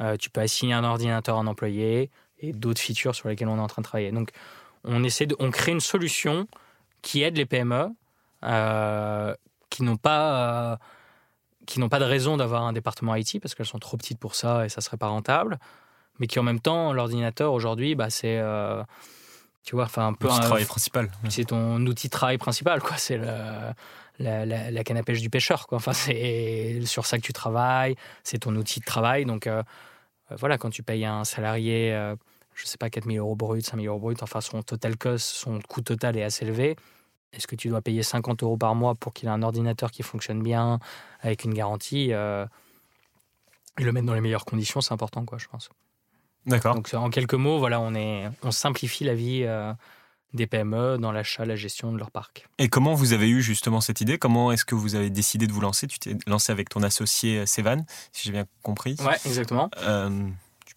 euh, 0.00 0.16
tu 0.16 0.30
peux 0.30 0.40
assigner 0.40 0.74
un 0.74 0.84
ordinateur 0.84 1.36
à 1.36 1.40
un 1.40 1.46
employé 1.46 2.10
et 2.38 2.52
d'autres 2.52 2.80
features 2.80 3.14
sur 3.14 3.28
lesquelles 3.28 3.48
on 3.48 3.56
est 3.56 3.60
en 3.60 3.66
train 3.66 3.82
de 3.82 3.86
travailler. 3.86 4.12
Donc, 4.12 4.30
on, 4.84 5.04
essaie 5.04 5.26
de, 5.26 5.36
on 5.38 5.50
crée 5.50 5.72
une 5.72 5.80
solution 5.80 6.48
qui 7.02 7.22
aide 7.22 7.36
les 7.36 7.46
PME 7.46 7.88
euh, 8.44 9.34
qui 9.70 9.82
n'ont 9.82 9.96
pas, 9.96 10.72
euh, 10.72 10.76
qui 11.66 11.80
n'ont 11.80 11.88
pas 11.88 11.98
de 11.98 12.04
raison 12.04 12.36
d'avoir 12.36 12.64
un 12.64 12.72
département 12.72 13.14
IT 13.14 13.40
parce 13.40 13.54
qu'elles 13.54 13.66
sont 13.66 13.78
trop 13.78 13.96
petites 13.96 14.18
pour 14.18 14.34
ça 14.34 14.66
et 14.66 14.68
ça 14.68 14.80
serait 14.80 14.96
pas 14.96 15.08
rentable, 15.08 15.58
mais 16.18 16.26
qui 16.26 16.38
en 16.38 16.42
même 16.42 16.60
temps, 16.60 16.92
l'ordinateur 16.92 17.52
aujourd'hui, 17.52 17.94
bah, 17.94 18.10
c'est 18.10 18.40
tu 19.64 19.76
vois, 19.76 19.84
enfin 19.84 20.08
un 20.08 20.12
peu 20.12 20.30
un 20.30 20.40
travail 20.40 20.66
principal. 20.66 21.10
C'est 21.30 21.46
ton 21.46 21.80
outil 21.86 22.08
de 22.08 22.12
travail 22.12 22.36
principal, 22.36 22.82
quoi. 22.82 22.98
C'est 22.98 23.16
le, 23.16 23.26
la, 24.18 24.46
la, 24.46 24.84
canne 24.84 24.96
à 24.96 25.02
pêche 25.02 25.20
du 25.20 25.30
pêcheur. 25.30 25.66
Quoi. 25.66 25.76
Enfin, 25.76 25.92
c'est 25.92 26.80
sur 26.84 27.06
ça 27.06 27.16
que 27.18 27.22
tu 27.22 27.32
travailles, 27.32 27.96
c'est 28.22 28.38
ton 28.38 28.54
outil 28.56 28.80
de 28.80 28.84
travail. 28.84 29.24
Donc 29.24 29.46
euh, 29.46 29.62
euh, 30.30 30.36
voilà, 30.38 30.58
quand 30.58 30.70
tu 30.70 30.82
payes 30.82 31.04
un 31.04 31.24
salarié, 31.24 31.92
euh, 31.92 32.14
je 32.54 32.66
sais 32.66 32.78
pas, 32.78 32.90
4 32.90 33.04
000 33.04 33.24
euros 33.24 33.36
brut, 33.36 33.64
5 33.64 33.80
000 33.80 33.92
euros 33.92 34.00
brut, 34.00 34.22
enfin 34.22 34.40
son 34.40 34.62
total 34.62 34.96
cost, 34.96 35.26
son 35.26 35.60
coût 35.60 35.80
total 35.80 36.16
est 36.16 36.22
assez 36.22 36.44
élevé. 36.44 36.76
Est-ce 37.32 37.46
que 37.46 37.56
tu 37.56 37.68
dois 37.68 37.82
payer 37.82 38.04
50 38.04 38.42
euros 38.44 38.56
par 38.56 38.74
mois 38.76 38.94
pour 38.94 39.12
qu'il 39.12 39.28
ait 39.28 39.32
un 39.32 39.42
ordinateur 39.42 39.90
qui 39.90 40.04
fonctionne 40.04 40.40
bien, 40.42 40.78
avec 41.20 41.44
une 41.44 41.52
garantie 41.52 42.12
et 43.76 43.82
le 43.82 43.90
mettre 43.90 44.06
dans 44.06 44.14
les 44.14 44.20
meilleures 44.20 44.44
conditions, 44.44 44.80
c'est 44.80 44.92
important, 44.92 45.24
quoi, 45.24 45.36
je 45.38 45.48
pense. 45.48 45.68
D'accord. 46.46 46.76
Donc 46.76 46.94
en 46.94 47.10
quelques 47.10 47.34
mots, 47.34 47.58
voilà, 47.58 47.80
on, 47.80 47.92
est, 47.96 48.30
on 48.44 48.52
simplifie 48.52 49.02
la 49.02 49.14
vie 49.14 49.44
des 50.34 50.46
PME 50.46 50.98
dans 50.98 51.12
l'achat, 51.12 51.44
la 51.44 51.56
gestion 51.56 51.92
de 51.92 51.98
leur 51.98 52.10
parc. 52.10 52.46
Et 52.58 52.68
comment 52.68 52.94
vous 52.94 53.12
avez 53.12 53.30
eu 53.30 53.40
justement 53.40 53.80
cette 53.80 54.00
idée? 54.00 54.18
Comment 54.18 54.52
est-ce 54.52 54.64
que 54.64 54.74
vous 54.74 54.96
avez 54.96 55.08
décidé 55.08 55.46
de 55.46 55.52
vous 55.52 55.60
lancer? 55.60 55.86
Tu 55.86 55.98
t'es 55.98 56.16
lancé 56.26 56.52
avec 56.52 56.68
ton 56.68 56.82
associé 56.82 57.38
euh, 57.38 57.46
Sevan, 57.46 57.84
si 58.12 58.24
j'ai 58.24 58.32
bien 58.32 58.44
compris. 58.62 58.96
Ouais, 59.00 59.16
exactement. 59.24 59.70
Euh, 59.82 60.10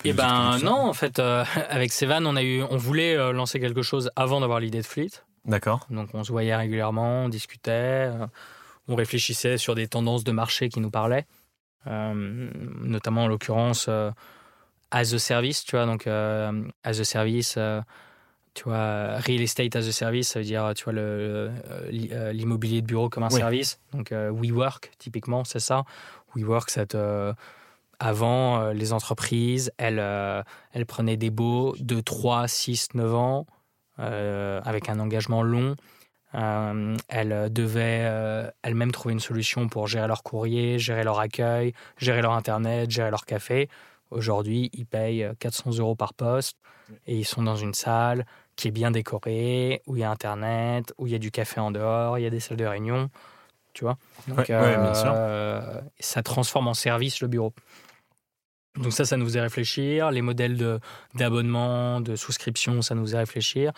et 0.04 0.10
eh 0.10 0.13
ben 0.13 0.60
non, 0.60 0.88
en 0.88 0.93
fait, 0.93 1.17
euh, 1.17 1.43
avec 1.70 1.91
Sevan, 1.91 2.26
on 2.26 2.36
a 2.36 2.43
eu, 2.43 2.62
on 2.70 2.78
voulait 2.78 3.17
euh, 3.17 3.32
lancer 3.32 3.60
quelque 3.60 3.82
chose 3.82 4.12
avant 4.15 4.41
d'avoir 4.41 4.60
l'idée 4.60 4.82
de 4.82 4.86
Fleet. 4.86 5.10
D'accord. 5.46 5.88
Donc 5.89 6.10
on 6.13 6.24
se 6.24 6.32
voyait 6.32 6.56
régulièrement, 6.56 7.26
on 7.26 7.30
discutait, 7.30 8.12
on 8.88 8.96
réfléchissait 8.96 9.58
sur 9.58 9.76
des 9.76 9.88
tendances 9.88 10.26
de 10.26 10.34
marché 10.34 10.67
qui 10.67 10.82
nous 10.82 10.91
parlaient, 10.91 11.26
notamment 11.86 13.24
en 13.24 13.28
l'occurrence 13.30 13.88
as 14.91 15.13
a 15.13 15.20
service, 15.20 15.63
tu 15.63 15.78
vois, 15.78 15.86
donc 15.86 16.06
as 16.06 16.52
a 16.84 17.04
service 17.06 17.58
tu 18.58 18.63
vois, 18.63 19.17
real 19.20 19.41
estate 19.41 19.76
as 19.76 19.88
a 19.88 19.91
service, 19.91 20.30
ça 20.30 20.39
veut 20.39 20.46
dire, 20.46 20.72
tu 20.76 20.86
vois, 20.86 20.93
euh, 20.93 21.52
euh, 21.91 22.34
l'immobilier 22.34 22.82
de 22.82 22.88
bureau 22.88 23.08
comme 23.08 23.22
un 23.22 23.30
service. 23.30 23.80
Donc, 23.93 24.12
euh, 24.12 24.32
WeWork, 24.32 24.93
typiquement, 24.98 25.43
c'est 25.43 25.60
ça. 25.60 25.84
WeWork, 26.36 26.72
c'est 26.72 26.98
avant, 28.00 28.70
les 28.72 28.93
entreprises, 28.93 29.72
elles, 29.78 30.00
elles 30.74 30.86
prenaient 30.88 31.17
des 31.17 31.30
baux 31.30 31.76
de 31.80 32.00
3, 32.00 32.48
6, 32.48 32.96
9 32.96 33.13
ans, 33.13 33.46
avec 33.98 34.89
un 34.89 35.00
engagement 35.00 35.43
long. 35.43 35.76
elles 36.34 37.54
devaient 37.54 38.52
elles-mêmes 38.63 38.91
trouver 38.91 39.13
une 39.13 39.20
solution 39.20 39.67
pour 39.67 39.88
gérer 39.88 40.08
leur 40.08 40.24
courrier, 40.24 40.80
gérer 40.80 41.04
leur 41.04 41.20
accueil, 41.20 41.74
gérer 41.98 42.24
leur 42.24 42.34
Internet, 42.34 42.89
gérer 42.89 43.12
leur 43.12 43.26
café. 43.26 43.70
Aujourd'hui, 44.10 44.72
ils 44.74 44.88
payent 44.88 45.30
400 45.39 45.78
euros 45.78 45.96
par 45.96 46.15
poste 46.15 46.58
et 47.06 47.17
ils 47.17 47.26
sont 47.26 47.43
dans 47.43 47.56
une 47.56 47.74
salle, 47.74 48.26
qui 48.58 48.67
est 48.67 48.72
bien 48.72 48.91
décoré, 48.91 49.82
où 49.86 49.96
il 49.96 50.00
y 50.00 50.04
a 50.04 50.12
Internet, 50.12 50.93
où 50.98 51.08
il 51.08 51.13
y 51.13 51.15
a 51.15 51.20
du 51.20 51.32
café 51.32 51.62
en 51.62 51.72
dehors, 51.72 52.17
il 52.17 52.24
y 52.24 52.26
a 52.26 52.30
des 52.30 52.41
salles 52.41 52.58
de 52.58 52.65
réunion, 52.65 53.10
tu 53.74 53.86
vois. 53.86 53.98
Donc, 54.28 54.50
euh, 54.50 55.80
ça 56.00 56.24
transforme 56.24 56.67
en 56.67 56.74
service 56.74 57.22
le 57.22 57.28
bureau. 57.28 57.54
Donc 58.76 58.91
ça, 58.91 59.06
ça 59.06 59.15
nous 59.15 59.26
faisait 59.26 59.41
réfléchir. 59.41 60.12
Les 60.12 60.22
modèles 60.22 60.80
d'abonnement, 61.13 62.02
de, 62.02 62.15
souscription, 62.15 62.82
ça 62.82 62.96
nous 62.96 63.04
faisait 63.04 63.20
réfléchir. 63.20 63.72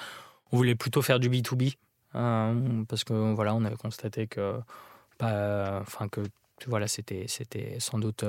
On 0.52 0.58
voulait 0.58 0.76
plutôt 0.76 1.02
faire 1.02 1.20
du 1.20 1.30
B2B, 1.30 1.76
hein, 2.14 2.56
parce 2.88 3.04
que 3.04 3.14
voilà, 3.34 3.54
on 3.54 3.64
avait 3.66 3.76
constaté 3.76 4.28
que, 4.28 4.60
bah, 5.20 5.80
enfin 5.82 6.08
que 6.08 6.22
voilà, 6.68 6.88
c'était 6.88 7.28
sans 7.80 8.00
doute... 8.00 8.24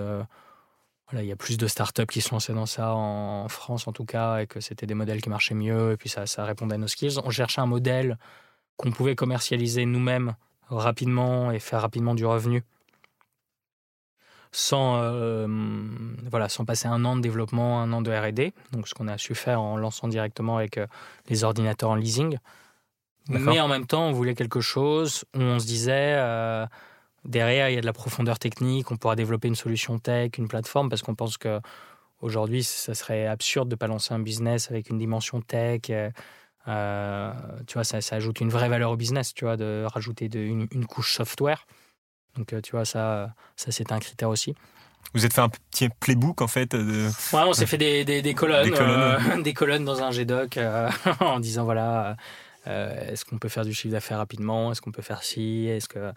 Il 1.13 1.25
y 1.25 1.33
a 1.33 1.37
plus 1.37 1.59
de 1.59 1.67
startups 1.67 2.07
qui 2.07 2.21
se 2.21 2.31
lançaient 2.31 2.53
dans 2.53 2.67
ça 2.67 2.95
en 2.95 3.49
France 3.49 3.89
en 3.89 3.93
tout 3.93 4.05
cas, 4.05 4.39
et 4.39 4.47
que 4.47 4.61
c'était 4.61 4.87
des 4.87 4.95
modèles 4.95 5.21
qui 5.21 5.29
marchaient 5.29 5.55
mieux, 5.55 5.93
et 5.93 5.97
puis 5.97 6.09
ça, 6.09 6.27
ça 6.27 6.45
répondait 6.45 6.77
à 6.77 6.79
nos 6.79 6.87
skills. 6.87 7.19
On 7.25 7.31
cherchait 7.31 7.61
un 7.61 7.67
modèle 7.67 8.17
qu'on 8.77 8.93
pouvait 8.93 9.17
commercialiser 9.17 9.85
nous-mêmes 9.87 10.35
rapidement 10.69 11.51
et 11.51 11.59
faire 11.59 11.83
rapidement 11.83 12.15
du 12.15 12.25
revenu 12.25 12.63
sans, 14.53 14.97
euh, 14.97 15.47
voilà, 16.29 16.49
sans 16.49 16.65
passer 16.65 16.89
un 16.89 17.05
an 17.05 17.17
de 17.17 17.21
développement, 17.21 17.81
un 17.81 17.93
an 17.93 18.03
de 18.03 18.11
RD. 18.11 18.53
Donc, 18.73 18.89
ce 18.89 18.95
qu'on 18.95 19.09
a 19.09 19.19
su 19.19 19.35
faire 19.35 19.61
en 19.61 19.77
lançant 19.77 20.09
directement 20.09 20.57
avec 20.57 20.79
euh, 20.79 20.87
les 21.29 21.45
ordinateurs 21.45 21.91
en 21.91 21.95
leasing. 21.95 22.39
Mais 23.29 23.61
en 23.61 23.69
même 23.69 23.87
temps, 23.87 24.09
on 24.09 24.13
voulait 24.13 24.35
quelque 24.35 24.61
chose 24.61 25.25
où 25.37 25.41
on 25.41 25.61
se 25.61 25.67
disait, 25.67 26.17
euh, 26.17 26.67
derrière, 27.25 27.69
il 27.69 27.75
y 27.75 27.79
a 27.79 27.81
de 27.81 27.87
la 27.87 27.93
profondeur 27.93 28.39
technique, 28.39 28.91
on 28.91 28.97
pourra 28.97 29.17
développer 29.17 29.49
une 29.49 29.55
solution 29.55 29.99
tech, 29.99 30.33
une 30.39 30.49
plateforme, 30.49 30.89
parce 30.89 31.03
qu'on 31.03 31.15
pense 31.15 31.39
que 31.39 31.61
aujourd'hui, 32.21 32.63
ça 32.63 32.95
serait 32.95 33.27
absurde 33.27 33.69
de 33.69 33.75
ne 33.75 33.79
pas 33.79 33.87
lancer 33.87 34.15
un 34.15 34.19
business 34.19 34.71
avec 34.71 34.91
une 34.91 34.99
dimension 34.99 35.41
tech. 35.41 35.83
Euh, 36.69 37.33
tu 37.67 37.75
vois, 37.75 37.85
ça, 37.85 37.99
ajoute 38.15 38.41
une 38.41 38.51
vraie 38.51 38.69
valeur 38.69 38.91
au 38.91 38.97
business, 38.97 39.35
tu 39.35 39.45
vois, 39.45 39.57
de 39.57 39.85
rajouter 39.87 40.29
de, 40.29 40.39
une, 40.39 40.87
couche 40.87 41.15
software. 41.15 41.67
Donc, 42.37 42.55
tu 42.63 42.73
vois, 42.73 42.85
ça, 42.85 43.35
ça 43.57 43.73
c'est 43.73 43.93
un 43.93 43.99
critère 43.99 44.29
aussi. 44.29 44.55
Vous 45.15 45.25
êtes 45.25 45.33
fait 45.33 45.41
un 45.41 45.49
petit 45.49 45.89
playbook 45.89 46.41
en 46.43 46.47
fait 46.47 46.77
de... 46.77 47.09
Ouais, 47.35 47.43
on 47.45 47.53
s'est 47.53 47.67
fait 47.67 47.79
des, 47.79 48.05
des, 48.05 48.35
colonnes, 48.35 48.71
des 49.43 49.55
colonnes. 49.55 49.85
dans 49.85 50.03
un 50.03 50.11
GDoc 50.11 50.59
en 51.21 51.41
disant 51.41 51.65
voilà, 51.65 52.17
euh, 52.67 53.13
est-ce 53.13 53.25
qu'on 53.25 53.39
peut 53.39 53.49
faire 53.49 53.65
du 53.65 53.73
chiffre 53.73 53.93
d'affaires 53.93 54.19
rapidement? 54.19 54.71
Est-ce 54.71 54.81
qu'on 54.81 54.93
peut 54.93 55.03
faire 55.03 55.23
ci? 55.23 55.67
Est-ce 55.67 55.89
que 55.89 55.99
euh, 55.99 56.13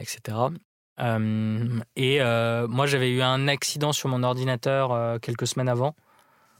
etc. 0.00 0.36
et 0.98 2.20
euh, 2.20 2.68
moi, 2.68 2.86
j'avais 2.86 3.10
eu 3.10 3.22
un 3.22 3.48
accident 3.48 3.92
sur 3.92 4.08
mon 4.08 4.22
ordinateur 4.22 5.20
quelques 5.20 5.46
semaines 5.46 5.68
avant. 5.68 5.94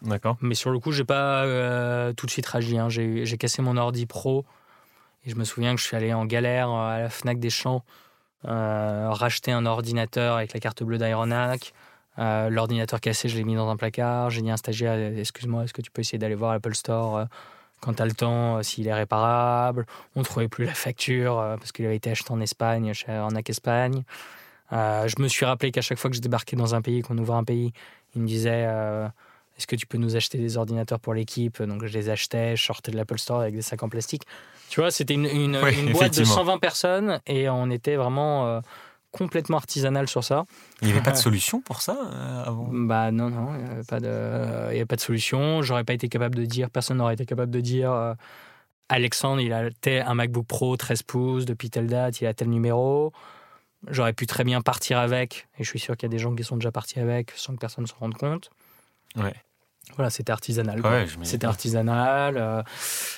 D'accord. 0.03 0.37
Mais 0.41 0.55
sur 0.55 0.71
le 0.71 0.79
coup, 0.79 0.93
j'ai 0.93 1.05
pas 1.05 1.45
tout 2.17 2.27
de 2.27 2.31
suite 2.31 2.47
réagi. 2.47 2.79
Hein. 2.79 2.89
J'ai 2.89 3.39
cassé 3.39 3.63
mon 3.63 3.77
ordi 3.77 4.07
pro 4.07 4.45
et 5.25 5.31
je 5.31 5.37
me 5.37 5.45
souviens 5.45 5.75
que 5.75 5.81
je 5.81 5.87
suis 5.87 5.97
allé 5.97 6.13
en 6.13 6.25
galère 6.27 6.71
à 6.71 6.99
la 6.99 7.09
Fnac 7.09 7.39
des 7.39 7.51
Champs 7.51 7.85
racheter 8.45 9.53
un 9.53 9.67
ordinateur 9.67 10.37
avec 10.37 10.53
la 10.55 10.61
carte 10.61 10.83
bleue 10.83 10.99
d'Ironac. 10.99 11.73
L'ordinateur 12.19 13.01
cassé, 13.01 13.29
je 13.29 13.37
l'ai 13.37 13.45
mis 13.45 13.55
dans 13.55 13.69
un 13.69 13.77
placard. 13.77 14.31
J'ai 14.31 14.43
dit 14.43 14.51
à 14.51 14.55
un 14.55 14.57
stagiaire 14.57 14.95
Excuse-moi, 15.19 15.65
est-ce 15.65 15.73
que 15.73 15.83
tu 15.83 15.91
peux 15.91 16.01
essayer 16.01 16.19
d'aller 16.19 16.35
voir 16.35 16.53
l'Apple 16.53 16.75
Store 16.75 17.27
quand 17.83 17.95
tu 17.95 18.03
as 18.03 18.07
le 18.07 18.13
temps, 18.13 18.57
euh, 18.57 18.63
s'il 18.63 18.87
est 18.87 18.95
réparable. 18.95 19.85
On 20.17 20.21
ne 20.21 20.25
trouvait 20.25 20.49
plus 20.49 20.65
la 20.65 20.73
facture 20.73 21.39
euh, 21.39 21.57
parce 21.57 21.73
qu'il 21.73 21.85
avait 21.85 21.97
été 21.97 22.11
acheté 22.11 22.31
en 22.31 22.41
Espagne, 22.41 22.95
chez 22.95 23.13
Arnac 23.13 23.51
Espagne. 23.51 24.05
Euh, 24.73 25.07
je 25.09 25.21
me 25.21 25.29
suis 25.29 25.45
rappelé 25.45 25.73
qu'à 25.73 25.83
chaque 25.83 25.99
fois 25.99 26.09
que 26.09 26.17
je 26.17 26.23
débarquais 26.23 26.57
dans 26.57 26.75
un 26.75 26.81
pays, 26.81 27.03
qu'on 27.03 27.19
ouvrait 27.19 27.37
un 27.37 27.45
pays, 27.45 27.73
il 28.15 28.23
me 28.23 28.27
disait 28.27 28.63
Est-ce 29.59 29.67
que 29.67 29.77
tu 29.77 29.87
peux 29.87 29.99
nous 29.99 30.17
acheter 30.17 30.39
des 30.39 30.57
ordinateurs 30.57 31.01
pour 31.01 31.13
l'équipe? 31.13 31.61
Donc 31.61 31.85
je 31.85 31.93
les 31.93 32.09
achetais, 32.09 32.57
je 32.57 32.65
sortais 32.65 32.93
de 32.93 32.97
l'Apple 32.97 33.19
Store 33.19 33.41
avec 33.41 33.55
des 33.55 33.63
sacs 33.63 33.83
en 33.83 33.89
plastique. 33.89 34.23
Tu 34.71 34.81
vois, 34.81 34.91
c'était 34.91 35.13
une, 35.13 35.27
une, 35.27 35.61
boîte 35.93 36.17
de 36.17 36.25
120 36.25 36.59
personnes 36.59 37.21
et 37.27 37.51
on 37.51 37.69
était 37.71 37.97
vraiment 37.97 38.63
complètement 39.13 39.59
artisanal 39.59 40.09
sur 40.09 40.25
ça. 40.25 40.45
Il 40.81 40.89
n'y 40.89 40.93
avait 40.93 41.03
pas 41.03 41.13
de 41.13 41.17
solution 41.29 41.61
pour 41.61 41.81
ça 41.81 41.97
euh, 42.03 42.45
avant? 42.45 42.69
Bah 42.73 43.13
non, 43.13 43.31
non, 43.31 43.55
il 43.55 43.65
n'y 43.65 43.71
avait, 43.71 43.85
pas 43.85 44.01
de, 44.01 44.85
pas 44.85 44.97
de 44.97 45.01
solution. 45.01 45.63
J'aurais 45.63 45.85
pas 45.85 45.93
été 45.93 46.09
capable 46.09 46.35
de 46.35 46.45
dire, 46.45 46.71
personne 46.71 46.97
n'aurait 46.97 47.15
été 47.15 47.27
capable 47.27 47.53
de 47.53 47.61
dire 47.61 47.93
euh, 47.93 48.15
Alexandre, 48.89 49.41
il 49.41 49.53
a 49.53 49.69
un 50.07 50.15
MacBook 50.15 50.47
Pro 50.47 50.77
13 50.77 51.03
pouces 51.03 51.45
depuis 51.45 51.71
telle 51.71 51.87
date, 51.87 52.21
il 52.21 52.27
a 52.27 52.35
tel 52.35 52.49
numéro. 52.49 53.13
J'aurais 53.89 54.13
pu 54.13 54.27
très 54.27 54.45
bien 54.45 54.61
partir 54.61 54.99
avec, 54.99 55.49
et 55.59 55.65
je 55.65 55.69
suis 55.69 55.79
sûr 55.79 55.97
qu'il 55.97 56.09
y 56.09 56.11
a 56.11 56.15
des 56.15 56.19
gens 56.19 56.35
qui 56.35 56.45
sont 56.45 56.57
déjà 56.57 56.73
partis 56.73 57.01
avec 57.01 57.33
sans 57.37 57.55
que 57.55 57.59
personne 57.59 57.87
se 57.87 57.95
rende 57.95 58.15
compte. 58.15 58.51
Ouais. 59.17 59.35
Voilà, 59.97 60.11
c'était 60.11 60.33
artisanal. 60.33 60.83
c'était 61.23 61.47
artisanal. 61.47 62.37
Euh, 62.37 62.63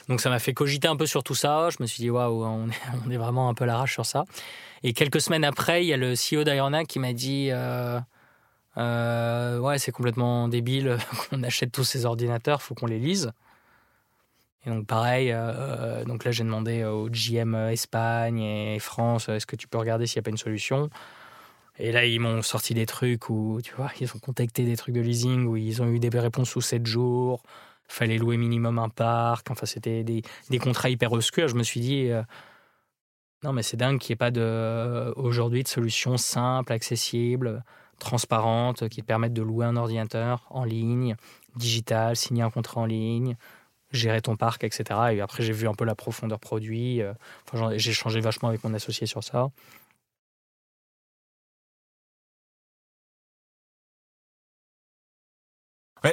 donc 0.09 0.21
ça 0.21 0.31
m'a 0.31 0.39
fait 0.39 0.55
cogiter 0.55 0.89
un 0.89 0.97
peu 0.97 1.07
sur 1.07 1.23
tout 1.23 1.35
ça. 1.35 1.69
Je 1.71 1.77
me 1.81 1.87
suis 1.87 2.03
dit, 2.03 2.11
waouh, 2.11 2.45
on 2.45 2.69
est, 2.69 2.81
on 3.07 3.11
est 3.11 3.17
vraiment 3.17 3.49
un 3.49 3.55
peu 3.55 3.65
l'arrache 3.65 3.93
sur 3.93 4.07
ça. 4.07 4.25
Et 4.83 4.93
quelques 4.93 5.21
semaines 5.21 5.45
après, 5.45 5.85
il 5.85 5.89
y 5.89 5.93
a 5.93 5.97
le 5.97 6.15
CEO 6.15 6.45
d'Ironac 6.45 6.87
qui 6.87 6.99
m'a 6.99 7.13
dit, 7.13 7.49
euh, 7.51 8.01
euh, 8.77 9.59
ouais, 9.59 9.79
c'est 9.79 9.93
complètement 9.93 10.49
débile 10.49 10.99
qu'on 11.31 11.43
achète 11.43 11.73
tous 11.73 11.85
ces 11.85 12.07
ordinateurs, 12.07 12.63
faut 12.63 12.75
qu'on 12.75 12.87
les 12.87 12.99
lise. 12.99 13.33
Et 14.67 14.71
donc 14.71 14.87
pareil, 14.87 15.31
donc 16.07 16.25
là 16.25 16.31
j'ai 16.31 16.43
demandé 16.43 16.85
au 16.85 17.11
GM 17.11 17.55
Espagne 17.69 18.41
et 18.41 18.79
France, 18.79 19.29
est-ce 19.29 19.45
que 19.45 19.57
tu 19.57 19.69
peux 19.69 19.77
regarder 19.77 20.07
s'il 20.07 20.19
n'y 20.19 20.21
a 20.21 20.25
pas 20.25 20.31
une 20.31 20.39
solution? 20.39 20.89
Et 21.79 21.91
là, 21.91 22.05
ils 22.05 22.21
m'ont 22.21 22.43
sorti 22.43 22.73
des 22.75 22.87
trucs 22.87 23.29
où, 23.31 23.61
tu 23.63 23.75
vois, 23.75 23.91
ils 24.01 24.09
ont 24.15 24.19
contacté 24.19 24.65
des 24.65 24.77
trucs 24.77 24.95
de 24.95 25.01
leasing 25.01 25.47
où 25.47 25.57
ils 25.57 25.83
ont 25.83 25.89
eu 25.89 25.99
des 25.99 26.09
réponses 26.19 26.51
sous 26.51 26.61
7 26.61 26.87
jours. 26.87 27.43
Fallait 27.89 28.17
louer 28.17 28.37
minimum 28.37 28.79
un 28.79 28.89
parc. 28.89 29.51
Enfin, 29.51 29.67
c'était 29.67 30.05
des, 30.05 30.23
contrats 30.59 30.89
hyper 30.89 31.13
obscurs. 31.13 31.49
Je 31.49 31.57
me 31.57 31.65
suis 31.65 31.81
dit, 31.81 32.11
euh, 32.11 32.23
non, 33.43 33.53
mais 33.53 33.63
c'est 33.63 33.77
dingue 33.77 33.99
qu'il 33.99 34.13
n'y 34.13 34.15
ait 34.15 34.31
pas 34.31 35.13
aujourd'hui 35.17 35.63
de 35.65 35.69
solutions 35.69 36.17
simples, 36.17 36.73
accessibles, 36.73 37.65
transparentes, 37.99 38.89
qui 38.89 39.03
permettent 39.03 39.35
de 39.35 39.43
louer 39.43 39.67
un 39.67 39.77
ordinateur 39.77 40.47
en 40.51 40.65
ligne, 40.65 41.17
digital, 41.57 42.17
signer 42.17 42.43
un 42.43 42.51
contrat 42.51 42.81
en 42.83 42.87
ligne, 42.87 43.37
gérer 43.91 44.23
ton 44.23 44.37
parc, 44.37 44.65
etc. 44.65 45.01
Et 45.13 45.21
après, 45.21 45.43
j'ai 45.43 45.53
vu 45.53 45.69
un 45.69 45.75
peu 45.75 45.85
la 45.85 45.95
profondeur 45.95 46.39
produit. 46.39 47.03
Euh, 47.03 47.13
enfin, 47.53 47.77
j'ai 47.77 47.93
changé 47.93 48.21
vachement 48.21 48.49
avec 48.49 48.63
mon 48.65 48.73
associé 48.75 49.07
sur 49.07 49.23
ça. 49.25 49.51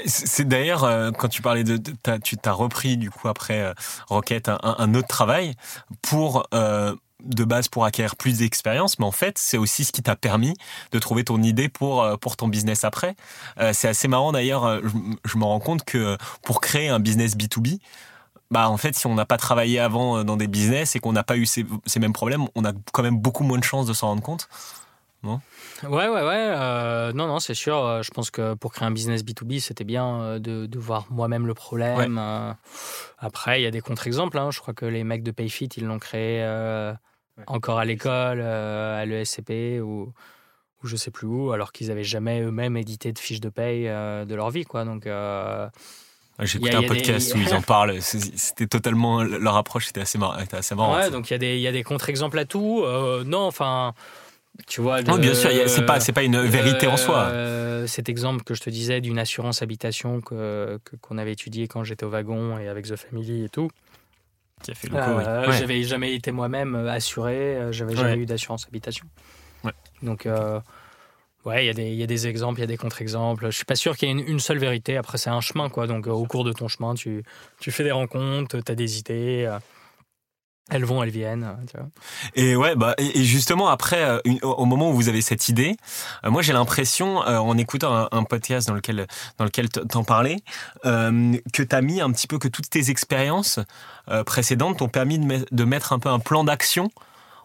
C'est 0.05 0.47
d'ailleurs 0.47 0.83
euh, 0.83 1.11
quand 1.11 1.27
tu 1.27 1.41
parlais 1.41 1.63
de, 1.63 1.77
tu 2.23 2.37
t'as 2.37 2.51
repris 2.51 2.97
du 2.97 3.11
coup 3.11 3.27
après 3.27 3.61
euh, 3.61 3.73
Rocket 4.07 4.49
un, 4.49 4.93
autre 4.93 5.07
travail 5.07 5.53
pour 6.01 6.47
euh, 6.53 6.95
de 7.23 7.43
base 7.43 7.67
pour 7.67 7.85
acquérir 7.85 8.15
plus 8.15 8.39
d'expérience, 8.39 8.97
mais 8.97 9.05
en 9.05 9.11
fait, 9.11 9.37
c'est 9.37 9.57
aussi 9.57 9.83
ce 9.85 9.91
qui 9.91 10.01
t'a 10.01 10.15
permis 10.15 10.55
de 10.91 10.97
trouver 10.97 11.23
ton 11.23 11.43
idée 11.43 11.69
pour, 11.69 12.17
pour 12.19 12.35
ton 12.35 12.47
business 12.47 12.83
après. 12.83 13.15
c'est 13.73 13.87
assez 13.87 14.07
marrant 14.07 14.31
d'ailleurs, 14.31 14.81
je, 15.23 15.37
me 15.37 15.43
rends 15.43 15.59
compte 15.59 15.83
que 15.83 16.17
pour 16.41 16.61
créer 16.61 16.89
un 16.89 16.99
business 16.99 17.37
B2B, 17.37 17.79
bah 18.49 18.69
en 18.69 18.77
fait, 18.77 18.95
si 18.95 19.05
on 19.05 19.13
n'a 19.13 19.27
pas 19.27 19.37
travaillé 19.37 19.77
avant 19.79 20.23
dans 20.23 20.35
des 20.35 20.47
business 20.47 20.95
et 20.95 20.99
qu'on 20.99 21.13
n'a 21.13 21.23
pas 21.23 21.37
eu 21.37 21.45
ces, 21.45 21.63
ces, 21.85 21.99
mêmes 21.99 22.11
problèmes, 22.11 22.47
on 22.55 22.65
a 22.65 22.71
quand 22.91 23.03
même 23.03 23.19
beaucoup 23.19 23.43
moins 23.43 23.59
de 23.59 23.63
chances 23.63 23.85
de 23.85 23.93
s'en 23.93 24.07
rendre 24.07 24.23
compte. 24.23 24.49
Non? 25.21 25.41
Ouais, 25.83 26.07
ouais, 26.07 26.21
ouais. 26.21 26.53
Euh, 26.55 27.13
non, 27.13 27.27
non, 27.27 27.39
c'est 27.39 27.53
sûr. 27.53 27.77
Euh, 27.77 28.01
je 28.03 28.11
pense 28.11 28.29
que 28.29 28.53
pour 28.53 28.71
créer 28.71 28.87
un 28.87 28.91
business 28.91 29.23
B2B, 29.23 29.59
c'était 29.59 29.83
bien 29.83 30.21
euh, 30.21 30.39
de, 30.39 30.65
de, 30.65 30.79
voir 30.79 31.07
moi-même 31.09 31.47
le 31.47 31.53
problème. 31.53 32.19
après, 33.17 33.61
il 33.61 33.63
y 33.63 33.67
a 33.67 33.71
des 33.71 33.81
contre-exemples. 33.81 34.37
Hein. 34.37 34.51
Je 34.51 34.59
crois 34.59 34.73
que 34.73 34.85
les 34.85 35.03
mecs 35.03 35.23
de 35.23 35.31
Payfit, 35.31 35.69
ils 35.77 35.85
l'ont 35.85 35.99
créé 35.99 36.45
encore 37.47 37.79
à 37.79 37.85
l'école, 37.85 38.41
à 38.41 39.05
l'ESCP 39.05 39.81
ou, 39.81 40.13
ou 40.83 40.87
je 40.87 40.95
sais 40.95 41.11
plus 41.11 41.27
où, 41.27 41.51
alors 41.51 41.71
qu'ils 41.71 41.87
n'avaient 41.87 42.03
jamais 42.03 42.41
eux-mêmes 42.41 42.77
édité 42.77 43.11
de 43.13 43.19
fiches 43.19 43.41
de 43.41 43.49
paye 43.49 43.85
de 43.85 44.35
leur 44.35 44.49
vie. 44.51 44.65
Quoi. 44.65 44.85
Donc. 44.85 45.07
J'ai 46.39 46.57
écouté 46.57 46.75
un 46.75 46.83
podcast 46.83 47.35
où 47.35 47.37
ils 47.45 47.53
en 47.53 47.61
parlent. 47.61 48.01
C'était 48.01 48.67
totalement 48.67 49.21
leur 49.23 49.57
approche, 49.57 49.87
c'était 49.87 50.01
assez, 50.01 50.17
mar... 50.17 50.39
assez 50.51 50.75
marrant. 50.75 50.95
Ouais, 50.95 51.11
donc 51.11 51.29
il 51.29 51.43
y, 51.43 51.59
y, 51.59 51.67
a 51.67 51.71
des 51.71 51.83
contre-exemples 51.83 52.39
à 52.39 52.45
tout. 52.45 52.83
non, 53.25 53.41
enfin, 53.41 53.93
tu 54.67 54.81
vois, 54.81 55.01
bien 55.01 55.33
sûr, 55.33 55.49
c'est 55.67 55.85
pas 55.85 55.99
c'est 55.99 56.11
pas 56.11 56.23
une 56.23 56.39
vérité 56.41 56.87
en 56.87 56.97
soi. 56.97 57.27
Euh, 57.29 57.87
cet 57.87 58.09
exemple 58.09 58.43
que 58.43 58.53
je 58.53 58.61
te 58.61 58.69
disais 58.69 59.01
d'une 59.01 59.17
assurance 59.17 59.61
habitation 59.61 60.21
que 60.21 60.79
qu'on 61.01 61.17
avait 61.17 61.33
étudié 61.33 61.67
quand 61.67 61.83
j'étais 61.83 62.05
au 62.05 62.09
wagon 62.09 62.57
et 62.59 62.67
avec 62.67 62.85
The 62.85 62.95
Family 62.95 63.45
et 63.45 63.49
tout. 63.49 63.69
Qui 64.63 64.71
a 64.71 64.73
fait 64.75 64.89
le 64.89 64.95
euh, 64.95 65.51
J'avais 65.53 65.81
jamais 65.83 66.13
été 66.13 66.31
moi-même 66.31 66.75
assuré, 66.75 67.69
j'avais 67.71 67.95
jamais 67.95 68.17
eu 68.17 68.25
d'assurance 68.25 68.67
habitation. 68.67 69.05
Ouais. 69.63 69.71
Donc 70.03 70.27
ouais, 71.45 71.63
il 71.63 71.67
y 71.67 71.69
a 71.69 71.73
des 71.73 71.89
il 71.89 71.95
y 71.95 72.03
a 72.03 72.07
des 72.07 72.27
exemples, 72.27 72.59
il 72.59 72.61
y 72.61 72.65
a 72.65 72.67
des 72.67 72.77
contre-exemples. 72.77 73.45
Je 73.47 73.55
suis 73.55 73.65
pas 73.65 73.75
sûr 73.75 73.95
qu'il 73.97 74.09
y 74.09 74.11
ait 74.11 74.23
une, 74.23 74.39
seule 74.39 74.59
vérité. 74.59 74.97
Après, 74.97 75.17
c'est 75.17 75.29
un 75.29 75.41
chemin 75.41 75.69
quoi. 75.69 75.87
Donc 75.87 76.07
au 76.07 76.25
cours 76.25 76.43
de 76.43 76.51
ton 76.51 76.67
chemin, 76.67 76.93
tu 76.93 77.23
tu 77.59 77.71
fais 77.71 77.83
des 77.83 77.91
rencontres, 77.91 78.61
tu 78.61 78.71
as 78.71 78.75
des 78.75 78.99
idées. 78.99 79.49
Elles 80.69 80.85
vont, 80.85 81.03
elles 81.03 81.09
viennent. 81.09 81.57
Tu 81.69 81.77
vois. 81.77 81.89
Et 82.35 82.55
ouais, 82.55 82.75
bah 82.75 82.95
et 82.97 83.23
justement 83.23 83.67
après, 83.67 84.03
euh, 84.03 84.19
au 84.43 84.65
moment 84.65 84.89
où 84.89 84.93
vous 84.93 85.09
avez 85.09 85.21
cette 85.21 85.49
idée, 85.49 85.75
euh, 86.23 86.29
moi 86.29 86.41
j'ai 86.41 86.53
l'impression, 86.53 87.23
euh, 87.23 87.37
en 87.39 87.57
écoutant 87.57 88.07
un, 88.11 88.23
podcast 88.23 88.67
dans 88.67 88.75
lequel 88.75 89.07
dans 89.37 89.45
lequel 89.45 89.67
t'en 89.69 90.03
parlais, 90.03 90.37
que 90.83 91.63
t'as 91.63 91.81
mis 91.81 91.99
un 91.99 92.11
petit 92.11 92.27
peu 92.27 92.37
que 92.37 92.47
toutes 92.47 92.69
tes 92.69 92.89
expériences 92.89 93.59
précédentes 94.25 94.77
t'ont 94.77 94.87
permis 94.87 95.19
de, 95.19 95.45
de, 95.51 95.63
mettre 95.63 95.91
un 95.91 95.99
peu 95.99 96.09
un 96.09 96.19
plan 96.19 96.43
d'action 96.43 96.89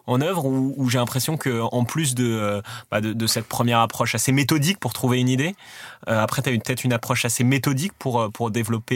en 0.07 0.21
œuvre 0.21 0.45
où, 0.45 0.89
j'ai 0.89 0.97
l'impression 0.97 1.37
que 1.37 1.61
en 1.61 1.83
plus 1.83 2.15
euh, 2.19 2.61
bah, 2.89 3.01
de, 3.01 3.13
de, 3.13 3.27
cette 3.27 3.47
première 3.47 3.79
approche 3.79 4.15
assez 4.15 4.31
méthodique 4.31 4.79
pour 4.79 4.93
trouver 4.93 5.19
une 5.19 5.29
idée, 5.29 5.55
euh, 6.07 6.23
après 6.23 6.41
tu 6.41 6.49
as 6.49 6.53
peut-être 6.53 6.85
une 6.85 6.93
approche 6.93 7.25
assez 7.25 7.43
méthodique 7.43 7.91
pour, 7.99 8.21
euh, 8.21 8.29
pour 8.29 8.49
développer 8.49 8.87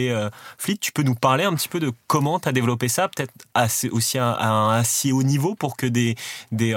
Fleet. 0.58 0.78
Tu 0.78 0.92
peux 0.92 1.04
nous 1.04 1.16
parler 1.16 1.44
un 1.44 1.54
petit 1.54 1.68
peu 1.68 1.80
de 1.80 1.92
comment 2.08 2.40
tu 2.40 2.48
as 2.48 2.54
développé 2.54 2.88
ça, 2.88 3.10
peut-être 3.10 3.34
aussi 3.92 4.18
à, 4.18 4.40
un 4.40 4.72
assez 4.72 5.12
haut 5.12 5.24
niveau 5.24 5.54
pour 5.54 5.76
que 5.76 5.86
des, 5.86 6.16
des, 6.52 6.74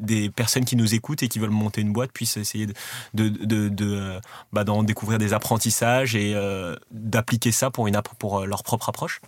des 0.00 0.30
personnes 0.30 0.64
qui 0.64 0.76
nous 0.76 0.94
écoutent 0.94 1.22
et 1.22 1.28
qui 1.28 1.38
veulent 1.38 1.50
monter 1.50 1.82
une 1.82 1.92
boîte 1.92 2.10
puissent 2.12 2.38
essayer 2.38 2.66
de, 2.66 3.28
de, 3.28 3.68
de, 3.68 4.20
bah, 4.52 4.64
d'en 4.64 4.82
découvrir 4.82 5.18
des 5.18 5.34
apprentissages 5.34 6.16
et 6.16 6.34
d'appliquer 6.90 7.52
ça 7.52 7.70
pour, 7.70 7.86
une, 7.86 8.00
pour 8.18 8.46
leur 8.46 8.62
propre 8.62 8.88
approche? 8.88 9.20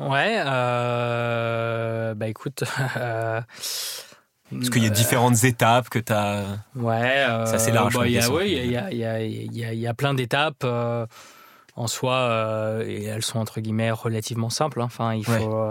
Ouais, 0.00 0.42
euh, 0.46 2.14
bah 2.14 2.28
écoute. 2.28 2.64
Euh, 2.96 3.40
Parce 4.50 4.70
qu'il 4.70 4.82
y 4.82 4.86
a 4.86 4.90
différentes 4.90 5.44
étapes 5.44 5.90
que 5.90 5.98
tu 5.98 6.12
as. 6.12 6.44
Ouais, 6.74 7.26
c'est 7.44 7.54
assez 7.54 7.70
large. 7.70 7.96
Il 8.04 8.10
y, 8.10 8.18
a, 8.18 8.26
il 8.42 8.70
y, 8.70 8.76
a, 8.76 8.90
y, 9.22 9.64
a, 9.64 9.72
y, 9.72 9.86
a, 9.86 9.94
plein 9.94 10.14
d'étapes. 10.14 10.64
Euh, 10.64 11.06
en 11.76 11.86
soi, 11.86 12.80
et 12.84 13.04
elles 13.04 13.22
sont 13.22 13.38
entre 13.38 13.60
guillemets 13.60 13.92
relativement 13.92 14.50
simples. 14.50 14.80
Hein. 14.80 14.86
Enfin, 14.86 15.14
il 15.14 15.24
faut, 15.24 15.64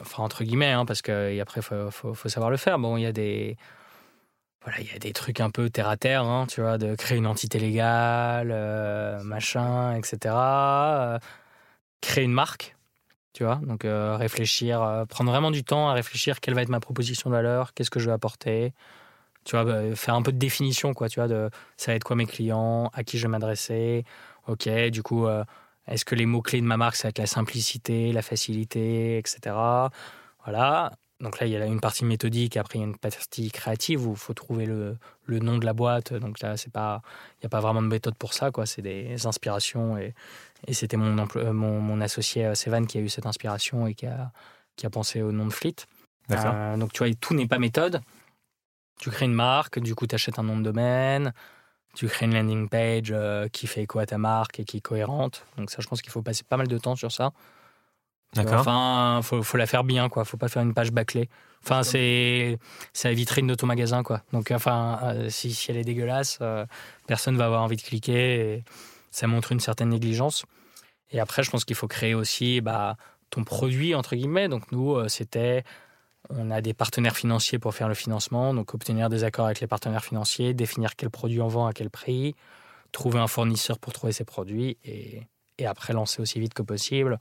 enfin 0.00 0.22
entre 0.22 0.44
guillemets, 0.44 0.70
hein, 0.72 0.84
parce 0.84 1.02
que 1.02 1.40
après, 1.40 1.60
il 1.60 1.90
faut, 1.90 2.14
faut, 2.14 2.28
savoir 2.28 2.50
le 2.50 2.56
faire. 2.56 2.78
Bon, 2.78 2.96
il 2.96 3.02
y 3.02 3.06
a 3.06 3.12
des 3.12 3.56
voilà, 4.62 4.80
il 4.80 4.90
y 4.90 4.94
a 4.94 4.98
des 4.98 5.12
trucs 5.12 5.40
un 5.40 5.50
peu 5.50 5.70
terre 5.70 5.88
à 5.88 5.96
terre, 5.96 6.22
hein, 6.22 6.46
tu 6.48 6.60
vois, 6.60 6.78
de 6.78 6.94
créer 6.94 7.18
une 7.18 7.26
entité 7.26 7.58
légale, 7.58 8.54
machin, 9.24 9.96
etc. 9.96 10.34
créer 12.04 12.24
une 12.24 12.32
marque, 12.32 12.76
tu 13.32 13.44
vois, 13.44 13.56
donc 13.56 13.84
réfléchir, 13.84 15.04
prendre 15.08 15.30
vraiment 15.30 15.50
du 15.50 15.64
temps 15.64 15.88
à 15.88 15.92
réfléchir 15.92 16.40
quelle 16.40 16.54
va 16.54 16.62
être 16.62 16.68
ma 16.68 16.80
proposition 16.80 17.30
de 17.30 17.34
valeur, 17.34 17.74
qu'est-ce 17.74 17.90
que 17.90 17.98
je 17.98 18.06
vais 18.06 18.12
apporter, 18.12 18.72
tu 19.44 19.56
vois, 19.56 19.64
bah, 19.64 19.94
faire 19.94 20.14
un 20.14 20.22
peu 20.22 20.32
de 20.32 20.38
définition, 20.38 20.94
quoi, 20.94 21.08
tu 21.08 21.20
vois, 21.20 21.28
de 21.28 21.50
ça 21.76 21.92
va 21.92 21.96
être 21.96 22.04
quoi 22.04 22.16
mes 22.16 22.26
clients, 22.26 22.90
à 22.94 23.04
qui 23.04 23.18
je 23.18 23.26
vais 23.26 23.28
m'adresser, 23.28 24.04
ok, 24.48 24.68
du 24.90 25.02
coup, 25.02 25.26
euh, 25.26 25.44
est-ce 25.86 26.04
que 26.04 26.14
les 26.14 26.26
mots-clés 26.26 26.60
de 26.60 26.66
ma 26.66 26.76
marque, 26.76 26.96
ça 26.96 27.08
va 27.08 27.10
être 27.10 27.18
la 27.18 27.26
simplicité, 27.26 28.12
la 28.12 28.22
facilité, 28.22 29.18
etc. 29.18 29.54
Voilà. 30.44 30.92
Donc 31.20 31.38
là, 31.40 31.46
il 31.46 31.52
y 31.52 31.56
a 31.56 31.64
une 31.66 31.80
partie 31.80 32.04
méthodique, 32.04 32.56
après 32.56 32.78
il 32.78 32.82
y 32.82 32.84
a 32.84 32.88
une 32.88 32.96
partie 32.96 33.50
créative 33.50 34.06
où 34.06 34.12
il 34.12 34.18
faut 34.18 34.34
trouver 34.34 34.66
le, 34.66 34.96
le, 35.24 35.38
nom 35.38 35.58
de 35.58 35.64
la 35.64 35.72
boîte. 35.72 36.12
Donc 36.14 36.40
là, 36.40 36.54
pas, 36.72 37.02
il 37.36 37.44
n'y 37.44 37.46
a 37.46 37.48
pas 37.48 37.60
vraiment 37.60 37.82
de 37.82 37.86
méthode 37.86 38.16
pour 38.16 38.34
ça, 38.34 38.50
quoi. 38.50 38.66
C'est 38.66 38.82
des 38.82 39.26
inspirations 39.26 39.96
et, 39.96 40.14
et 40.66 40.74
c'était 40.74 40.96
mon, 40.96 41.26
mon, 41.52 41.80
mon, 41.80 42.00
associé 42.00 42.46
euh, 42.46 42.54
Sevan 42.54 42.86
qui 42.86 42.98
a 42.98 43.00
eu 43.00 43.08
cette 43.08 43.26
inspiration 43.26 43.86
et 43.86 43.94
qui 43.94 44.06
a, 44.06 44.32
qui 44.76 44.86
a 44.86 44.90
pensé 44.90 45.22
au 45.22 45.32
nom 45.32 45.46
de 45.46 45.52
Fleet. 45.52 45.76
Euh, 46.30 46.76
donc 46.76 46.92
tu 46.92 47.04
vois, 47.04 47.12
tout 47.14 47.34
n'est 47.34 47.46
pas 47.46 47.58
méthode. 47.58 48.00
Tu 49.00 49.10
crées 49.10 49.26
une 49.26 49.34
marque, 49.34 49.78
du 49.78 49.94
coup, 49.94 50.06
tu 50.06 50.14
achètes 50.14 50.38
un 50.38 50.44
nom 50.44 50.56
de 50.56 50.62
domaine, 50.62 51.32
tu 51.94 52.06
crées 52.06 52.26
une 52.26 52.34
landing 52.34 52.68
page 52.68 53.10
euh, 53.10 53.48
qui 53.48 53.66
fait 53.66 53.82
écho 53.82 53.98
à 53.98 54.06
ta 54.06 54.18
marque 54.18 54.60
et 54.60 54.64
qui 54.64 54.78
est 54.78 54.80
cohérente. 54.80 55.44
Donc 55.56 55.70
ça, 55.70 55.78
je 55.80 55.88
pense 55.88 56.00
qu'il 56.00 56.12
faut 56.12 56.22
passer 56.22 56.44
pas 56.44 56.56
mal 56.56 56.68
de 56.68 56.78
temps 56.78 56.96
sur 56.96 57.12
ça. 57.12 57.32
D'accord. 58.34 58.60
Enfin, 58.60 59.20
faut, 59.22 59.42
faut 59.42 59.56
la 59.56 59.66
faire 59.66 59.84
bien, 59.84 60.08
quoi. 60.08 60.24
Faut 60.24 60.36
pas 60.36 60.48
faire 60.48 60.62
une 60.62 60.74
page 60.74 60.90
bâclée. 60.90 61.28
Enfin, 61.62 61.82
c'est 61.82 62.58
c'est 62.92 63.08
la 63.08 63.14
vitrine 63.14 63.46
de 63.46 63.54
ton 63.54 63.66
magasin, 63.66 64.02
quoi. 64.02 64.22
Donc, 64.32 64.50
enfin, 64.50 64.98
euh, 65.02 65.28
si, 65.30 65.52
si, 65.52 65.70
elle 65.70 65.76
est 65.76 65.84
dégueulasse, 65.84 66.38
euh, 66.40 66.66
personne 67.06 67.36
va 67.36 67.46
avoir 67.46 67.62
envie 67.62 67.76
de 67.76 67.82
cliquer. 67.82 68.56
Et 68.56 68.64
ça 69.14 69.26
montre 69.26 69.52
une 69.52 69.60
certaine 69.60 69.90
négligence. 69.90 70.44
Et 71.10 71.20
après, 71.20 71.42
je 71.44 71.50
pense 71.50 71.64
qu'il 71.64 71.76
faut 71.76 71.86
créer 71.86 72.14
aussi 72.14 72.60
bah, 72.60 72.96
ton 73.30 73.44
produit 73.44 73.94
entre 73.94 74.16
guillemets. 74.16 74.48
Donc 74.48 74.72
nous, 74.72 75.08
c'était 75.08 75.62
on 76.30 76.50
a 76.50 76.60
des 76.60 76.74
partenaires 76.74 77.16
financiers 77.16 77.58
pour 77.58 77.74
faire 77.74 77.88
le 77.88 77.94
financement, 77.94 78.54
donc 78.54 78.74
obtenir 78.74 79.08
des 79.10 79.24
accords 79.24 79.46
avec 79.46 79.60
les 79.60 79.66
partenaires 79.66 80.04
financiers, 80.04 80.54
définir 80.54 80.96
quel 80.96 81.10
produit 81.10 81.40
on 81.40 81.48
vend 81.48 81.66
à 81.66 81.72
quel 81.72 81.90
prix, 81.90 82.34
trouver 82.92 83.18
un 83.18 83.26
fournisseur 83.26 83.78
pour 83.78 83.92
trouver 83.92 84.12
ses 84.12 84.24
produits 84.24 84.78
et, 84.84 85.26
après 85.64 85.92
lancer 85.92 86.20
aussi 86.20 86.40
vite 86.40 86.54
que 86.54 86.62
possible 86.62 87.20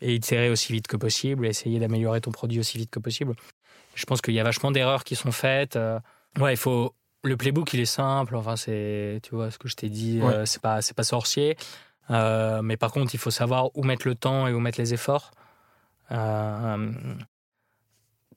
et 0.00 0.14
itérer 0.14 0.50
aussi 0.50 0.72
vite 0.72 0.86
que 0.86 0.96
possible 0.96 1.46
et 1.46 1.48
essayer 1.48 1.80
d'améliorer 1.80 2.20
ton 2.20 2.30
produit 2.30 2.60
aussi 2.60 2.78
vite 2.78 2.90
que 2.90 3.00
possible. 3.00 3.34
Je 3.94 4.04
pense 4.04 4.20
qu'il 4.20 4.34
y 4.34 4.40
a 4.40 4.44
vachement 4.44 4.70
d'erreurs 4.70 5.02
qui 5.02 5.16
sont 5.16 5.32
faites. 5.32 5.76
Euh, 5.76 5.98
ouais, 6.38 6.54
il 6.54 6.56
faut. 6.56 6.94
Le 7.24 7.36
playbook, 7.36 7.72
il 7.72 7.80
est 7.80 7.84
simple. 7.84 8.36
Enfin, 8.36 8.56
c'est, 8.56 9.20
tu 9.22 9.34
vois, 9.34 9.50
ce 9.50 9.58
que 9.58 9.68
je 9.68 9.76
t'ai 9.76 9.88
dit, 9.88 10.20
euh, 10.22 10.44
c'est 10.44 10.60
pas, 10.60 10.82
c'est 10.82 10.94
pas 10.96 11.04
sorcier. 11.04 11.56
Euh, 12.10 12.62
mais 12.62 12.76
par 12.76 12.90
contre, 12.92 13.14
il 13.14 13.18
faut 13.18 13.30
savoir 13.30 13.70
où 13.76 13.84
mettre 13.84 14.08
le 14.08 14.14
temps 14.14 14.48
et 14.48 14.52
où 14.52 14.60
mettre 14.60 14.80
les 14.80 14.92
efforts 14.92 15.30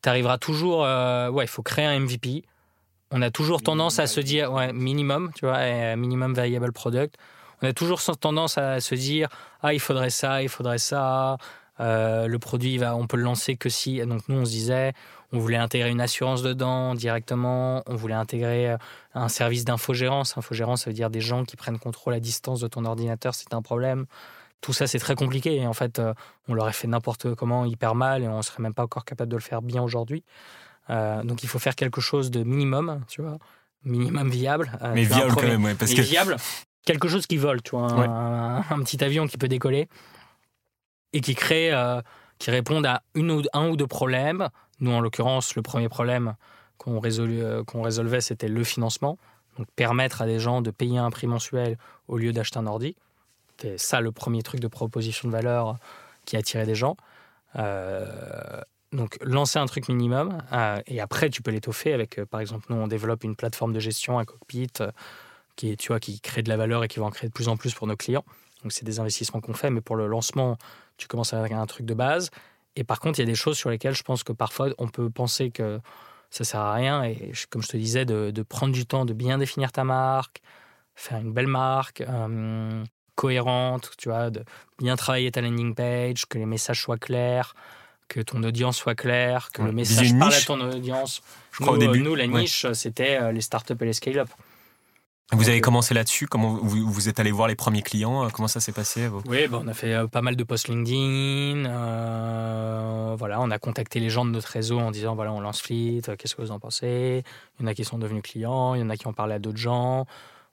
tu 0.05 0.09
arriveras 0.09 0.38
toujours. 0.38 0.86
Euh, 0.86 1.29
ouais, 1.29 1.45
il 1.45 1.47
faut 1.47 1.63
créer 1.63 1.86
un 1.86 1.99
MVP. 1.99 2.43
On 3.11 3.21
a 3.21 3.31
toujours 3.31 3.61
tendance 3.63 3.99
à 3.99 4.07
se 4.07 4.19
dire, 4.19 4.53
ouais, 4.53 4.71
minimum, 4.71 5.31
tu 5.36 5.45
vois, 5.45 5.57
euh, 5.57 5.95
minimum 5.95 6.33
viable 6.33 6.71
product. 6.71 7.15
On 7.61 7.67
a 7.67 7.73
toujours 7.73 8.01
tendance 8.01 8.57
à 8.57 8.79
se 8.81 8.93
dire, 8.93 9.29
ah, 9.63 9.73
il 9.73 9.79
faudrait 9.79 10.11
ça, 10.11 10.43
il 10.43 10.49
faudrait 10.49 10.77
ça. 10.77 11.38
Euh, 11.79 12.27
le 12.27 12.39
produit, 12.39 12.77
va, 12.77 12.95
on 12.95 13.07
peut 13.07 13.17
le 13.17 13.23
lancer 13.23 13.57
que 13.57 13.69
si. 13.69 13.99
Donc 14.05 14.21
nous, 14.29 14.38
on 14.38 14.45
se 14.45 14.51
disait, 14.51 14.93
on 15.32 15.39
voulait 15.39 15.57
intégrer 15.57 15.89
une 15.89 16.01
assurance 16.01 16.41
dedans 16.41 16.95
directement. 16.95 17.84
On 17.88 17.95
voulait 17.95 18.13
intégrer 18.15 18.76
un 19.13 19.28
service 19.28 19.65
d'infogérance. 19.65 20.38
Infogérance, 20.38 20.84
ça 20.84 20.89
veut 20.89 20.95
dire 20.95 21.09
des 21.09 21.21
gens 21.21 21.45
qui 21.45 21.55
prennent 21.55 21.80
contrôle 21.80 22.13
à 22.13 22.19
distance 22.19 22.59
de 22.59 22.67
ton 22.67 22.86
ordinateur. 22.86 23.36
C'est 23.36 23.53
un 23.53 23.61
problème 23.61 24.05
tout 24.65 24.73
ça, 24.73 24.88
c'est 24.88 24.99
très 24.99 25.15
compliqué. 25.15 25.55
Et 25.55 25.67
en 25.67 25.73
fait, 25.73 25.99
euh, 25.99 26.13
on 26.47 26.55
l'aurait 26.55 26.73
fait 26.73 26.88
n'importe 26.88 27.36
comment 27.36 27.65
hyper 27.65 27.93
mal 27.93 28.23
et 28.23 28.28
on 28.28 28.41
serait 28.41 28.63
même 28.63 28.73
pas 28.73 28.84
encore 28.84 29.05
capable 29.05 29.30
de 29.30 29.36
le 29.36 29.41
faire 29.41 29.61
bien 29.61 29.84
aujourd'hui. 29.84 30.23
Euh, 30.89 31.23
donc, 31.23 31.43
il 31.43 31.49
faut 31.49 31.59
faire 31.59 31.76
quelque 31.76 32.01
chose 32.01 32.32
de 32.32 32.43
minimum, 32.43 33.01
tu 33.07 33.21
vois, 33.21 33.38
minimum 33.84 34.30
viable. 34.30 34.71
Euh, 34.82 34.91
Mais 34.95 35.03
viable 35.03 35.36
quand 35.36 35.43
même, 35.43 35.63
ouais, 35.63 35.76
parce 35.76 35.93
que 35.93 36.01
viable. 36.01 36.38
Quelque 36.84 37.07
chose 37.07 37.28
qui 37.28 37.38
vole, 37.38 37.61
tu 37.61 37.71
vois, 37.71 37.91
un, 37.91 38.80
petit 38.84 39.03
avion 39.03 39.28
qui 39.28 39.38
peut 39.38 39.47
décoller 39.47 39.88
et 41.13 41.21
qui 41.21 41.34
crée, 41.34 41.71
qui 42.39 42.51
réponde 42.51 42.86
à 42.86 43.01
un 43.15 43.69
ou 43.69 43.75
deux 43.75 43.88
problèmes. 43.88 44.49
Nous, 44.79 44.91
en 44.91 44.99
l'occurrence, 44.99 45.55
le 45.55 45.61
premier 45.61 45.89
problème 45.89 46.36
qu'on 46.77 46.99
qu'on 46.99 47.81
résolvait, 47.81 48.21
c'était 48.21 48.47
le 48.47 48.63
financement. 48.63 49.17
Donc, 49.57 49.67
permettre 49.75 50.21
à 50.21 50.25
des 50.25 50.39
gens 50.39 50.61
de 50.61 50.71
payer 50.71 50.97
un 50.97 51.09
prix 51.09 51.27
mensuel 51.27 51.77
au 52.07 52.17
lieu 52.17 52.33
d'acheter 52.33 52.59
un 52.59 52.67
ordi. 52.67 52.95
C'était 53.51 53.77
ça 53.77 54.01
le 54.01 54.11
premier 54.11 54.43
truc 54.43 54.59
de 54.59 54.67
proposition 54.67 55.29
de 55.29 55.33
valeur 55.33 55.77
qui 56.25 56.36
attirait 56.36 56.65
des 56.65 56.75
gens. 56.75 56.97
Euh, 57.57 58.61
donc 58.91 59.17
lancer 59.21 59.59
un 59.59 59.65
truc 59.65 59.88
minimum 59.88 60.38
euh, 60.51 60.81
et 60.88 60.99
après 60.99 61.29
tu 61.29 61.41
peux 61.41 61.51
l'étoffer 61.51 61.93
avec 61.93 62.19
euh, 62.19 62.25
par 62.25 62.39
exemple 62.39 62.65
nous 62.69 62.75
on 62.75 62.88
développe 62.88 63.23
une 63.23 63.36
plateforme 63.36 63.71
de 63.73 63.79
gestion 63.79 64.19
un 64.19 64.25
cockpit 64.25 64.71
qui 65.55 65.75
tu 65.77 65.88
vois 65.88 65.99
qui 65.99 66.19
crée 66.19 66.43
de 66.43 66.49
la 66.49 66.57
valeur 66.57 66.83
et 66.83 66.88
qui 66.88 66.99
va 66.99 67.05
en 67.05 67.11
créer 67.11 67.29
de 67.29 67.33
plus 67.33 67.47
en 67.47 67.55
plus 67.55 67.73
pour 67.73 67.88
nos 67.88 67.95
clients. 67.95 68.25
Donc 68.66 68.74
c'est 68.74 68.84
des 68.84 68.99
investissements 68.99 69.39
qu'on 69.39 69.53
fait 69.53 69.70
mais 69.70 69.80
pour 69.80 69.95
le 69.95 70.07
lancement 70.07 70.57
tu 70.97 71.07
commences 71.07 71.34
avec 71.34 71.51
un 71.51 71.66
truc 71.68 71.86
de 71.86 71.93
base 71.93 72.32
et 72.76 72.84
par 72.84 72.99
contre 72.99 73.20
il 73.20 73.22
y 73.22 73.26
a 73.26 73.28
des 73.28 73.36
choses 73.36 73.57
sur 73.57 73.70
lesquelles 73.70 73.95
je 73.95 74.03
pense 74.03 74.24
que 74.24 74.34
parfois 74.34 74.70
on 74.80 74.88
peut 74.88 75.09
penser 75.09 75.51
que 75.51 75.80
ça 76.32 76.43
sert 76.43 76.59
à 76.59 76.74
rien 76.74 77.03
et 77.03 77.32
comme 77.49 77.61
je 77.61 77.70
te 77.70 77.78
disais 77.78 78.05
de, 78.05 78.32
de 78.32 78.41
prendre 78.41 78.74
du 78.74 78.86
temps 78.86 79.05
de 79.05 79.13
bien 79.13 79.38
définir 79.38 79.72
ta 79.72 79.84
marque, 79.84 80.41
faire 80.95 81.20
une 81.20 81.32
belle 81.32 81.47
marque, 81.47 82.03
cohérente, 83.16 83.91
tu 83.97 84.09
vois, 84.09 84.30
de 84.30 84.43
bien 84.78 84.95
travailler 84.95 85.32
ta 85.32 85.41
landing 85.41 85.74
page, 85.74 86.26
que 86.26 86.38
les 86.38 86.45
messages 86.45 86.82
soient 86.82 86.97
clairs, 86.97 87.55
que 88.07 88.20
ton 88.20 88.43
audience 88.43 88.78
soit 88.78 88.95
claire, 88.95 89.49
que 89.51 89.61
le 89.61 89.72
message 89.72 90.18
parle 90.20 90.34
à 90.34 90.41
ton 90.41 90.59
audience. 90.61 91.22
Je 91.51 91.61
crois 91.61 91.74
au 91.74 91.78
début. 91.78 92.01
Nous, 92.01 92.16
la 92.16 92.28
niche, 92.28 92.68
c'était 92.74 93.18
euh, 93.20 93.32
les 93.32 93.41
startups 93.41 93.76
et 93.80 93.86
les 93.86 93.93
scale-up. 93.93 94.30
Vous 95.32 95.49
avez 95.49 95.57
euh, 95.57 95.61
commencé 95.61 95.93
là-dessus 95.93 96.28
Comment 96.28 96.53
vous, 96.61 97.09
êtes 97.09 97.19
allé 97.19 97.32
voir 97.32 97.47
les 97.47 97.55
premiers 97.55 97.82
clients 97.82 98.30
Comment 98.30 98.47
ça 98.47 98.59
s'est 98.59 98.71
passé 98.71 99.09
Oui, 99.26 99.47
on 99.51 99.67
a 99.67 99.73
fait 99.73 99.93
euh, 99.93 100.07
pas 100.07 100.21
mal 100.21 100.36
de 100.36 100.43
posts 100.43 100.67
LinkedIn. 100.67 101.63
voilà, 103.17 103.41
on 103.41 103.49
a 103.51 103.59
contacté 103.59 103.99
les 103.99 104.09
gens 104.09 104.26
de 104.26 104.32
notre 104.32 104.49
réseau 104.49 104.80
en 104.80 104.91
disant 104.91 105.15
voilà, 105.15 105.34
on 105.34 105.39
lance 105.39 105.61
Fleet. 105.61 106.01
Qu'est-ce 106.17 106.36
que 106.36 106.41
vous 106.41 106.51
en 106.51 106.59
pensez? 106.59 107.23
Il 107.59 107.63
y 107.63 107.65
en 107.65 107.67
a 107.67 107.73
qui 107.73 107.86
sont 107.86 107.97
devenus 107.97 108.23
clients. 108.23 108.76
Il 108.76 108.82
y 108.82 108.84
en 108.84 108.89
a 108.89 108.97
qui 108.97 109.07
ont 109.07 109.13
parlé 109.13 109.34
à 109.36 109.39
d'autres 109.39 109.57
gens 109.57 110.05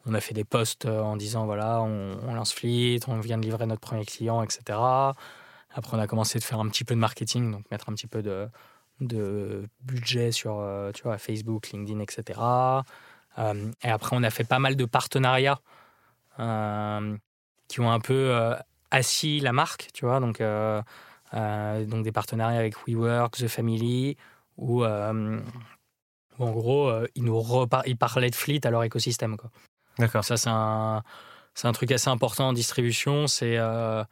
on 0.07 0.15
a 0.15 0.21
fait 0.21 0.35
des 0.35 0.45
posts 0.45 0.87
euh, 0.87 1.01
en 1.01 1.17
disant 1.17 1.47
voilà, 1.47 1.81
on, 1.83 2.35
lance 2.35 2.53
Fleet, 2.53 3.01
on 3.09 3.21
vient 3.21 3.39
de 3.39 3.43
livrer 3.43 3.67
notre 3.67 3.81
premier 3.81 4.05
client, 4.05 4.43
etc. 4.43 4.79
Après, 5.75 5.97
on 5.97 6.01
a 6.01 6.07
commencé 6.07 6.39
de 6.39 6.45
faire 6.45 6.61
un 6.61 6.69
petit 6.69 6.85
peu 6.85 6.95
de 6.95 7.01
marketing, 7.01 7.53
donc 7.53 7.71
mettre 7.71 7.89
un 7.89 7.95
petit 7.95 8.07
peu 8.07 8.23
de, 8.23 8.49
de 9.01 9.69
budget 9.83 10.33
sur 10.33 10.59
euh, 10.59 10.93
tu 10.93 11.03
vois, 11.05 11.19
Facebook, 11.19 11.71
LinkedIn, 11.71 12.01
etc. 12.01 12.41
Euh, 13.39 13.71
et 13.83 13.89
après, 13.89 14.17
on 14.17 14.23
a 14.23 14.31
fait 14.31 14.45
pas 14.45 14.59
mal 14.59 14.77
de 14.77 14.85
partenariats 14.85 15.61
qui 17.69 17.81
ont 17.81 17.91
un 17.91 18.01
peu 18.01 18.55
assis 18.91 19.41
la 19.41 19.53
marque, 19.53 19.91
tu 19.93 20.07
vois, 20.07 20.19
donc, 20.19 20.41
donc 20.41 22.05
des 22.05 22.13
partenariats 22.13 22.59
avec 22.59 22.75
WeWork, 22.87 23.37
The 23.37 23.49
Family, 23.49 24.17
où, 24.57 24.85
en 24.85 25.43
gros, 26.39 26.91
ils 27.15 27.23
nous 27.23 27.43
ils 27.87 27.97
parlaient 27.97 28.31
de 28.31 28.35
Fleet 28.35 28.67
à 28.67 28.71
leur 28.71 28.83
écosystème. 28.83 29.37
Quoi. 29.37 29.51
D'accord. 29.99 30.25
Ça, 30.25 30.37
c'est 30.37 30.51
un, 30.51 31.03
c'est 31.55 31.69
un 31.69 31.73
truc 31.73 31.93
assez 31.93 32.09
important 32.09 32.49
en 32.49 32.53
distribution. 32.53 33.27
C'est 33.27 33.59
euh, 33.59 34.05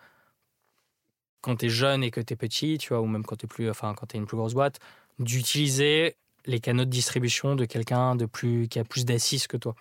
quand 1.41 1.57
tu 1.57 1.67
es 1.67 1.69
jeune 1.69 2.05
et 2.05 2.11
que 2.11 2.21
tu 2.21 2.35
es 2.35 2.37
petit, 2.37 2.79
tu 2.79 2.91
vois, 2.91 3.01
ou 3.01 3.07
même 3.07 3.25
quand 3.25 3.37
tu 3.37 3.47
es, 3.47 3.49
plus, 3.49 3.71
enfin, 3.71 3.95
quand 3.95 4.15
es 4.15 4.19
une 4.19 4.27
plus 4.27 4.37
grosse 4.37 4.55
boîte, 4.55 4.79
d'utiliser 5.19 6.17
les 6.47 6.61
canaux 6.61 6.85
de 6.85 6.91
distribution 6.91 7.55
de 7.55 7.65
quelqu'un 7.65 8.17
de 8.17 8.27
plus, 8.27 8.69
qui 8.69 8.79
a 8.79 8.85
plus 8.85 9.05
d'assises 9.05 9.47
que 9.47 9.57
toi. 9.57 9.75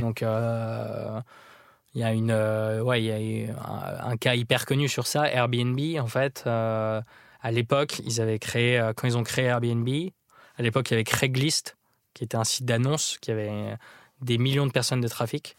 Donc, 0.00 0.22
euh, 0.22 1.20
il 1.94 2.00
y 2.00 2.04
a, 2.04 2.12
une, 2.12 2.30
euh, 2.30 2.82
ouais, 2.82 3.02
y 3.02 3.46
a 3.48 4.06
un, 4.06 4.16
cas 4.16 4.34
hyper 4.34 4.66
connu 4.66 4.88
sur 4.88 5.06
ça. 5.06 5.30
Airbnb, 5.30 5.78
en 6.00 6.06
fait, 6.06 6.44
à 6.46 7.50
l'époque, 7.50 8.00
ils 8.04 8.20
avaient 8.20 8.38
créé, 8.38 8.90
quand 8.96 9.06
ils 9.06 9.16
ont 9.16 9.22
créé 9.22 9.44
Airbnb, 9.44 9.88
à 10.56 10.62
l'époque, 10.62 10.90
il 10.90 10.94
y 10.94 10.96
avait 10.96 11.04
Craigslist, 11.04 11.76
qui 12.14 12.24
était 12.24 12.36
un 12.36 12.44
site 12.44 12.64
d'annonce 12.64 13.18
qui 13.20 13.30
avait 13.30 13.76
des 14.20 14.38
millions 14.38 14.66
de 14.66 14.72
personnes 14.72 15.00
de 15.00 15.08
trafic. 15.08 15.56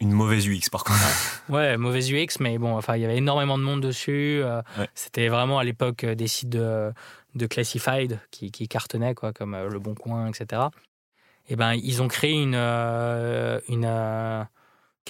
Une, 0.00 0.12
mauvaise 0.12 0.46
UX 0.46 0.68
par 0.70 0.84
contre. 0.84 1.00
Ouais, 1.48 1.78
mauvaise 1.78 2.12
UX, 2.12 2.40
mais 2.40 2.58
bon, 2.58 2.76
enfin, 2.76 2.96
il 2.96 3.02
y 3.02 3.04
avait 3.06 3.16
énormément 3.16 3.56
de 3.56 3.62
monde 3.62 3.80
dessus. 3.80 4.40
Euh, 4.42 4.60
c'était 4.94 5.28
vraiment 5.28 5.58
à 5.58 5.64
l'époque 5.64 6.04
euh, 6.04 6.14
des 6.14 6.26
sites 6.26 6.50
de, 6.50 6.92
de 7.34 7.46
classified 7.46 8.20
qui, 8.30 8.50
qui, 8.50 8.68
cartonnaient, 8.68 9.14
quoi, 9.14 9.32
comme 9.32 9.54
euh, 9.54 9.68
Le 9.68 9.78
Bon 9.78 9.94
Coin, 9.94 10.28
etc. 10.28 10.62
Et 11.48 11.56
ben, 11.56 11.74
ils 11.74 12.02
ont 12.02 12.08
créé 12.08 12.32
une, 12.32 12.54
une, 12.54 14.48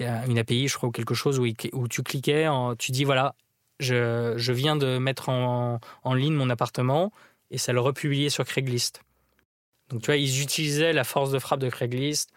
une 0.00 0.38
API, 0.38 0.68
je 0.68 0.76
crois, 0.76 0.88
ou 0.88 0.92
quelque 0.92 1.14
chose 1.14 1.38
où, 1.38 1.46
où 1.72 1.88
tu 1.88 2.02
cliquais, 2.02 2.48
tu 2.78 2.90
dis 2.90 3.04
voilà, 3.04 3.34
je, 3.80 4.34
je 4.36 4.52
viens 4.52 4.76
de 4.76 4.98
mettre 4.98 5.28
en, 5.28 5.78
en, 6.04 6.14
ligne 6.14 6.34
mon 6.34 6.48
appartement 6.48 7.12
et 7.50 7.58
ça 7.58 7.72
le 7.72 7.80
republiait 7.80 8.30
sur 8.30 8.44
Craigslist. 8.44 9.02
Donc 9.90 10.00
tu 10.00 10.06
vois, 10.06 10.16
ils 10.16 10.40
utilisaient 10.40 10.94
la 10.94 11.04
force 11.04 11.30
de 11.30 11.38
frappe 11.38 11.60
de 11.60 11.68
Craigslist 11.68 12.30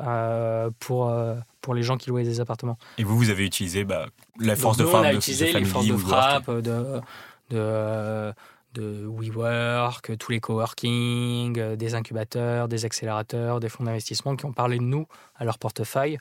euh, 0.00 0.70
pour, 0.80 1.08
euh, 1.08 1.36
pour 1.60 1.74
les 1.74 1.82
gens 1.82 1.96
qui 1.96 2.10
louaient 2.10 2.24
des 2.24 2.40
appartements. 2.40 2.78
Et 2.98 3.04
vous, 3.04 3.16
vous 3.16 3.30
avez 3.30 3.44
utilisé 3.44 3.84
bah, 3.84 4.08
la 4.40 4.56
force 4.56 4.76
de 4.76 4.84
frappe 4.84 5.02
on 5.02 5.04
a 5.04 5.12
de, 5.12 5.16
utilisé 5.16 5.52
les 5.52 5.64
forces 5.64 5.86
de 5.86 5.96
frappe 5.96 6.50
de, 6.50 7.00
de, 7.50 8.32
de 8.74 9.06
WeWork, 9.06 10.18
tous 10.18 10.32
les 10.32 10.40
coworking, 10.40 11.58
euh, 11.58 11.76
des 11.76 11.94
incubateurs, 11.94 12.68
des 12.68 12.84
accélérateurs, 12.84 13.60
des 13.60 13.68
fonds 13.68 13.84
d'investissement 13.84 14.36
qui 14.36 14.44
ont 14.44 14.52
parlé 14.52 14.78
de 14.78 14.82
nous 14.82 15.06
à 15.36 15.44
leur 15.44 15.58
portefeuille. 15.58 16.18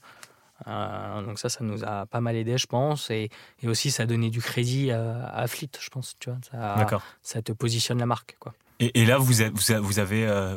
Euh, 0.67 1.21
donc 1.23 1.39
ça, 1.39 1.49
ça 1.49 1.63
nous 1.63 1.83
a 1.83 2.05
pas 2.05 2.21
mal 2.21 2.35
aidé, 2.35 2.57
je 2.57 2.67
pense. 2.67 3.09
Et, 3.09 3.29
et 3.61 3.67
aussi, 3.67 3.91
ça 3.91 4.03
a 4.03 4.05
donné 4.05 4.29
du 4.29 4.41
crédit 4.41 4.91
à, 4.91 5.25
à 5.27 5.47
Fleet, 5.47 5.69
je 5.79 5.89
pense. 5.89 6.15
Tu 6.19 6.29
vois, 6.29 6.39
ça, 6.49 7.01
ça 7.21 7.41
te 7.41 7.51
positionne 7.51 7.99
la 7.99 8.05
marque. 8.05 8.37
Quoi. 8.39 8.53
Et, 8.79 9.01
et 9.01 9.05
là, 9.05 9.17
vous, 9.17 9.41
avez, 9.41 9.79
vous 9.79 9.99
avez 9.99 10.25
euh, 10.25 10.55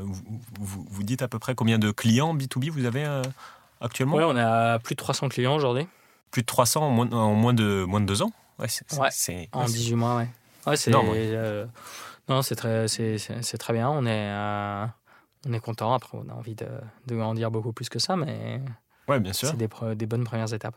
vous, 0.60 0.86
vous, 0.88 1.02
dites 1.02 1.22
à 1.22 1.28
peu 1.28 1.38
près 1.38 1.54
combien 1.54 1.78
de 1.78 1.90
clients 1.90 2.34
B2B 2.34 2.70
vous 2.70 2.84
avez 2.84 3.04
actuellement? 3.80 4.16
Oui, 4.16 4.24
on 4.24 4.36
a 4.36 4.78
plus 4.78 4.94
de 4.94 5.00
300 5.00 5.28
clients 5.28 5.56
aujourd'hui. 5.56 5.88
Plus 6.30 6.42
de 6.42 6.46
300 6.46 6.82
en 6.82 6.90
moins, 6.90 7.10
en 7.12 7.34
moins, 7.34 7.54
de, 7.54 7.84
moins 7.84 8.00
de 8.00 8.06
deux 8.06 8.22
ans? 8.22 8.32
Ouais, 8.58 8.68
c'est, 9.10 9.48
en 9.52 9.64
18 9.64 9.94
mois, 9.94 10.16
ouais. 10.16 10.28
Ouais, 10.66 10.76
c'est 10.76 10.92
euh, 10.94 11.66
non, 12.28 12.42
c'est 12.42 12.56
très, 12.56 12.88
c'est, 12.88 13.58
très 13.58 13.72
bien. 13.72 13.88
On 13.88 14.04
est, 14.04 14.30
euh, 14.30 14.86
on 15.46 15.52
est 15.52 15.60
content. 15.60 15.94
Après, 15.94 16.18
on 16.18 16.28
a 16.28 16.32
envie 16.32 16.56
de, 16.56 16.66
de 17.06 17.20
en 17.20 17.34
dire 17.34 17.50
beaucoup 17.50 17.72
plus 17.72 17.88
que 17.88 18.00
ça, 18.00 18.16
mais 18.16 18.60
ouais, 19.08 19.20
bien 19.20 19.32
sûr. 19.32 19.48
C'est 19.48 19.56
des, 19.56 19.68
des 19.94 20.06
bonnes 20.06 20.24
premières 20.24 20.52
étapes. 20.52 20.76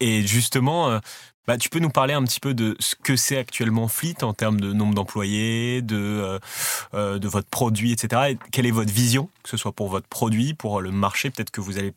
Et 0.00 0.22
justement, 0.22 0.90
euh, 0.90 0.98
bah, 1.46 1.58
tu 1.58 1.68
peux 1.68 1.80
nous 1.80 1.90
parler 1.90 2.14
un 2.14 2.22
petit 2.22 2.40
peu 2.40 2.54
de 2.54 2.76
ce 2.80 2.94
que 2.94 3.16
c'est 3.16 3.36
actuellement 3.36 3.88
Fleet 3.88 4.22
en 4.22 4.32
termes 4.32 4.60
de 4.60 4.72
nombre 4.72 4.94
d'employés, 4.94 5.82
de, 5.82 6.38
de 6.94 7.28
votre 7.28 7.48
produit, 7.48 7.92
etc. 7.92 8.22
Et 8.30 8.38
quelle 8.52 8.66
est 8.66 8.70
votre 8.70 8.92
vision, 8.92 9.28
que 9.42 9.50
ce 9.50 9.56
soit 9.56 9.72
pour 9.72 9.88
votre 9.88 10.06
produit, 10.06 10.54
pour 10.54 10.80
le 10.80 10.92
marché 10.92 11.30
Peut-être 11.30 11.50
que 11.50 11.60
vous 11.60 11.78
allez 11.78 11.92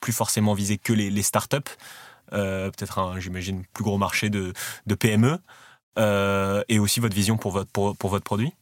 plus 0.00 0.12
forcément 0.12 0.54
viser 0.54 0.78
que 0.78 0.92
les, 0.92 1.10
les 1.10 1.22
startups, 1.22 1.58
peut-être 2.30 2.98
un, 2.98 3.18
j'imagine, 3.18 3.64
plus 3.74 3.84
gros 3.84 3.98
marché 3.98 4.30
de, 4.30 4.52
de 4.86 4.94
PME. 4.94 5.38
Euh, 5.98 6.62
et 6.68 6.78
aussi 6.78 7.00
votre 7.00 7.14
vision 7.14 7.36
pour 7.36 7.50
votre, 7.50 7.70
pour, 7.70 7.96
pour, 7.96 8.10
votre 8.10 8.24
produit 8.24 8.52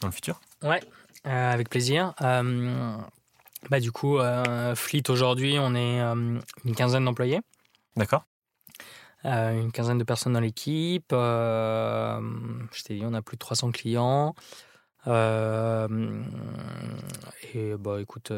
dans 0.00 0.08
le 0.08 0.12
futur 0.12 0.40
Ouais, 0.62 0.82
euh, 1.26 1.52
avec 1.52 1.68
plaisir. 1.68 2.14
Euh, 2.22 2.96
bah, 3.70 3.78
du 3.80 3.92
coup, 3.92 4.18
Fleet 4.74 5.08
aujourd'hui, 5.08 5.58
on 5.60 5.74
est 5.74 6.00
une 6.00 6.74
quinzaine 6.76 7.04
d'employés. 7.04 7.40
D'accord. 7.96 8.24
une 9.24 9.70
quinzaine 9.72 9.98
de 9.98 10.04
personnes 10.04 10.32
dans 10.32 10.40
l'équipe. 10.40 11.12
je 11.12 12.82
t'ai 12.84 12.94
dit, 12.96 13.02
on 13.04 13.14
a 13.14 13.22
plus 13.22 13.36
de 13.36 13.40
300 13.40 13.70
clients. 13.70 14.34
et 15.06 15.10
bah, 17.78 18.00
écoute, 18.00 18.32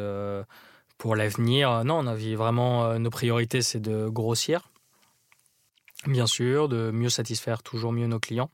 pour 0.98 1.16
l'avenir, 1.16 1.84
non, 1.84 2.00
on 2.00 2.06
a 2.06 2.14
vraiment 2.14 2.98
nos 2.98 3.10
priorités, 3.10 3.62
c'est 3.62 3.80
de 3.80 4.08
grossir 4.08 4.70
bien 6.06 6.26
sûr, 6.26 6.68
de 6.68 6.90
mieux 6.90 7.08
satisfaire 7.08 7.62
toujours 7.62 7.92
mieux 7.92 8.06
nos 8.06 8.20
clients. 8.20 8.50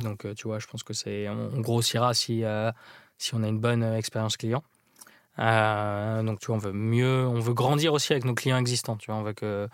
Donc, 0.00 0.24
euh, 0.24 0.34
tu 0.34 0.48
vois, 0.48 0.58
je 0.58 0.66
pense 0.66 0.82
que 0.82 0.94
c'est 0.94 1.28
on, 1.28 1.60
grossira 1.60 2.14
si 2.14 2.44
euh, 2.44 2.72
si 3.18 3.34
on 3.34 3.42
a 3.42 3.48
une 3.48 3.58
bonne 3.58 3.82
euh, 3.82 3.98
expérience 3.98 4.38
client. 4.38 4.62
donc, 5.38 6.40
tu 6.40 6.46
vois, 6.46 6.56
on 6.56 6.58
veut 6.58 6.72
mieux, 6.72 7.26
on 7.26 7.40
veut 7.40 7.52
grandir 7.52 7.92
aussi 7.92 8.12
avec 8.12 8.24
nos 8.24 8.34
clients 8.34 8.56
existants. 8.56 8.96
Tu 8.96 9.10
vois, 9.10 9.20
on 9.20 9.22
veut 9.22 9.34
que 9.34 9.68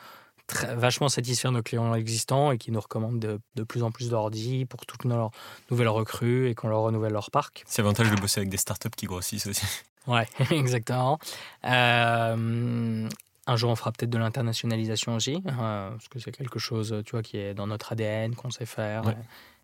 vachement 0.75 1.09
satisfaire 1.09 1.53
nos 1.53 1.63
clients 1.63 1.95
existants 1.95 2.51
et 2.51 2.59
qui 2.59 2.73
nous 2.73 2.81
recommandent 2.81 3.21
de, 3.21 3.41
de 3.55 3.63
plus 3.63 3.83
en 3.85 3.91
plus 3.91 4.11
d'ordi 4.11 4.67
pour 4.67 4.87
toutes 4.87 5.05
nos 5.05 5.31
nouvelles 5.71 5.89
recrues 5.89 6.49
et 6.49 6.55
qu'on 6.55 6.69
leur 6.69 6.81
renouvelle 6.81 7.13
leur 7.13 7.31
parc. 7.31 7.63
C'est 7.67 7.81
avantage 7.81 8.11
de 8.11 8.17
bosser 8.17 8.41
avec 8.41 8.51
des 8.51 8.57
startups 8.57 8.91
qui 8.97 9.07
grossissent 9.07 9.47
aussi. 9.47 9.65
Ouais, 10.07 10.27
exactement. 10.51 11.19
Euh, 11.65 13.09
un 13.47 13.57
jour, 13.57 13.71
on 13.71 13.77
fera 13.77 13.91
peut-être 13.93 14.11
de 14.11 14.19
l'internationalisation 14.19 15.17
aussi, 15.17 15.43
euh, 15.47 15.91
parce 15.91 16.09
que 16.09 16.19
c'est 16.19 16.33
quelque 16.33 16.59
chose, 16.59 17.03
tu 17.05 17.13
vois, 17.13 17.23
qui 17.23 17.39
est 17.39 17.55
dans 17.55 17.67
notre 17.67 17.93
ADN, 17.93 18.35
qu'on 18.35 18.51
sait 18.51 18.67
faire 18.67 19.03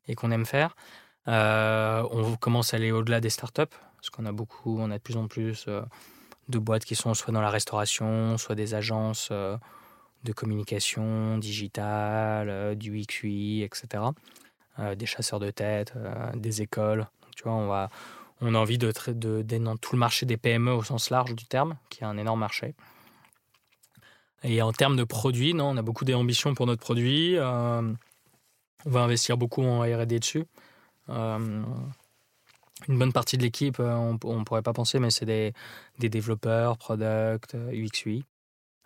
et, 0.08 0.14
qu'on 0.14 0.30
aime 0.30 0.46
faire. 0.46 0.74
Euh, 1.28 2.02
on 2.10 2.36
commence 2.36 2.74
à 2.74 2.78
aller 2.78 2.90
au-delà 2.90 3.20
des 3.20 3.30
startups, 3.30 3.62
parce 3.96 4.10
qu'on 4.10 4.26
a 4.26 4.32
beaucoup, 4.32 4.78
on 4.80 4.90
a 4.90 4.98
de 4.98 5.02
plus 5.02 5.16
en 5.16 5.28
plus 5.28 5.66
euh, 5.68 5.82
de 6.48 6.58
boîtes 6.58 6.84
qui 6.84 6.96
sont 6.96 7.14
soit 7.14 7.32
dans 7.32 7.40
la 7.40 7.50
restauration, 7.50 8.36
soit 8.36 8.54
des 8.54 8.74
agences 8.74 9.30
de 9.30 10.32
communication 10.32 11.38
digitale, 11.38 12.74
du 12.76 13.00
XUI, 13.06 13.62
etc. 13.62 14.02
des 14.96 15.06
chasseurs 15.06 15.38
de 15.38 15.50
tête, 15.50 15.92
des 16.34 16.62
écoles. 16.62 17.06
tu 17.36 17.44
vois, 17.44 17.52
on 17.52 17.68
va, 17.68 17.90
on 18.40 18.54
a 18.54 18.58
envie 18.58 18.78
de, 18.78 18.92
de, 19.08 19.42
de, 19.42 19.58
dans 19.58 19.76
tout 19.76 19.94
le 19.94 19.98
marché 19.98 20.26
des 20.26 20.36
PME 20.36 20.72
au 20.72 20.82
sens 20.82 21.10
large 21.10 21.34
du 21.34 21.44
terme, 21.44 21.76
qui 21.90 22.02
est 22.02 22.06
un 22.06 22.16
énorme 22.16 22.40
marché. 22.40 22.74
Et 24.42 24.62
en 24.62 24.72
termes 24.72 24.96
de 24.96 25.04
produits, 25.04 25.54
non, 25.54 25.70
on 25.70 25.76
a 25.76 25.82
beaucoup 25.82 26.04
d'ambitions 26.04 26.54
pour 26.54 26.66
notre 26.66 26.80
produit. 26.80 27.36
Euh, 27.36 27.82
on 28.86 28.90
va 28.90 29.00
investir 29.00 29.36
beaucoup 29.36 29.64
en 29.64 29.80
R&D 29.80 30.20
dessus. 30.20 30.44
Euh, 31.08 31.62
une 32.86 32.98
bonne 32.98 33.12
partie 33.12 33.36
de 33.36 33.42
l'équipe, 33.42 33.80
euh, 33.80 33.94
on 33.94 34.38
ne 34.38 34.44
pourrait 34.44 34.62
pas 34.62 34.72
penser, 34.72 35.00
mais 35.00 35.10
c'est 35.10 35.26
des, 35.26 35.52
développeurs, 35.98 36.78
product, 36.78 37.56
UX, 37.72 38.06
UI. 38.06 38.24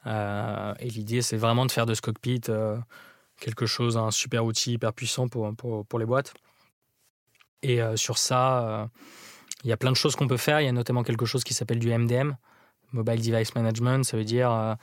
et 0.07 0.89
l'idée, 0.89 1.21
c'est 1.21 1.37
vraiment 1.37 1.67
de 1.67 1.73
faire 1.73 1.85
de 1.85 1.95
ce 1.95 2.01
cockpit 2.01 2.41
quelque 3.39 3.67
chose, 3.67 3.97
un 3.97 4.11
super 4.11 4.45
outil 4.45 4.75
hyper 4.75 4.93
puissant 4.95 5.29
pour, 5.29 5.55
pour 5.55 5.99
les 5.99 6.07
boîtes. 6.07 6.33
Et 7.63 7.81
sur 7.97 8.17
ça, 8.17 8.89
il 9.63 9.69
y 9.69 9.73
a 9.73 9.77
plein 9.77 9.91
de 9.91 9.97
choses 9.97 10.17
qu'on 10.17 10.27
peut 10.27 10.39
faire. 10.39 10.61
Il 10.61 10.65
y 10.65 10.69
a 10.69 10.73
notamment 10.73 11.03
quelque 11.03 11.27
chose 11.27 11.45
qui 11.45 11.53
s'appelle 11.53 11.79
du 11.79 11.93
MDM, 11.93 12.33
Mobile 12.93 13.21
Device 13.21 13.55
Management. 13.55 14.05
Ça 14.05 14.17
veut 14.17 14.25
dire 14.25 14.77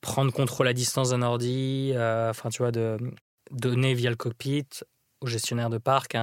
prendre 0.00 0.32
contrôle 0.32 0.68
à 0.68 0.72
distance 0.72 1.10
d'un 1.10 1.22
ordi, 1.22 1.92
euh, 1.94 2.30
enfin, 2.30 2.50
tu 2.50 2.58
vois, 2.58 2.70
de 2.70 2.98
donner 3.50 3.94
via 3.94 4.10
le 4.10 4.16
cockpit 4.16 4.66
au 5.20 5.26
gestionnaire 5.26 5.70
de 5.70 5.78
parc 5.78 6.16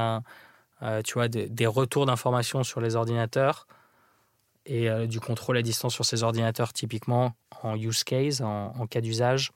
euh, 0.82 1.02
tu 1.02 1.14
vois, 1.14 1.30
des, 1.30 1.68
retours 1.68 2.06
d'informations 2.06 2.64
sur 2.64 2.82
les 2.82 2.96
ordinateurs 2.96 3.68
et 4.66 4.90
euh, 4.90 5.08
du 5.08 5.22
contrôle 5.22 5.58
à 5.58 5.62
distance 5.62 5.94
sur 5.94 6.04
ces 6.04 6.24
ordinateurs, 6.24 6.74
typiquement 6.74 7.34
en 7.62 7.76
use 7.76 8.04
case, 8.04 8.42
en, 8.42 8.86
cas 8.88 9.00
d'usage. 9.00 9.52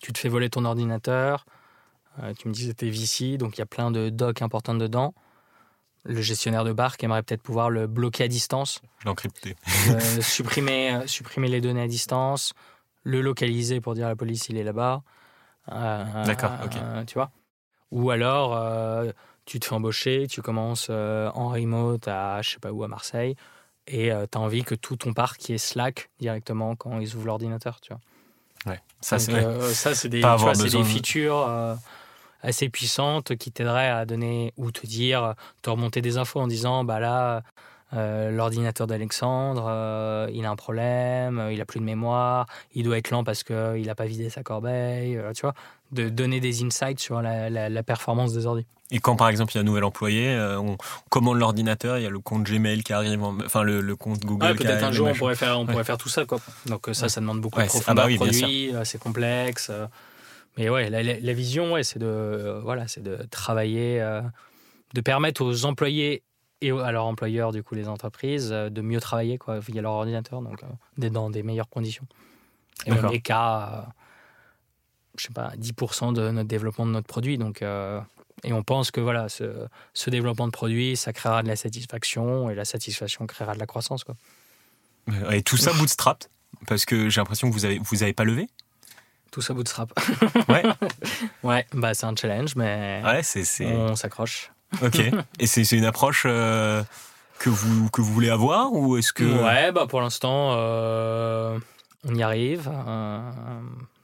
Tu 0.00 0.12
te 0.12 0.18
fais 0.18 0.28
voler 0.28 0.48
ton 0.48 0.64
ordinateur, 0.64 1.44
tu 2.38 2.48
me 2.48 2.52
dis 2.52 2.62
que 2.62 2.68
c'était 2.68 2.90
VC, 2.90 3.36
donc 3.36 3.56
il 3.56 3.60
y 3.60 3.62
a 3.62 3.66
plein 3.66 3.90
de 3.90 4.08
docs 4.08 4.42
importants 4.42 4.74
dedans. 4.74 5.14
Le 6.04 6.20
gestionnaire 6.22 6.64
de 6.64 6.72
parc 6.72 7.02
aimerait 7.04 7.22
peut-être 7.22 7.42
pouvoir 7.42 7.68
le 7.70 7.86
bloquer 7.86 8.24
à 8.24 8.28
distance. 8.28 8.80
L'encrypter. 9.04 9.54
supprimer, 10.20 11.06
supprimer 11.06 11.48
les 11.48 11.60
données 11.60 11.82
à 11.82 11.88
distance, 11.88 12.54
le 13.02 13.20
localiser 13.20 13.80
pour 13.80 13.94
dire 13.94 14.06
à 14.06 14.08
la 14.08 14.16
police 14.16 14.48
il 14.48 14.56
est 14.56 14.64
là-bas. 14.64 15.02
Euh, 15.70 16.24
D'accord, 16.24 16.52
ok. 16.64 16.76
Euh, 16.76 17.04
tu 17.04 17.14
vois 17.14 17.30
Ou 17.90 18.10
alors, 18.10 18.56
euh, 18.56 19.12
tu 19.44 19.60
te 19.60 19.66
fais 19.66 19.74
embaucher, 19.74 20.26
tu 20.28 20.42
commences 20.42 20.90
en 20.90 21.48
remote 21.48 22.08
à, 22.08 22.40
je 22.42 22.50
sais 22.50 22.58
pas 22.58 22.72
où, 22.72 22.82
à 22.82 22.88
Marseille, 22.88 23.36
et 23.86 24.10
tu 24.30 24.38
as 24.38 24.40
envie 24.40 24.64
que 24.64 24.74
tout 24.74 24.96
ton 24.96 25.12
parc 25.12 25.48
y 25.48 25.54
ait 25.54 25.58
Slack 25.58 26.10
directement 26.18 26.76
quand 26.76 26.98
ils 27.00 27.14
ouvrent 27.14 27.26
l'ordinateur, 27.26 27.80
tu 27.80 27.92
vois. 27.92 28.00
Ouais, 28.66 28.80
ça 29.00 29.18
c'est 29.18 30.08
des 30.08 30.22
features 30.84 31.78
assez 32.42 32.68
puissantes 32.68 33.36
qui 33.36 33.50
t'aideraient 33.50 33.90
à 33.90 34.04
donner 34.06 34.52
ou 34.56 34.70
te 34.70 34.86
dire, 34.86 35.34
te 35.62 35.70
remonter 35.70 36.02
des 36.02 36.16
infos 36.16 36.40
en 36.40 36.46
disant, 36.46 36.84
bah 36.84 37.00
là, 37.00 37.42
euh, 37.92 38.30
l'ordinateur 38.30 38.86
d'Alexandre, 38.86 39.66
euh, 39.68 40.28
il 40.32 40.44
a 40.44 40.50
un 40.50 40.56
problème, 40.56 41.40
euh, 41.40 41.52
il 41.52 41.60
a 41.60 41.64
plus 41.64 41.80
de 41.80 41.84
mémoire, 41.84 42.46
il 42.74 42.84
doit 42.84 42.98
être 42.98 43.10
lent 43.10 43.24
parce 43.24 43.42
qu'il 43.42 43.84
n'a 43.84 43.94
pas 43.96 44.06
vidé 44.06 44.30
sa 44.30 44.42
corbeille, 44.44 45.18
tu 45.34 45.42
vois, 45.42 45.54
de 45.90 46.08
donner 46.08 46.38
des 46.38 46.62
insights 46.62 47.00
sur 47.00 47.20
la, 47.20 47.82
performance 47.82 48.32
des 48.32 48.46
ordi. 48.46 48.64
Et 48.92 48.98
quand 48.98 49.16
par 49.16 49.28
exemple 49.28 49.52
il 49.52 49.56
y 49.56 49.58
a 49.58 49.60
un 49.62 49.64
nouvel 49.64 49.84
employé, 49.84 50.36
on 50.58 50.76
commande 51.10 51.38
l'ordinateur, 51.38 51.98
il 51.98 52.02
y 52.02 52.06
a 52.06 52.10
le 52.10 52.18
compte 52.18 52.44
Gmail 52.44 52.82
qui 52.82 52.92
arrive, 52.92 53.22
enfin 53.22 53.62
le, 53.62 53.96
compte 53.96 54.20
Google. 54.24 54.56
qui 54.56 54.64
peut-être 54.64 54.84
un 54.84 54.92
jour 54.92 55.08
on 55.08 55.14
pourrait 55.14 55.36
faire, 55.36 55.58
on 55.58 55.66
pourrait 55.66 55.84
faire 55.84 55.98
tout 55.98 56.08
ça 56.08 56.24
quoi. 56.24 56.38
Donc 56.66 56.88
ça, 56.92 57.08
ça 57.08 57.20
demande 57.20 57.40
beaucoup 57.40 57.60
de 57.60 57.66
profondeur 57.66 58.04
ah 58.04 58.08
bah 58.08 58.14
produit, 58.16 58.72
c'est 58.84 58.98
complexe. 58.98 59.70
Mais 60.56 60.68
ouais, 60.68 60.90
la, 60.90 61.32
vision, 61.32 61.72
ouais, 61.72 61.84
c'est 61.84 61.98
de 61.98 62.60
voilà, 62.62 62.88
c'est 62.88 63.02
de 63.02 63.16
travailler, 63.30 63.98
de 64.94 65.00
permettre 65.00 65.44
aux 65.44 65.64
employés 65.64 66.22
et 66.60 66.70
à 66.70 66.92
leur 66.92 67.06
employeur, 67.06 67.52
du 67.52 67.62
coup, 67.62 67.74
les 67.74 67.88
entreprises, 67.88 68.50
euh, 68.52 68.68
de 68.68 68.82
mieux 68.82 69.00
travailler 69.00 69.38
quoi, 69.38 69.60
via 69.60 69.80
leur 69.80 69.92
ordinateur, 69.92 70.42
donc 70.42 70.62
euh, 70.62 71.08
dans 71.10 71.30
des 71.30 71.42
meilleures 71.42 71.68
conditions. 71.68 72.06
Et 72.86 72.92
on 72.92 73.10
est 73.10 73.20
qu'à, 73.20 73.88
je 75.16 75.26
sais 75.26 75.32
pas, 75.32 75.52
10% 75.56 76.12
de 76.12 76.30
notre 76.30 76.48
développement 76.48 76.86
de 76.86 76.92
notre 76.92 77.06
produit. 77.06 77.38
Donc, 77.38 77.62
euh, 77.62 78.00
et 78.42 78.52
on 78.52 78.62
pense 78.62 78.90
que 78.90 79.00
voilà, 79.00 79.28
ce, 79.28 79.66
ce, 79.92 80.08
développement 80.08 80.46
de 80.46 80.52
produit, 80.52 80.96
ça 80.96 81.12
créera 81.12 81.42
de 81.42 81.48
la 81.48 81.56
satisfaction, 81.56 82.48
et 82.50 82.54
la 82.54 82.64
satisfaction 82.64 83.26
créera 83.26 83.54
de 83.54 83.58
la 83.58 83.66
croissance. 83.66 84.04
Quoi. 84.04 84.16
Et 85.30 85.42
tout 85.42 85.58
ça 85.58 85.72
bootstrap 85.74 86.24
Parce 86.66 86.86
que 86.86 87.10
j'ai 87.10 87.20
l'impression 87.20 87.48
que 87.48 87.54
vous 87.54 87.66
avez, 87.66 87.78
vous 87.78 88.02
avez 88.02 88.14
pas 88.14 88.24
levé? 88.24 88.48
Tout 89.30 89.42
ça 89.42 89.54
bootstrap. 89.54 89.92
Ouais. 90.48 90.62
ouais, 91.44 91.66
bah 91.72 91.94
c'est 91.94 92.06
un 92.06 92.16
challenge, 92.16 92.56
mais 92.56 93.00
Ouais, 93.04 93.20
on 93.64 93.94
s'accroche. 93.94 94.50
Ok. 94.82 95.00
Et 95.38 95.46
c'est 95.46 95.70
une 95.76 95.84
approche 95.84 96.24
euh, 96.26 96.82
que, 97.38 97.48
vous, 97.50 97.90
que 97.90 98.00
vous 98.00 98.12
voulez 98.12 98.30
avoir 98.30 98.72
ou 98.72 98.96
est-ce 98.96 99.12
que. 99.12 99.24
Ouais, 99.24 99.72
bah 99.72 99.86
pour 99.88 100.00
l'instant, 100.00 100.54
euh, 100.56 101.58
on 102.08 102.14
y 102.14 102.22
arrive. 102.22 102.68
euh, 102.68 103.30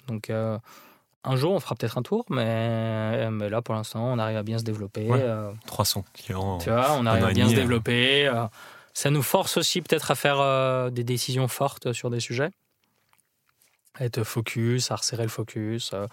donc, 0.08 0.30
un 0.30 1.34
jour, 1.34 1.52
on 1.52 1.58
fera 1.60 1.74
peut-être 1.74 1.98
un 1.98 2.02
tour, 2.02 2.24
mais, 2.30 3.28
mais 3.30 3.48
là, 3.48 3.62
pour 3.62 3.74
l'instant, 3.74 4.04
on 4.12 4.18
arrive 4.20 4.36
à 4.36 4.44
bien 4.44 4.58
se 4.58 4.64
développer. 4.64 5.08
Ouais. 5.08 5.18
euh, 5.20 5.50
300 5.66 6.04
clients. 6.14 6.58
tu 6.58 6.70
vois, 6.70 6.92
on 6.92 7.04
arrive 7.06 7.24
à 7.24 7.32
bien 7.32 7.48
se 7.48 7.54
développer. 7.54 8.30
ça 8.94 9.10
nous 9.10 9.22
force 9.22 9.56
aussi 9.56 9.82
peut-être 9.82 10.12
à 10.12 10.14
faire 10.14 10.90
des 10.92 11.02
décisions 11.04 11.48
fortes 11.48 11.92
sur 11.92 12.10
des 12.10 12.20
sujets, 12.20 12.50
à 13.98 14.04
être 14.04 14.24
focus, 14.24 14.90
à 14.90 14.96
resserrer 14.96 15.24
le 15.24 15.28
focus, 15.28 15.90
euh, 15.94 16.06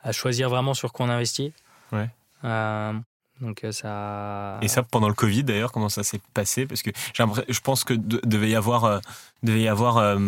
à 0.00 0.12
choisir 0.12 0.48
vraiment 0.48 0.74
sur 0.74 0.92
quoi 0.92 1.06
on 1.06 1.08
investit. 1.08 1.52
Ouais. 1.92 2.08
Euh, 2.44 2.92
donc 3.40 3.64
euh, 3.64 3.72
ça. 3.72 4.58
Et 4.62 4.68
ça, 4.68 4.82
pendant 4.82 5.08
le 5.08 5.14
Covid, 5.14 5.44
d'ailleurs, 5.44 5.72
comment 5.72 5.88
ça 5.88 6.02
s'est 6.02 6.20
passé? 6.34 6.66
Parce 6.66 6.82
que 6.82 6.90
je 7.14 7.60
pense 7.60 7.84
que 7.84 7.94
de- 7.94 8.20
devait 8.24 8.50
y 8.50 8.54
avoir, 8.56 8.84
euh, 8.84 8.98
devait 9.42 9.62
y 9.62 9.68
avoir 9.68 9.98
euh, 9.98 10.18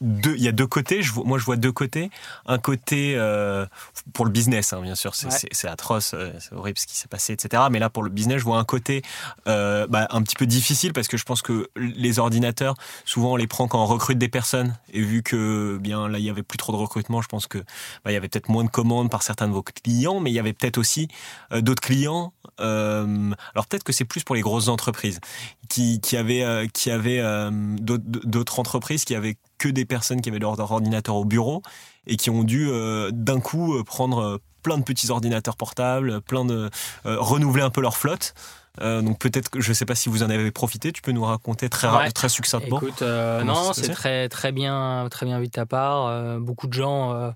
deux. 0.00 0.34
Il 0.36 0.42
y 0.42 0.48
a 0.48 0.52
deux 0.52 0.66
côtés. 0.66 1.02
Je 1.02 1.12
moi, 1.14 1.38
je 1.38 1.44
vois 1.44 1.56
deux 1.56 1.72
côtés. 1.72 2.10
Un 2.46 2.58
côté 2.58 3.14
euh, 3.16 3.66
pour 4.12 4.24
le 4.24 4.30
business, 4.30 4.72
hein, 4.72 4.80
bien 4.82 4.94
sûr, 4.94 5.14
c'est 5.14 5.26
Ouais. 5.28 5.70
atroce, 5.70 6.14
c'est 6.38 6.52
horrible 6.54 6.78
ce 6.78 6.86
qui 6.86 6.96
s'est 6.96 7.08
passé, 7.08 7.32
etc. 7.32 7.64
Mais 7.70 7.78
là, 7.78 7.90
pour 7.90 8.02
le 8.02 8.10
business, 8.10 8.38
je 8.38 8.44
vois 8.44 8.58
un 8.58 8.64
côté 8.64 9.02
bah, 9.46 10.06
un 10.10 10.22
petit 10.22 10.36
peu 10.36 10.46
difficile 10.46 10.92
parce 10.92 11.08
que 11.08 11.16
je 11.16 11.24
pense 11.24 11.42
que 11.42 11.68
les 11.76 12.18
ordinateurs, 12.18 12.74
souvent, 13.04 13.32
on 13.32 13.36
les 13.36 13.46
prend 13.46 13.66
quand 13.68 13.82
on 13.82 13.86
recrute 13.86 14.18
des 14.18 14.28
personnes. 14.28 14.76
Et 14.92 15.00
vu 15.02 15.22
que 15.22 15.78
bien 15.78 16.08
là, 16.08 16.18
il 16.18 16.24
y 16.24 16.30
avait 16.30 16.42
plus 16.42 16.58
trop 16.58 16.72
de 16.72 16.76
recrutement, 16.78 17.20
je 17.22 17.28
pense 17.28 17.46
que 17.46 17.58
bah, 17.58 18.10
il 18.10 18.12
y 18.12 18.16
avait 18.16 18.28
peut-être 18.28 18.48
moins 18.48 18.64
de 18.64 18.70
commandes 18.70 19.10
par 19.10 19.22
certains 19.22 19.48
de 19.48 19.52
vos 19.52 19.62
clients, 19.62 20.20
mais 20.20 20.30
il 20.30 20.34
y 20.34 20.38
avait 20.38 20.52
peut-être 20.52 20.78
aussi 20.78 21.08
d'autres 21.52 21.82
clients. 21.82 22.32
Euh, 22.60 23.30
alors 23.54 23.66
peut-être 23.66 23.84
que 23.84 23.92
c'est 23.92 24.04
plus 24.04 24.22
pour 24.24 24.34
les 24.34 24.40
grosses 24.40 24.68
entreprises 24.68 25.20
qui, 25.68 26.00
qui 26.00 26.16
avaient, 26.16 26.42
euh, 26.44 26.66
qui 26.72 26.90
avaient 26.90 27.20
euh, 27.20 27.50
d'autres- 27.78 28.04
d'autres 28.24 28.58
entreprises 28.58 29.04
qui 29.04 29.14
avaient 29.14 29.36
que 29.58 29.68
des 29.68 29.84
personnes 29.84 30.20
qui 30.20 30.28
avaient 30.28 30.38
leur, 30.38 30.58
ordinateur 30.72 31.16
au 31.16 31.24
bureau 31.24 31.62
et 32.06 32.16
qui 32.16 32.30
ont 32.30 32.44
dû 32.44 32.68
euh, 32.68 33.10
d'un 33.12 33.40
coup 33.40 33.74
euh, 33.76 33.84
prendre 33.84 34.18
euh, 34.18 34.38
plein 34.62 34.78
de 34.78 34.82
petits 34.84 35.10
ordinateurs 35.10 35.56
portables, 35.56 36.20
plein 36.20 36.44
de 36.44 36.70
euh, 37.06 37.16
renouveler 37.18 37.62
un 37.62 37.70
peu 37.70 37.80
leur 37.80 37.96
flotte. 37.96 38.34
Euh, 38.80 39.02
donc 39.02 39.18
peut-être 39.18 39.48
que 39.50 39.60
je 39.60 39.72
sais 39.72 39.84
pas 39.84 39.94
si 39.96 40.08
vous 40.08 40.22
en 40.22 40.30
avez 40.30 40.50
profité. 40.50 40.92
Tu 40.92 41.02
peux 41.02 41.12
nous 41.12 41.24
raconter 41.24 41.68
très 41.68 41.88
Ouais. 41.88 42.10
très 42.12 42.28
succinctement. 42.28 42.76
Écoute, 42.80 43.02
euh, 43.02 43.42
non, 43.42 43.72
c'est 43.72 43.88
très, 43.90 44.28
très, 44.28 44.52
bien, 44.52 45.08
très 45.10 45.26
bien 45.26 45.38
vu 45.40 45.46
de 45.46 45.50
ta 45.50 45.66
part. 45.66 46.06
Euh, 46.06 46.38
beaucoup 46.38 46.66
de 46.68 46.72
gens 46.72 47.12
euh, 47.12 47.30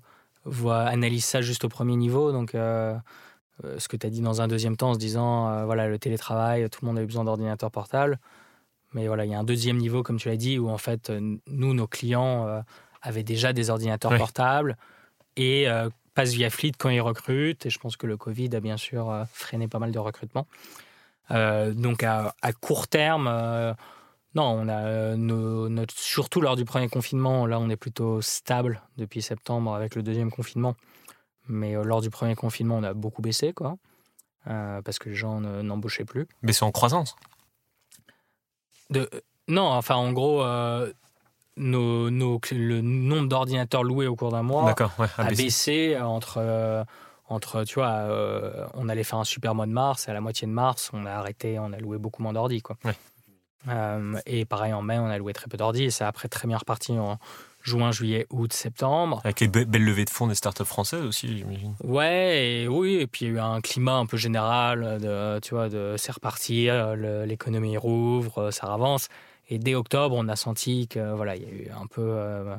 voient, 0.45 0.83
analysent 0.83 1.25
ça 1.25 1.41
juste 1.41 1.65
au 1.65 1.69
premier 1.69 1.95
niveau. 1.97 2.31
Donc, 2.31 2.55
euh, 3.63 3.79
ce 3.79 3.87
que 3.87 3.95
tu 3.97 4.05
as 4.05 4.09
dit 4.09 4.21
dans 4.21 4.41
un 4.41 4.47
deuxième 4.47 4.75
temps 4.75 4.89
en 4.89 4.93
se 4.93 4.99
disant, 4.99 5.49
euh, 5.49 5.65
voilà, 5.65 5.87
le 5.87 5.97
télétravail, 5.97 6.69
tout 6.69 6.79
le 6.81 6.87
monde 6.87 6.99
a 6.99 7.01
eu 7.01 7.05
besoin 7.05 7.23
d'ordinateur 7.23 7.71
portable. 7.71 8.19
Mais 8.93 9.07
voilà, 9.07 9.25
il 9.25 9.31
y 9.31 9.33
a 9.33 9.39
un 9.39 9.43
deuxième 9.43 9.77
niveau, 9.77 10.03
comme 10.03 10.17
tu 10.17 10.29
l'as 10.29 10.37
dit, 10.37 10.57
où 10.57 10.69
en 10.69 10.77
fait, 10.77 11.09
euh, 11.09 11.37
nous, 11.47 11.73
nos 11.73 11.87
clients 11.87 12.47
euh, 12.47 12.61
avaient 13.01 13.23
déjà 13.23 13.53
des 13.53 13.69
ordinateurs 13.69 14.11
portables 14.17 14.77
et 15.37 15.67
passent 16.13 16.33
via 16.33 16.49
Fleet 16.49 16.71
quand 16.77 16.89
ils 16.89 17.01
recrutent. 17.01 17.65
Et 17.65 17.69
je 17.69 17.77
pense 17.77 17.97
que 17.97 18.07
le 18.07 18.17
Covid 18.17 18.55
a 18.55 18.59
bien 18.61 18.77
sûr 18.77 19.25
freiné 19.31 19.67
pas 19.67 19.79
mal 19.79 19.91
de 19.91 19.99
recrutement. 19.99 20.47
Euh, 21.31 21.73
donc, 21.73 22.03
à, 22.03 22.33
à 22.41 22.53
court 22.53 22.87
terme, 22.87 23.25
non, 24.33 24.43
on 24.43 24.69
a 24.69 25.15
nos- 25.15 25.69
notre, 25.69 25.93
surtout 25.97 26.41
lors 26.41 26.55
du 26.55 26.65
premier 26.65 26.89
confinement, 26.89 27.45
là 27.45 27.59
on 27.59 27.69
est 27.69 27.75
plutôt 27.75 28.21
stable 28.21 28.81
depuis 28.97 29.21
septembre 29.21 29.73
avec 29.75 29.95
le 29.95 30.03
deuxième 30.03 30.31
confinement. 30.31 30.75
Mais 31.47 31.75
euh, 31.75 31.83
lors 31.83 32.01
du 32.01 32.09
premier 32.09 32.35
confinement, 32.35 32.77
on 32.77 32.83
a 32.83 32.93
beaucoup 32.93 33.21
baissé, 33.21 33.53
quoi, 33.53 33.77
euh, 34.47 34.81
parce 34.81 34.99
que 34.99 35.09
les 35.09 35.15
gens 35.15 35.39
ne- 35.41 35.61
n'embauchaient 35.61 36.05
plus. 36.05 36.27
Mais 36.41 36.53
c'est 36.53 36.63
en 36.65 36.71
croissance. 36.71 37.15
De, 38.89 39.09
euh, 39.13 39.21
non, 39.47 39.63
enfin 39.67 39.95
en 39.95 40.11
gros, 40.11 40.43
nos, 41.57 42.09
nos- 42.09 42.39
le 42.51 42.81
nombre 42.81 43.27
d'ordinateurs 43.29 43.83
loués 43.83 44.07
au 44.07 44.15
cours 44.15 44.31
d'un 44.31 44.43
mois. 44.43 44.65
Ouais. 44.99 45.07
a 45.17 45.23
baissé 45.33 45.97
entre, 45.99 46.85
entre 47.29 47.63
tu 47.63 47.75
vois, 47.75 47.89
euh, 47.91 48.67
on 48.73 48.89
allait 48.89 49.03
faire 49.03 49.19
un 49.19 49.23
super 49.23 49.55
mois 49.55 49.65
de 49.65 49.71
mars 49.71 50.07
et 50.07 50.11
à 50.11 50.13
la 50.13 50.21
moitié 50.21 50.47
de 50.47 50.51
mars, 50.51 50.89
on 50.93 51.05
a 51.05 51.11
arrêté, 51.11 51.57
on 51.59 51.71
a 51.73 51.77
loué 51.77 51.97
beaucoup 51.97 52.21
moins 52.23 52.33
d'ordi, 52.33 52.61
quoi. 52.61 52.77
Ouais. 52.83 52.95
Euh, 53.67 54.19
et 54.27 54.45
pareil 54.45 54.73
en 54.73 54.81
mai, 54.83 54.99
on 54.99 55.07
a 55.07 55.17
loué 55.17 55.33
très 55.33 55.47
peu 55.47 55.57
d'ordi 55.57 55.85
et 55.85 55.89
c'est 55.91 56.03
après 56.03 56.27
très 56.27 56.47
bien 56.47 56.57
reparti 56.57 56.91
en 56.99 57.17
juin, 57.65 57.91
juillet, 57.91 58.27
août, 58.29 58.53
septembre. 58.53 59.21
Avec 59.23 59.39
les 59.39 59.47
be- 59.47 59.65
belles 59.65 59.83
levées 59.83 60.05
de 60.05 60.09
fonds 60.11 60.27
des 60.27 60.35
startups 60.35 60.63
françaises 60.65 61.01
aussi, 61.03 61.35
j'imagine. 61.37 61.75
Ouais, 61.83 62.45
et 62.61 62.67
oui, 62.67 62.95
et 62.95 63.07
puis 63.07 63.25
il 63.25 63.27
y 63.29 63.31
a 63.31 63.33
eu 63.33 63.39
un 63.39 63.59
climat 63.59 63.95
un 63.95 64.05
peu 64.05 64.17
général 64.17 64.99
de, 65.01 65.39
tu 65.39 65.55
vois, 65.55 65.67
de 65.67 65.95
c'est 65.97 66.11
reparti, 66.11 66.69
euh, 66.69 67.25
l'économie 67.25 67.75
rouvre, 67.77 68.37
euh, 68.37 68.51
ça 68.51 68.71
avance. 68.71 69.07
Et 69.49 69.57
dès 69.57 69.73
octobre, 69.75 70.15
on 70.17 70.27
a 70.27 70.35
senti 70.35 70.87
que 70.87 71.13
voilà, 71.13 71.35
il 71.35 71.41
y 71.41 71.45
a 71.45 71.49
eu 71.49 71.69
un 71.71 71.87
peu 71.87 72.01
euh, 72.03 72.55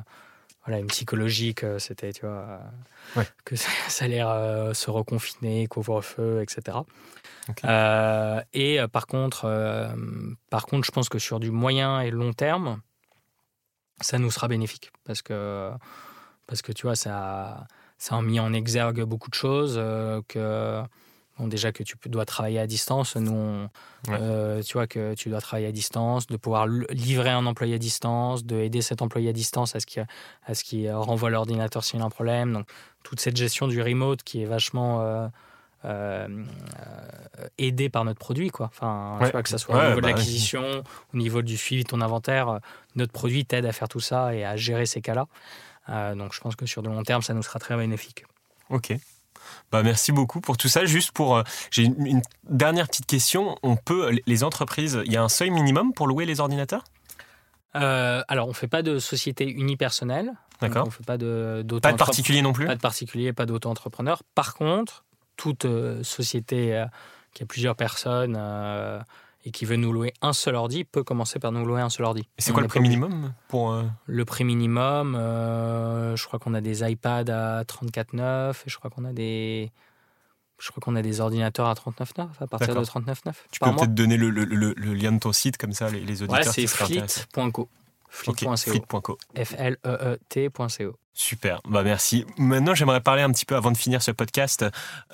voilà, 0.65 0.79
une 0.79 0.87
psychologie 0.87 1.53
que 1.55 1.79
c'était, 1.79 2.11
tu 2.11 2.25
vois, 2.25 2.59
Ouais. 3.15 3.25
que 3.45 3.55
ça, 3.55 3.69
ça 3.87 4.05
allait 4.05 4.21
euh, 4.21 4.73
se 4.73 4.91
reconfiner, 4.91 5.67
couvre-feu, 5.67 6.41
etc. 6.41 6.79
Euh, 7.63 8.41
et 8.53 8.79
par 8.91 9.07
contre, 9.07 9.49
par 10.49 10.65
contre, 10.65 10.85
je 10.85 10.91
pense 10.91 11.07
que 11.09 11.19
sur 11.19 11.39
du 11.39 11.51
moyen 11.51 12.01
et 12.01 12.11
long 12.11 12.33
terme, 12.33 12.81
ça 14.01 14.17
nous 14.19 14.31
sera 14.31 14.47
bénéfique. 14.47 14.91
Parce 15.05 15.21
que 15.21 15.71
parce 16.47 16.61
que 16.61 16.71
tu 16.71 16.83
vois 16.87 16.95
ça 16.95 17.67
ça 17.97 18.15
a 18.15 18.21
mis 18.21 18.39
en 18.39 18.53
exergue 18.53 19.01
beaucoup 19.03 19.29
de 19.29 19.35
choses 19.35 19.75
euh, 19.77 20.21
que 20.27 20.81
bon, 21.39 21.47
déjà 21.47 21.71
que 21.71 21.83
tu 21.83 21.97
dois 22.07 22.25
travailler 22.25 22.59
à 22.59 22.67
distance. 22.67 23.15
Nous 23.15 23.31
on- 23.31 23.69
Ouais. 24.07 24.17
euh, 24.21 24.61
tu 24.61 24.73
vois 24.73 24.87
que 24.87 25.15
tu 25.15 25.29
dois 25.29 25.41
travailler 25.41 25.67
à 25.67 25.71
distance 25.71 26.27
de 26.27 26.37
pouvoir 26.37 26.67
livrer 26.67 27.31
un 27.31 27.45
employé 27.47 27.75
à 27.75 27.77
distance 27.79 28.45
de 28.45 28.55
aider 28.57 28.81
cet 28.81 29.01
employé 29.01 29.29
à 29.29 29.33
distance 29.33 29.75
à 29.75 29.79
ce 29.79 29.85
qu'il 29.87 30.05
à 30.45 30.53
ce 30.53 30.63
qu'il 30.63 30.89
renvoie 30.93 31.29
l'ordinateur 31.31 31.83
s'il 31.83 31.99
a 32.01 32.05
un 32.05 32.09
problème. 32.09 32.53
Donc 32.53 32.69
toute 33.03 33.19
cette 33.19 33.35
gestion 33.35 33.67
du 33.67 33.81
remote 33.81 34.21
qui 34.23 34.43
est 34.43 34.45
vachement 34.45 35.01
euh, 35.85 36.27
euh, 36.27 37.47
aidée 37.57 37.89
par 37.89 38.03
notre 38.03 38.19
produit 38.19 38.49
quoi 38.49 38.67
enfin 38.67 39.17
Ouais. 39.19 39.27
tu 39.27 39.31
vois 39.31 39.43
que 39.43 39.49
ça 39.49 39.57
soit 39.57 39.75
Ouais, 39.75 39.81
au 39.81 39.87
niveau 39.89 40.01
bah 40.01 40.07
de 40.07 40.13
l'acquisition 40.13 40.83
au 41.13 41.17
niveau 41.17 41.41
du 41.41 41.55
suivi 41.57 41.83
de 41.83 41.89
ton 41.89 42.01
inventaire 42.01 42.49
euh, 42.49 42.59
notre 42.95 43.11
produit 43.13 43.45
t'aide 43.45 43.65
à 43.65 43.71
faire 43.71 43.87
tout 43.87 43.99
ça 43.99 44.33
et 44.33 44.43
à 44.43 44.55
gérer 44.55 44.85
ces 44.85 45.01
cas-là 45.01 45.27
euh, 45.89 46.15
donc 46.15 46.33
je 46.33 46.41
pense 46.41 46.55
que 46.55 46.65
sur 46.65 46.81
de 46.83 46.89
long 46.89 47.03
terme, 47.03 47.21
ça 47.21 47.33
nous 47.33 47.41
sera 47.43 47.59
très 47.59 47.77
bénéfique. 47.77 48.25
Ok. 48.69 48.93
Bah, 49.71 49.83
merci 49.83 50.11
beaucoup 50.11 50.41
pour 50.41 50.57
tout 50.57 50.67
ça. 50.67 50.83
Juste 50.83 51.11
pour, 51.11 51.37
euh, 51.37 51.43
j'ai 51.71 51.83
une, 51.83 52.05
une 52.05 52.21
dernière 52.49 52.87
petite 52.87 53.05
question. 53.05 53.55
On 53.63 53.77
peut, 53.77 54.11
les 54.25 54.43
entreprises, 54.43 54.99
il 55.05 55.13
y 55.13 55.15
a 55.15 55.23
un 55.23 55.29
seuil 55.29 55.49
minimum 55.49 55.93
pour 55.93 56.07
louer 56.07 56.25
les 56.25 56.41
ordinateurs? 56.41 56.83
Euh, 57.75 58.21
alors, 58.27 58.47
on 58.47 58.49
ne 58.49 58.55
fait 58.55 58.67
pas 58.67 58.81
de 58.81 58.99
société 58.99 59.49
unipersonnelle. 59.49 60.33
D'accord. 60.59 60.83
On 60.83 60.87
ne 60.87 60.91
fait 60.91 61.05
pas 61.05 61.17
de 61.17 61.63
Pas 61.81 61.93
de 61.93 61.97
particulier 61.97 62.41
non 62.41 62.51
plus? 62.51 62.65
Pas 62.65 62.75
de 62.75 62.81
particulier, 62.81 63.31
pas 63.31 63.45
d'auto-entrepreneur. 63.45 64.23
Par 64.35 64.55
contre, 64.55 65.05
toute 65.37 65.65
euh, 65.65 66.03
société 66.03 66.75
euh, 66.75 66.85
qui 67.33 67.43
a 67.43 67.45
plusieurs 67.45 67.75
personnes 67.75 68.35
euh, 68.37 68.99
et 69.45 69.51
qui 69.51 69.63
veut 69.65 69.75
nous 69.77 69.93
louer 69.93 70.13
un 70.21 70.33
seul 70.33 70.55
ordi 70.55 70.83
peut 70.83 71.03
commencer 71.03 71.39
par 71.39 71.51
nous 71.53 71.63
louer 71.65 71.79
un 71.81 71.89
seul 71.89 72.05
ordi. 72.05 72.21
Et 72.37 72.41
c'est 72.41 72.51
quoi 72.51 72.61
le 72.61 72.67
prix 72.67 72.79
minimum 72.81 73.33
pour 73.47 73.81
Le 74.05 74.25
prix 74.25 74.43
minimum, 74.43 75.13
je 75.15 76.25
crois 76.25 76.39
qu'on 76.39 76.53
a 76.53 76.59
des 76.61 76.81
iPads 76.89 77.29
à 77.31 77.63
34,9 77.63 78.51
et 78.65 78.69
je 78.69 78.77
crois 78.77 78.89
qu'on 78.89 79.05
a 79.05 79.13
des. 79.13 79.71
Je 80.59 80.71
crois 80.71 80.81
qu'on 80.81 80.95
a 80.95 81.03
des 81.03 81.21
ordinateurs 81.21 81.67
à 81.67 81.73
39,9 81.75 82.29
à 82.39 82.47
partir 82.47 82.69
de 82.73 82.79
D'accord. 82.79 83.01
39,9 83.03 83.33
Tu 83.51 83.59
peux 83.59 83.65
peut-être 83.77 83.93
donner 83.93 84.17
le, 84.17 84.31
le- 84.31 84.43
le- 84.43 84.73
le 84.75 84.93
lien 84.95 85.11
de 85.11 85.19
ton 85.19 85.31
site, 85.31 85.55
comme 85.57 85.71
ça 85.71 85.89
les, 85.91 85.99
les 85.99 86.23
auditeurs 86.23 86.39
Ouais, 86.39 86.43
c'est 86.51 86.67
intéressés. 86.95 87.21
fleet.co. 88.09 88.55
Fleet.co. 88.71 89.17
Super, 91.13 91.61
bah 91.67 91.81
merci. 91.81 92.25
Maintenant, 92.37 92.75
j'aimerais 92.75 93.01
parler 93.01 93.23
un 93.23 93.31
petit 93.31 93.45
peu, 93.45 93.55
avant 93.55 93.71
de 93.71 93.77
finir 93.77 94.03
ce 94.03 94.11
podcast, 94.11 94.63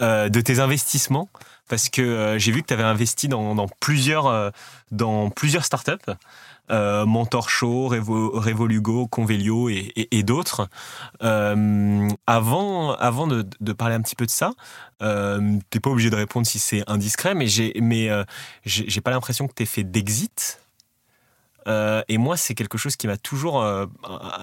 euh, 0.02 0.28
de 0.28 0.42
tes 0.42 0.60
investissements, 0.60 1.30
parce 1.70 1.88
que 1.90 2.02
euh, 2.02 2.38
j'ai 2.38 2.52
vu 2.52 2.62
que 2.62 2.68
tu 2.68 2.74
avais 2.74 2.84
investi 2.84 3.30
dans, 3.30 3.56
dans 3.56 3.70
plusieurs, 3.80 4.26
euh, 4.28 4.50
dans 4.92 5.30
plusieurs 5.30 5.64
startups, 5.64 6.12
Mentor 6.70 7.50
Show, 7.50 7.88
Revo, 7.90 8.32
Revolugo, 8.40 9.06
Convelio 9.08 9.70
et, 9.70 9.92
et- 9.96 10.18
et 10.18 10.24
d'autres. 10.24 10.68
Avant 12.28 12.94
avant 12.94 13.28
de, 13.28 13.46
de 13.60 13.74
parler 13.74 13.96
un 13.96 14.02
petit 14.02 14.16
peu 14.16 14.26
de 14.26 14.32
ça, 14.32 14.52
t'es 15.00 15.80
pas 15.80 15.90
obligé 15.90 16.10
de 16.10 16.16
répondre 16.16 16.48
si 16.48 16.60
c'est 16.60 16.84
indiscret, 16.90 17.36
mais 17.36 17.48
j'ai 17.48 17.74
mais 17.82 18.10
j'ai 18.66 19.02
pas 19.02 19.12
l'impression 19.12 19.48
que 19.48 19.54
tu 19.54 19.66
fait 19.66 19.84
d'exit. 19.84 20.60
Euh, 21.68 22.02
et 22.08 22.18
moi, 22.18 22.38
c'est 22.38 22.56
quelque 22.56 22.78
chose 22.78 22.96
qui 22.96 23.08
m'a 23.08 23.18
toujours 23.18 23.62
euh, 23.62 23.86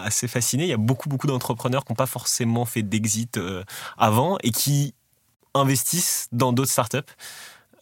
assez 0.04 0.28
fasciné. 0.28 0.64
Il 0.64 0.68
y 0.68 0.74
a 0.74 0.78
beaucoup, 0.78 1.08
beaucoup 1.08 1.26
d'entrepreneurs 1.26 1.84
qui 1.84 1.92
n'ont 1.92 1.96
pas 1.96 2.06
forcément 2.06 2.64
fait 2.64 2.82
d'exit 2.82 3.36
euh, 3.36 3.62
avant 3.98 4.38
et 4.42 4.50
qui 4.50 4.94
investissent 5.54 6.28
dans 6.32 6.52
d'autres 6.52 6.70
startups. 6.70 6.98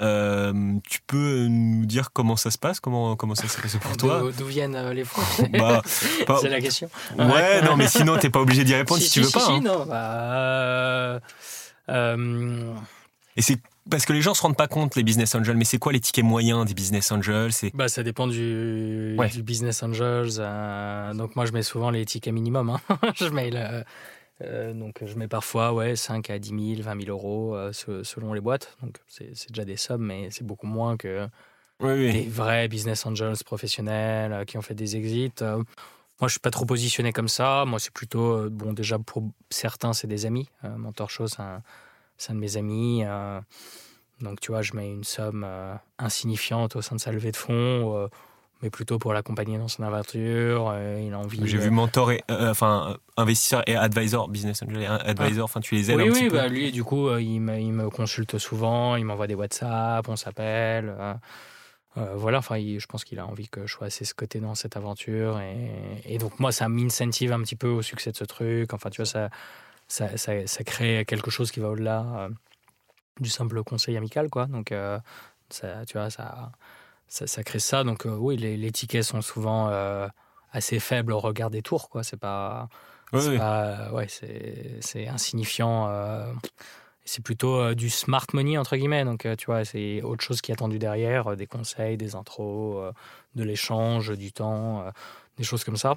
tu 0.00 1.00
peux 1.06 1.46
nous 1.48 1.86
dire 1.86 2.12
comment 2.12 2.36
ça 2.36 2.50
se 2.50 2.58
passe? 2.58 2.80
Comment, 2.80 3.16
comment 3.16 3.34
ça 3.34 3.48
se 3.48 3.60
passe 3.60 3.76
pour 3.76 3.96
toi? 3.96 4.22
D'où 4.36 4.46
viennent 4.46 4.90
les 4.90 5.04
fonds? 5.04 5.22
Bah, 5.58 5.82
C'est 6.40 6.48
la 6.48 6.60
question. 6.60 6.88
Ouais, 7.18 7.62
non, 7.62 7.76
mais 7.76 7.88
sinon, 7.88 8.16
t'es 8.18 8.30
pas 8.30 8.40
obligé 8.40 8.64
d'y 8.64 8.74
répondre 8.74 9.00
si, 9.00 9.10
tu 9.10 9.20
veux 9.20 9.30
pas. 9.30 9.40
Si, 9.40 9.52
hein. 9.52 9.60
non. 9.62 9.86
Bah, 9.86 11.20
Et 13.36 13.42
c'est 13.42 13.58
parce 13.90 14.04
que 14.04 14.12
les 14.12 14.22
gens 14.22 14.34
se 14.34 14.42
rendent 14.42 14.56
pas 14.56 14.68
compte 14.68 14.96
les 14.96 15.02
business 15.02 15.34
angels, 15.34 15.56
mais 15.56 15.64
c'est 15.64 15.78
quoi 15.78 15.92
les 15.92 16.00
tickets 16.00 16.24
moyens 16.24 16.64
des 16.66 16.74
business 16.74 17.10
angels? 17.12 17.52
C'est 17.52 17.74
bah 17.74 17.88
ça 17.88 18.02
dépend 18.02 18.26
du, 18.26 19.16
du 19.32 19.42
business 19.42 19.82
angels. 19.82 20.38
Euh, 20.38 21.14
donc 21.14 21.36
moi 21.36 21.46
je 21.46 21.52
mets 21.52 21.62
souvent 21.62 21.90
les 21.90 22.04
tickets 22.04 22.32
minimum. 22.32 22.70
Hein. 22.70 22.98
je 23.14 23.28
mets 23.28 23.50
euh, 24.40 24.72
donc 24.72 25.02
je 25.04 25.14
mets 25.16 25.28
parfois 25.28 25.72
ouais 25.72 25.96
5 25.96 26.30
à 26.30 26.38
10 26.38 26.76
000, 26.76 26.82
20 26.82 27.04
000 27.04 27.10
euros 27.10 27.54
euh, 27.56 27.72
selon 27.72 28.32
les 28.32 28.40
boîtes. 28.40 28.76
Donc 28.82 28.98
c'est 29.08 29.48
déjà 29.48 29.64
des 29.64 29.76
sommes, 29.76 30.04
mais 30.04 30.28
c'est 30.30 30.44
beaucoup 30.44 30.66
moins 30.66 30.96
que 30.96 31.26
des 31.80 32.28
vrais 32.28 32.68
business 32.68 33.06
angels 33.06 33.42
professionnels 33.44 34.44
qui 34.46 34.58
ont 34.58 34.62
fait 34.62 34.74
des 34.74 34.96
exits. 34.96 35.32
Moi, 36.20 36.26
je 36.26 36.32
suis 36.32 36.40
pas 36.40 36.50
trop 36.50 36.64
positionné 36.64 37.12
comme 37.12 37.28
ça. 37.28 37.64
Moi, 37.64 37.78
c'est 37.78 37.92
plutôt 37.92 38.50
bon. 38.50 38.72
Déjà, 38.72 38.98
pour 38.98 39.22
certains, 39.50 39.92
c'est 39.92 40.08
des 40.08 40.26
amis. 40.26 40.48
Mentor 40.64 41.10
Show, 41.10 41.28
c'est 41.28 41.40
un, 41.40 41.62
c'est 42.18 42.32
un 42.32 42.34
de 42.34 42.40
mes 42.40 42.56
amis. 42.56 43.02
Euh, 43.04 43.40
donc, 44.20 44.40
tu 44.40 44.50
vois, 44.50 44.62
je 44.62 44.74
mets 44.74 44.90
une 44.90 45.04
somme 45.04 45.44
euh, 45.46 45.74
insignifiante 45.98 46.76
au 46.76 46.82
sein 46.82 46.96
de 46.96 47.00
sa 47.00 47.12
levée 47.12 47.30
de 47.30 47.36
fonds, 47.36 47.96
euh, 47.96 48.08
mais 48.60 48.70
plutôt 48.70 48.98
pour 48.98 49.12
l'accompagner 49.12 49.56
dans 49.56 49.68
son 49.68 49.84
aventure. 49.84 50.74
il 51.00 51.14
a 51.14 51.18
envie. 51.18 51.40
J'ai 51.44 51.58
vu 51.58 51.70
mentor 51.70 52.10
et 52.10 52.24
enfin 52.28 52.96
investisseur 53.16 53.62
et 53.68 53.76
advisor, 53.76 54.28
business 54.28 54.62
angel 54.64 54.82
et 54.82 54.86
advisor. 54.86 55.44
Enfin, 55.44 55.60
tu 55.60 55.76
les 55.76 55.92
aides 55.92 55.98
oui, 55.98 56.08
un 56.08 56.12
oui, 56.12 56.24
petit 56.24 56.28
bah, 56.28 56.48
lui, 56.48 56.72
du 56.72 56.82
coup, 56.82 57.08
il 57.16 57.40
me, 57.40 57.58
il, 57.58 57.72
me, 57.72 57.88
consulte 57.88 58.36
souvent, 58.38 58.96
il 58.96 59.04
m'envoie 59.04 59.28
des 59.28 59.36
WhatsApp, 59.36 60.08
on 60.08 60.16
s'appelle. 60.16 60.92
voilà, 61.94 62.38
enfin, 62.38 62.56
je 62.58 62.86
pense 62.86 63.04
qu'il 63.04 63.20
a 63.20 63.26
envie 63.28 63.48
que 63.48 63.64
je 63.64 63.72
sois 63.72 63.86
assez 63.86 64.04
côté 64.16 64.40
dans 64.40 64.56
cette 64.56 64.76
aventure. 64.76 65.38
Et, 65.38 66.14
et 66.14 66.18
donc, 66.18 66.40
moi, 66.40 66.50
ça 66.50 66.68
m'incentive 66.68 67.32
un 67.32 67.40
petit 67.42 67.56
peu 67.56 67.68
au 67.68 67.82
succès 67.82 68.10
de 68.10 68.16
ce 68.16 68.24
truc. 68.24 68.74
Enfin, 68.74 68.90
tu 68.90 69.02
vois, 69.02 69.06
ça, 69.06 69.30
ça, 69.88 70.16
ça, 70.18 70.64
crée 70.64 71.04
quelque 71.06 71.30
chose 71.30 71.50
qui 71.50 71.60
va 71.60 71.70
au-delà 71.70 72.04
euh, 72.16 72.28
du 73.20 73.30
simple 73.30 73.62
conseil 73.64 73.96
amical, 73.96 74.28
quoi. 74.28 74.46
Donc, 74.46 74.70
euh, 74.70 74.98
ça, 75.48 75.84
tu 75.86 75.94
vois, 75.94 76.10
ça, 76.10 76.52
ça, 77.08 77.42
crée 77.42 77.58
ça. 77.58 77.84
Donc, 77.84 78.06
euh, 78.06 78.14
oui, 78.14 78.36
les, 78.36 78.56
les, 78.56 78.70
tickets 78.70 79.02
sont 79.02 79.22
souvent 79.22 79.70
assez 80.52 80.78
faibles 80.78 81.12
au 81.12 81.20
regard 81.20 81.50
des 81.50 81.62
tours, 81.62 81.88
quoi. 81.88 82.04
C'est 82.04 82.18
pas. 82.18 82.68
c'est 83.12 83.38
ouais, 83.38 84.06
c'est 84.08 85.08
insignifiant. 85.08 85.90
c'est 87.04 87.24
plutôt 87.24 87.74
du 87.74 87.88
smart 87.88 88.26
money, 88.34 88.58
entre 88.58 88.76
guillemets. 88.76 89.04
Donc, 89.04 89.26
tu 89.38 89.46
vois, 89.46 89.64
c'est 89.64 90.02
autre 90.02 90.22
chose 90.22 90.42
qui 90.42 90.52
est 90.52 90.54
attendu 90.54 90.78
derrière 90.78 91.34
des 91.34 91.46
conseils, 91.46 91.96
des 91.96 92.14
intros, 92.14 92.92
de 93.34 93.42
l'échange, 93.42 94.10
du 94.16 94.32
temps, 94.32 94.84
des 95.38 95.44
choses 95.44 95.64
comme 95.64 95.78
ça. 95.78 95.96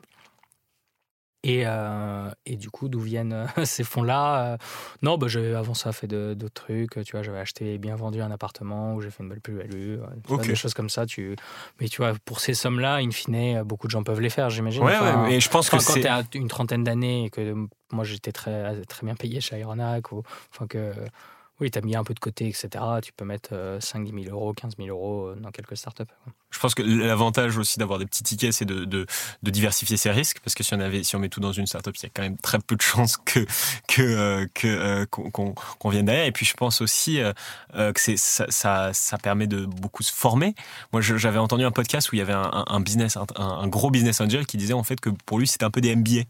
Et, 1.44 1.64
euh, 1.66 2.30
et, 2.46 2.56
du 2.56 2.70
coup, 2.70 2.88
d'où 2.88 3.00
viennent 3.00 3.34
euh, 3.34 3.46
ces 3.66 3.84
fonds-là 3.84 4.54
euh, 4.54 4.58
Non, 5.02 5.18
bah, 5.18 5.28
avant 5.58 5.74
ça 5.74 5.92
fait 5.92 6.08
d'autres 6.08 6.54
trucs. 6.54 7.04
Tu 7.04 7.12
vois, 7.12 7.24
j'avais 7.24 7.40
acheté 7.40 7.78
bien 7.80 7.96
vendu 7.96 8.22
un 8.22 8.30
appartement 8.30 8.94
où 8.94 9.02
j'ai 9.02 9.10
fait 9.10 9.24
une 9.24 9.30
belle 9.30 9.42
plus-value. 9.42 10.00
Des 10.44 10.56
choses 10.56 10.74
comme 10.74 10.90
ça. 10.90 11.06
Tu... 11.06 11.36
Mais 11.80 11.88
tu 11.88 11.98
vois, 11.98 12.14
pour 12.26 12.40
ces 12.40 12.54
sommes-là, 12.54 12.96
in 12.98 13.12
fine, 13.12 13.64
beaucoup 13.64 13.88
de 13.88 13.92
gens 13.92 14.04
peuvent 14.04 14.22
les 14.22 14.30
faire, 14.30 14.50
j'imagine. 14.50 14.84
Ouais, 14.84 15.00
ouais, 15.00 15.18
mais 15.18 15.40
je 15.40 15.50
pense 15.50 15.70
que 15.70 15.78
quand 15.78 16.00
tu 16.00 16.08
as 16.08 16.24
une 16.36 16.48
trentaine 16.48 16.84
d'années 16.84 17.26
et 17.26 17.30
que 17.30 17.56
moi 17.92 18.04
j'étais 18.04 18.32
très, 18.32 18.82
très 18.84 19.06
bien 19.06 19.16
payé 19.16 19.42
chez 19.42 19.58
Aeronac, 19.58 20.12
ou, 20.12 20.24
enfin 20.52 20.68
que 20.68 20.94
oui, 21.62 21.72
tu 21.72 21.78
as 21.78 21.82
mis 21.82 21.96
un 21.96 22.04
peu 22.04 22.14
de 22.14 22.20
côté, 22.20 22.48
etc. 22.48 22.70
Tu 23.02 23.14
peux 23.14 23.26
mettre 23.26 23.54
5-10 23.54 24.24
000 24.26 24.36
euros, 24.36 24.54
15 24.54 24.78
000 24.78 24.90
euros 24.90 25.34
dans 25.36 25.52
quelques 25.52 25.78
startups. 25.78 26.04
Je 26.50 26.60
pense 26.60 26.76
que 26.76 26.82
l'avantage 26.82 27.58
aussi 27.58 27.80
d'avoir 27.80 27.98
des 27.98 28.06
petits 28.06 28.24
tickets, 28.24 28.52
c'est 28.52 28.66
de, 28.66 29.06
diversifier 29.44 29.96
ses 29.96 30.12
risques, 30.12 30.40
parce 30.44 30.54
que 30.54 30.64
si 30.64 30.74
on, 31.16 31.20
met 31.20 31.30
tout 31.30 31.40
dans 31.40 31.52
une 31.52 31.66
startup, 31.68 31.96
il 31.96 32.04
y 32.04 32.06
a 32.08 32.10
quand 32.14 32.24
même 32.24 32.38
très 32.38 32.60
peu 32.60 32.76
de 32.76 32.82
chances 32.82 33.18
que 33.18 33.46
que 33.88 34.02
euh, 34.02 34.48
que 34.54 34.68
euh, 34.68 35.06
qu'on 35.06 35.90
vienne 35.90 36.06
derrière. 36.06 36.26
Et 36.26 36.32
puis 36.32 36.46
je 36.46 36.56
pense 36.56 36.82
aussi 36.82 37.22
euh, 37.22 37.94
que 37.94 38.16
ça, 38.18 39.18
permet 39.22 39.48
de 39.48 39.66
beaucoup 39.66 40.04
se 40.04 40.12
former. 40.12 40.56
Moi, 40.92 41.02
j'avais 41.02 41.40
entendu 41.40 41.64
un 41.64 41.72
podcast 41.72 42.12
où 42.12 42.16
il 42.16 42.20
y 42.20 42.22
avait 42.22 42.34
un 42.34 42.80
business, 42.82 43.18
un, 43.18 43.26
un, 43.38 43.68
gros 43.68 43.92
business 43.92 44.20
angel 44.20 44.46
qui 44.46 44.58
disait 44.58 44.74
en 44.74 44.84
fait 44.84 45.00
que 45.00 45.10
pour 45.26 45.40
lui 45.40 45.48
c'était 45.48 45.66
un 45.66 45.72
peu 45.72 45.82
des 45.82 45.96
MBA. 45.96 46.24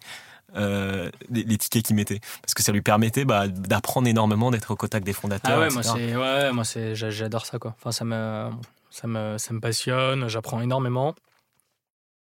Euh, 0.56 1.10
les, 1.30 1.58
tickets 1.58 1.86
qu'il 1.86 1.96
mettait. 1.96 2.20
Parce 2.42 2.54
que 2.54 2.62
ça 2.62 2.74
lui 2.74 2.82
permettait 2.82 3.24
bah, 3.24 3.48
d'apprendre 3.48 4.08
énormément 4.08 4.52
d'être 4.52 4.72
au 4.72 4.76
contact 4.76 5.06
des 5.06 5.14
fondateurs 5.14 5.54
ah 5.56 5.60
ouais 5.60 5.70
moi 5.70 5.82
c'est 5.82 6.16
ouais 6.16 6.52
moi 6.52 6.66
c'est 6.66 6.94
j'adore 6.94 7.46
ça 7.46 7.58
quoi. 7.58 7.74
Enfin 7.78 7.94
ça 7.94 8.04
me 8.04 8.50
ça 8.90 9.08
me 9.08 9.38
ça 9.38 9.54
me 9.54 9.62
passionne 9.62 10.28
j'apprends 10.28 10.60
énormément. 10.62 11.16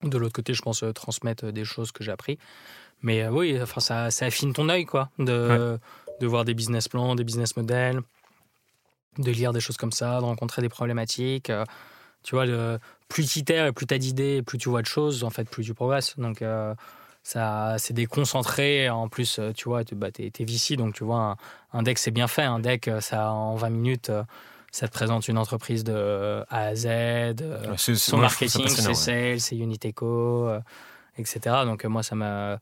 De 0.03 0.17
l'autre 0.17 0.33
côté 0.33 0.53
je 0.53 0.61
pense 0.61 0.83
euh, 0.83 0.93
transmettre 0.93 1.51
des 1.51 1.65
choses 1.65 1.91
que 1.91 2.05
j'ai 2.05 2.11
appris. 2.11 2.39
Mais 3.01 3.23
euh, 3.23 3.31
oui 3.31 3.61
enfin 3.61 3.81
ça, 3.81 4.11
ça 4.11 4.27
affine 4.27 4.53
ton 4.53 4.69
œil 4.69 4.85
quoi 4.85 5.09
de 5.19 5.77
de 6.21 6.27
voir 6.27 6.45
des 6.45 6.53
business 6.53 6.87
plans 6.87 7.15
des 7.15 7.25
business 7.25 7.57
models 7.57 7.99
de 9.17 9.31
lire 9.31 9.51
des 9.51 9.59
choses 9.59 9.75
comme 9.75 9.91
ça 9.91 10.19
de 10.19 10.25
rencontrer 10.25 10.61
des 10.61 10.69
problématiques 10.69 11.51
tu 12.23 12.35
vois 12.35 12.45
le, 12.45 12.79
plus 13.09 13.27
tu 13.27 13.39
et 13.51 13.71
plus 13.73 13.87
tu 13.87 13.93
as 13.93 13.97
d'idées 13.97 14.41
plus 14.41 14.57
tu 14.57 14.69
vois 14.69 14.81
de 14.81 14.87
choses 14.87 15.25
en 15.25 15.29
fait 15.29 15.49
plus 15.49 15.65
tu 15.65 15.73
progresses. 15.73 16.17
Donc 16.17 16.41
ça 17.23 17.75
c'est 17.77 17.93
déconcentré. 17.93 18.89
En 18.89 19.09
plus 19.09 19.39
euh, 19.39 19.51
tu 19.53 19.69
vois 19.69 19.83
tu 19.83 19.95
bah, 19.95 20.09
es, 20.17 20.31
VC 20.43 20.75
donc 20.75 20.93
tu 20.93 21.03
vois 21.03 21.37
un, 21.73 21.83
deck 21.83 21.97
c'est 21.97 22.11
bien 22.11 22.27
fait. 22.27 22.43
Un 22.43 22.59
deck 22.59 22.87
euh, 22.87 23.01
ça 23.01 23.31
en 23.31 23.55
20 23.55 23.69
minutes 23.69 24.09
euh, 24.09 24.23
ça 24.71 24.87
te 24.87 24.93
présente 24.93 25.27
une 25.27 25.37
entreprise 25.37 25.83
de 25.83 26.43
A 26.49 26.67
à 26.67 26.75
Z 26.75 27.35
son 27.77 28.17
marketing 28.17 28.67
c'est 28.69 28.93
sales 28.93 29.39
c'est 29.41 29.57
Uniteco 29.57 30.49
etc 31.17 31.57
donc 31.65 31.83
moi 31.83 32.03
ça 32.03 32.15
me 32.15 32.57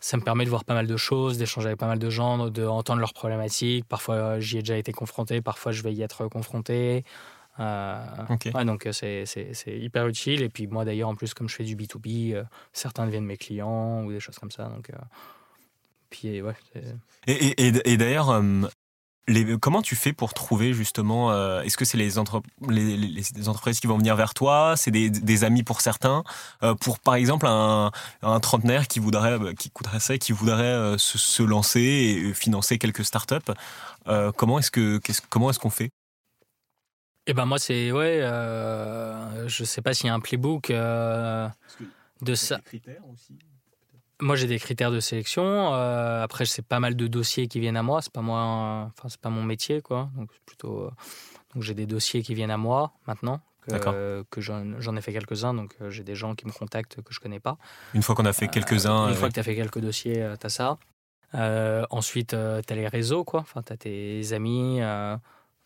ça 0.00 0.16
me 0.16 0.22
permet 0.22 0.44
de 0.44 0.50
voir 0.50 0.64
pas 0.64 0.74
mal 0.74 0.86
de 0.86 0.96
choses, 0.96 1.36
d'échanger 1.36 1.68
avec 1.68 1.78
pas 1.78 1.86
mal 1.86 1.98
de 1.98 2.10
gens, 2.10 2.48
d'entendre 2.48 3.00
leurs 3.00 3.14
problématiques. 3.14 3.86
Parfois, 3.88 4.38
j'y 4.38 4.58
ai 4.58 4.60
déjà 4.60 4.76
été 4.76 4.92
confronté, 4.92 5.40
parfois, 5.40 5.72
je 5.72 5.82
vais 5.82 5.92
y 5.92 6.02
être 6.02 6.28
confronté. 6.28 7.02
Euh, 7.58 8.64
donc 8.64 8.86
euh, 8.86 8.92
c'est 8.92 9.48
hyper 9.66 10.06
utile. 10.06 10.42
Et 10.42 10.48
puis 10.48 10.66
moi 10.66 10.84
d'ailleurs, 10.84 11.08
en 11.08 11.14
plus, 11.14 11.34
comme 11.34 11.48
je 11.48 11.54
fais 11.54 11.64
du 11.64 11.76
B2B, 11.76 12.34
euh, 12.34 12.44
certains 12.72 13.06
deviennent 13.06 13.24
mes 13.24 13.36
clients 13.36 14.04
ou 14.04 14.12
des 14.12 14.20
choses 14.20 14.38
comme 14.38 14.50
ça. 14.50 14.64
Donc, 14.64 14.90
puis, 16.10 16.40
ouais, 16.40 16.54
et, 17.26 17.66
et, 17.66 17.92
et 17.92 17.96
d'ailleurs, 17.96 18.40
les, 19.26 19.58
comment 19.58 19.82
tu 19.82 19.96
fais 19.96 20.12
pour 20.12 20.34
trouver 20.34 20.72
justement 20.72 21.32
Est-ce 21.62 21.76
que 21.76 21.84
c'est 21.84 21.96
les, 21.98 22.10
les, 22.68 22.96
les, 22.96 23.48
entreprises 23.48 23.80
qui 23.80 23.88
vont 23.88 23.98
venir 23.98 24.14
vers 24.14 24.32
toi? 24.32 24.74
C'est 24.76 24.92
des, 24.92 25.10
des, 25.10 25.42
amis 25.42 25.64
pour 25.64 25.80
certains? 25.80 26.22
Pour 26.80 27.00
par 27.00 27.16
exemple 27.16 27.46
un, 27.48 27.90
un, 28.22 28.40
trentenaire 28.40 28.86
qui 28.86 29.00
voudrait, 29.00 29.36
qui 29.58 29.70
coûterait 29.70 29.98
ça, 29.98 30.16
qui 30.16 30.30
voudrait 30.30 30.96
se, 30.96 31.18
se, 31.18 31.42
lancer 31.42 31.80
et 31.80 32.32
financer 32.34 32.78
quelques 32.78 33.04
startups, 33.04 33.52
comment 34.36 34.60
est-ce 34.60 34.70
que 34.70 35.00
comment 35.28 35.50
est-ce 35.50 35.58
qu'on 35.58 35.70
fait? 35.70 35.90
Eh 37.26 37.34
ben 37.34 37.44
moi 37.44 37.58
c'est 37.58 37.90
ouais, 37.90 38.20
euh, 38.22 39.48
je 39.48 39.64
sais 39.64 39.82
pas 39.82 39.94
s'il 39.94 40.06
y 40.06 40.10
a 40.10 40.14
un 40.14 40.20
playbook 40.20 40.70
euh, 40.70 41.48
de 42.22 42.34
ça. 42.34 42.58
Critères 42.64 43.02
aussi. 43.12 43.36
Moi 44.20 44.36
j'ai 44.36 44.46
des 44.46 44.58
critères 44.58 44.90
de 44.90 45.00
sélection. 45.00 45.74
Euh, 45.74 46.22
après 46.22 46.46
c'est 46.46 46.64
pas 46.64 46.80
mal 46.80 46.94
de 46.96 47.06
dossiers 47.06 47.48
qui 47.48 47.60
viennent 47.60 47.76
à 47.76 47.82
moi. 47.82 48.00
C'est 48.00 48.12
pas 48.12 48.22
moi, 48.22 48.90
enfin 48.96 49.08
c'est 49.08 49.20
pas 49.20 49.30
mon 49.30 49.42
métier 49.42 49.82
quoi. 49.82 50.08
Donc 50.16 50.30
plutôt 50.46 50.84
euh, 50.84 50.90
donc 51.54 51.62
j'ai 51.62 51.74
des 51.74 51.86
dossiers 51.86 52.22
qui 52.22 52.34
viennent 52.34 52.50
à 52.50 52.56
moi 52.56 52.92
maintenant. 53.06 53.40
Que, 53.68 54.24
que 54.30 54.40
j'en 54.40 54.96
ai 54.96 55.00
fait 55.00 55.12
quelques-uns, 55.12 55.52
donc 55.52 55.74
euh, 55.80 55.90
j'ai 55.90 56.04
des 56.04 56.14
gens 56.14 56.36
qui 56.36 56.46
me 56.46 56.52
contactent 56.52 57.02
que 57.02 57.12
je 57.12 57.18
connais 57.18 57.40
pas. 57.40 57.58
Une 57.94 58.02
fois 58.02 58.14
qu'on 58.14 58.24
a 58.24 58.32
fait 58.32 58.46
quelques-uns. 58.46 59.08
une 59.08 59.16
fois 59.16 59.28
que 59.28 59.34
tu 59.34 59.40
as 59.40 59.42
fait 59.42 59.56
quelques 59.56 59.80
dossiers, 59.80 60.24
tu 60.40 60.46
as 60.46 60.48
ça. 60.48 60.78
ensuite, 61.90 62.28
tu 62.28 62.36
as 62.36 62.76
les 62.76 62.86
réseaux, 62.86 63.24
quoi. 63.24 63.40
Enfin, 63.40 63.62
tu 63.62 63.72
as 63.72 63.76
tes 63.76 64.32
amis, 64.32 64.80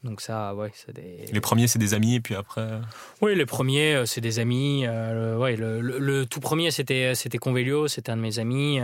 donc 0.03 0.23
ça, 0.23 0.55
ouais, 0.55 0.71
c'est 0.75 0.95
des... 0.95 1.27
Les 1.31 1.41
premiers, 1.41 1.67
c'est 1.67 1.79
des 1.79 1.93
amis, 1.93 2.15
et 2.15 2.21
puis 2.21 2.35
après... 2.35 2.63
Euh, 2.63 2.81
oui, 3.21 3.37
les 3.37 3.45
premiers, 3.45 3.95
euh, 3.95 4.07
c'est 4.07 4.23
des 4.23 4.39
amis. 4.39 4.87
Euh, 4.87 5.37
ouais, 5.37 5.57
le, 5.57 5.81
le, 5.81 6.25
tout 6.25 6.41
premier, 6.41 6.71
c'était, 6.71 7.15
c'était 7.15 7.37
Convelio, 7.37 7.87
c'était 7.87 8.11
un 8.11 8.17
de 8.17 8.23
mes 8.23 8.39
amis 8.39 8.81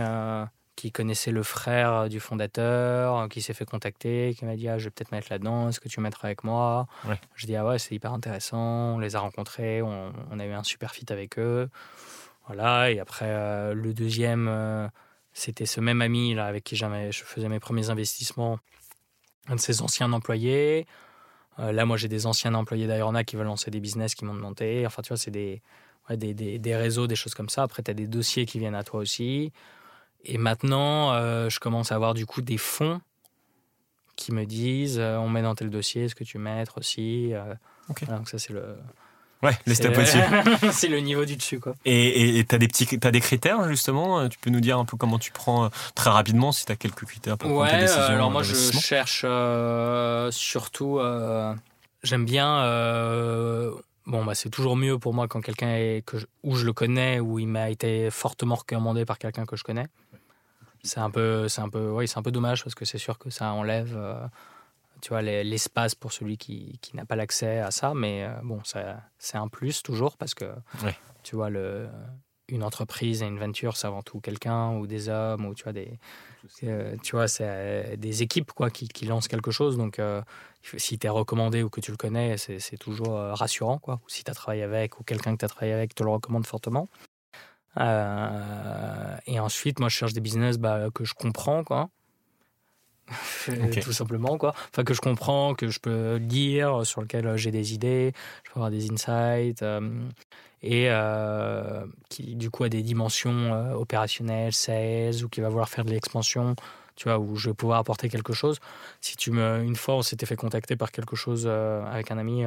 qui 0.75 0.91
connaissait 0.91 1.31
le 1.31 1.41
frère 1.41 2.07
du 2.07 2.19
fondateur, 2.19 3.27
qui 3.29 3.41
s'est 3.41 3.55
fait 3.55 3.65
contacter, 3.65 4.35
qui 4.37 4.45
m'a 4.45 4.55
dit 4.55 4.69
ah, 4.69 4.77
«je 4.79 4.85
vais 4.85 4.89
peut-être 4.91 5.11
mettre 5.11 5.29
là-dedans, 5.31 5.69
est-ce 5.69 5.79
que 5.79 5.89
tu 5.89 5.99
mettras 6.01 6.27
avec 6.27 6.43
moi? 6.43 6.85
Je 7.33 7.47
dis 7.47 7.55
«ah 7.57 7.65
ouais, 7.65 7.79
c'est 7.79 7.95
hyper 7.95 8.13
intéressant, 8.13 8.95
on 8.95 8.99
les 8.99 9.15
a 9.15 9.19
rencontrés, 9.19 9.81
on, 9.81 10.13
on, 10.29 10.39
a 10.39 10.45
eu 10.45 10.51
un 10.51 10.63
super 10.63 10.91
fit 10.91 11.05
avec 11.09 11.39
eux.» 11.39 11.67
Voilà, 12.45 12.91
et 12.91 12.99
après, 12.99 13.73
le 13.73 13.93
deuxième, 13.95 14.89
c'était 15.33 15.65
ce 15.65 15.81
même 15.81 16.03
ami 16.03 16.35
là, 16.35 16.45
avec 16.45 16.63
qui 16.63 16.75
je 16.75 17.23
faisais 17.25 17.49
mes 17.49 17.59
premiers 17.59 17.89
investissements, 17.89 18.59
un 19.47 19.55
de 19.55 19.59
ses 19.59 19.81
anciens 19.81 20.13
employés. 20.13 20.85
Euh, 21.59 21.71
là, 21.71 21.85
moi, 21.85 21.97
j'ai 21.97 22.07
des 22.07 22.25
anciens 22.25 22.53
employés 22.53 22.87
d'Aeronac 22.87 23.25
qui 23.25 23.35
veulent 23.35 23.47
lancer 23.47 23.71
des 23.71 23.79
business 23.79 24.15
qui 24.15 24.25
m'ont 24.25 24.33
demandé. 24.33 24.83
Enfin, 24.85 25.01
tu 25.01 25.09
vois, 25.09 25.17
c'est 25.17 25.31
des, 25.31 25.61
des, 26.09 26.33
des, 26.33 26.75
réseaux, 26.75 27.07
des 27.07 27.15
choses 27.15 27.33
comme 27.33 27.49
ça. 27.49 27.63
Après, 27.63 27.83
tu 27.83 27.91
as 27.91 27.93
des 27.93 28.07
dossiers 28.07 28.45
qui 28.45 28.59
viennent 28.59 28.75
à 28.75 28.83
toi 28.83 28.99
aussi. 28.99 29.51
Et 30.23 30.37
maintenant, 30.37 31.13
euh, 31.13 31.49
je 31.49 31.59
commence 31.59 31.91
à 31.91 31.95
avoir 31.95 32.13
du 32.13 32.25
coup 32.25 32.41
des 32.41 32.57
fonds 32.57 33.01
qui 34.15 34.33
me 34.33 34.45
disent 34.45 34.99
on 34.99 35.29
met 35.29 35.43
dans 35.43 35.53
tel 35.53 35.69
dossier, 35.69 36.05
est-ce 36.05 36.15
que 36.15 36.23
tu 36.23 36.39
mettre 36.39 36.79
aussi 36.79 37.33
Donc 38.07 38.27
ça 38.27 38.39
c'est 38.39 38.51
le 38.51 38.75
Ouais, 39.43 39.51
les 39.67 39.75
steps 39.75 39.97
au-dessus. 39.97 40.17
c'est 40.71 40.87
le 40.87 40.99
niveau 40.99 41.25
du 41.25 41.35
dessus, 41.35 41.59
quoi. 41.59 41.75
Et 41.85 42.43
tu 42.47 42.55
as 42.55 42.57
des 42.57 42.67
petits, 42.67 42.87
as 43.01 43.11
des 43.11 43.19
critères 43.19 43.67
justement. 43.67 44.27
Tu 44.29 44.37
peux 44.39 44.49
nous 44.49 44.61
dire 44.61 44.79
un 44.79 44.85
peu 44.85 44.97
comment 44.97 45.19
tu 45.19 45.31
prends 45.31 45.65
euh, 45.65 45.69
très 45.95 46.09
rapidement 46.09 46.51
si 46.51 46.65
tu 46.65 46.71
as 46.71 46.75
quelques 46.75 47.05
critères 47.05 47.37
pour 47.37 47.51
prendre 47.51 47.69
tes 47.69 47.77
décisions. 47.77 48.01
alors 48.01 48.31
moi 48.31 48.43
je 48.43 48.55
cherche 48.55 49.21
euh, 49.25 50.31
surtout. 50.31 50.99
Euh, 50.99 51.53
j'aime 52.03 52.25
bien. 52.25 52.61
bon, 54.07 54.25
bah, 54.25 54.33
c'est 54.33 54.49
toujours 54.49 54.75
mieux 54.75 54.97
pour 54.97 55.13
moi 55.13 55.27
quand 55.27 55.41
quelqu'un 55.41 55.75
est 55.75 56.03
que 56.05 56.17
où 56.43 56.55
je 56.55 56.65
le 56.65 56.73
connais 56.73 57.19
ou 57.19 57.37
il 57.37 57.47
m'a 57.47 57.69
été 57.69 58.09
fortement 58.09 58.55
recommandé 58.55 59.05
par 59.05 59.19
quelqu'un 59.19 59.45
que 59.45 59.55
je 59.55 59.63
connais. 59.63 59.85
C'est 60.83 60.99
un 60.99 61.09
peu, 61.09 61.47
c'est 61.47 61.61
un 61.61 61.69
peu, 61.69 61.89
oui, 61.89 62.07
c'est 62.07 62.17
un 62.17 62.23
peu 62.23 62.31
dommage 62.31 62.63
parce 62.63 62.75
que 62.75 62.85
c'est 62.85 62.97
sûr 62.97 63.17
que 63.17 63.29
ça 63.29 63.51
enlève 63.51 63.97
tu 65.01 65.09
vois, 65.09 65.21
l'espace 65.21 65.95
pour 65.95 66.11
celui 66.11 66.37
qui, 66.37 66.79
qui 66.81 66.95
n'a 66.95 67.05
pas 67.05 67.15
l'accès 67.15 67.59
à 67.59 67.71
ça. 67.71 67.93
Mais 67.93 68.23
euh, 68.23 68.31
bon, 68.43 68.61
c'est 68.63 69.37
un 69.37 69.47
plus 69.47 69.83
toujours 69.83 70.17
parce 70.17 70.33
que, 70.33 70.45
tu 71.23 71.35
vois, 71.35 71.49
le, 71.49 71.87
une 72.47 72.63
entreprise 72.63 73.21
et 73.21 73.25
une 73.25 73.39
venture, 73.39 73.77
c'est 73.77 73.87
avant 73.87 74.01
tout 74.01 74.19
quelqu'un 74.19 74.71
ou 74.77 74.87
des 74.87 75.09
hommes 75.09 75.45
ou 75.45 75.53
tu 75.53 75.63
vois, 75.63 75.73
des, 75.73 75.99
euh, 76.63 76.95
tu 77.03 77.15
vois, 77.15 77.27
c'est 77.27 77.45
euh, 77.47 77.95
des 77.95 78.23
équipes 78.23 78.51
quoi, 78.53 78.69
qui, 78.69 78.87
qui 78.87 79.05
lancent 79.05 79.27
quelque 79.27 79.51
chose. 79.51 79.77
Donc, 79.77 80.01
si 80.77 80.99
tu 80.99 81.07
es 81.07 81.09
recommandé 81.09 81.63
ou 81.63 81.69
que 81.69 81.81
tu 81.81 81.91
le 81.91 81.97
connais, 81.97 82.37
c'est 82.37 82.77
toujours 82.77 83.15
rassurant. 83.15 83.77
Quoi. 83.77 83.99
Ou 84.05 84.09
si 84.09 84.23
tu 84.23 84.31
as 84.31 84.33
travaillé 84.33 84.63
avec 84.63 84.99
ou 84.99 85.03
quelqu'un 85.03 85.33
que 85.33 85.39
tu 85.39 85.45
as 85.45 85.49
travaillé 85.49 85.73
avec 85.73 85.95
te 85.95 86.03
le 86.03 86.09
recommande 86.09 86.45
fortement. 86.45 86.89
et 87.77 89.39
ensuite, 89.39 89.79
moi, 89.79 89.89
je 89.89 89.95
cherche 89.95 90.13
des 90.13 90.21
business 90.21 90.57
bah, 90.57 90.87
que 90.93 91.05
je 91.05 91.13
comprends. 91.13 91.63
Quoi. 91.63 91.89
Tout 93.81 93.93
simplement 93.93 94.37
quoi. 94.37 94.53
Enfin 94.71 94.83
que 94.83 94.93
je 94.93 95.01
comprends, 95.01 95.53
que 95.53 95.69
je 95.69 95.79
peux 95.79 96.15
lire, 96.15 96.85
sur 96.85 97.01
lequel 97.01 97.27
euh, 97.27 97.37
j'ai 97.37 97.51
des 97.51 97.73
idées, 97.73 98.13
je 98.43 98.51
peux 98.51 98.59
avoir 98.59 98.71
des 98.71 98.91
insights 98.91 99.61
euh, 99.61 99.89
et 100.61 100.85
euh, 100.89 101.85
qui 102.09 102.35
du 102.35 102.49
coup 102.49 102.63
a 102.63 102.69
des 102.69 102.81
dimensions 102.83 103.73
opérationnelles, 103.75 104.53
sales 104.53 105.23
ou 105.23 105.29
qui 105.29 105.41
va 105.41 105.49
vouloir 105.49 105.69
faire 105.69 105.85
de 105.85 105.91
l'expansion, 105.91 106.55
tu 106.95 107.05
vois, 107.05 107.19
où 107.19 107.35
je 107.35 107.49
vais 107.49 107.53
pouvoir 107.53 107.79
apporter 107.79 108.09
quelque 108.09 108.33
chose. 108.33 108.59
Si 109.01 109.15
tu 109.17 109.31
me, 109.31 109.61
une 109.63 109.75
fois, 109.75 109.95
on 109.95 110.01
s'était 110.01 110.25
fait 110.25 110.35
contacter 110.35 110.75
par 110.75 110.91
quelque 110.91 111.15
chose 111.15 111.47
avec 111.47 112.11
un 112.11 112.17
ami. 112.17 112.43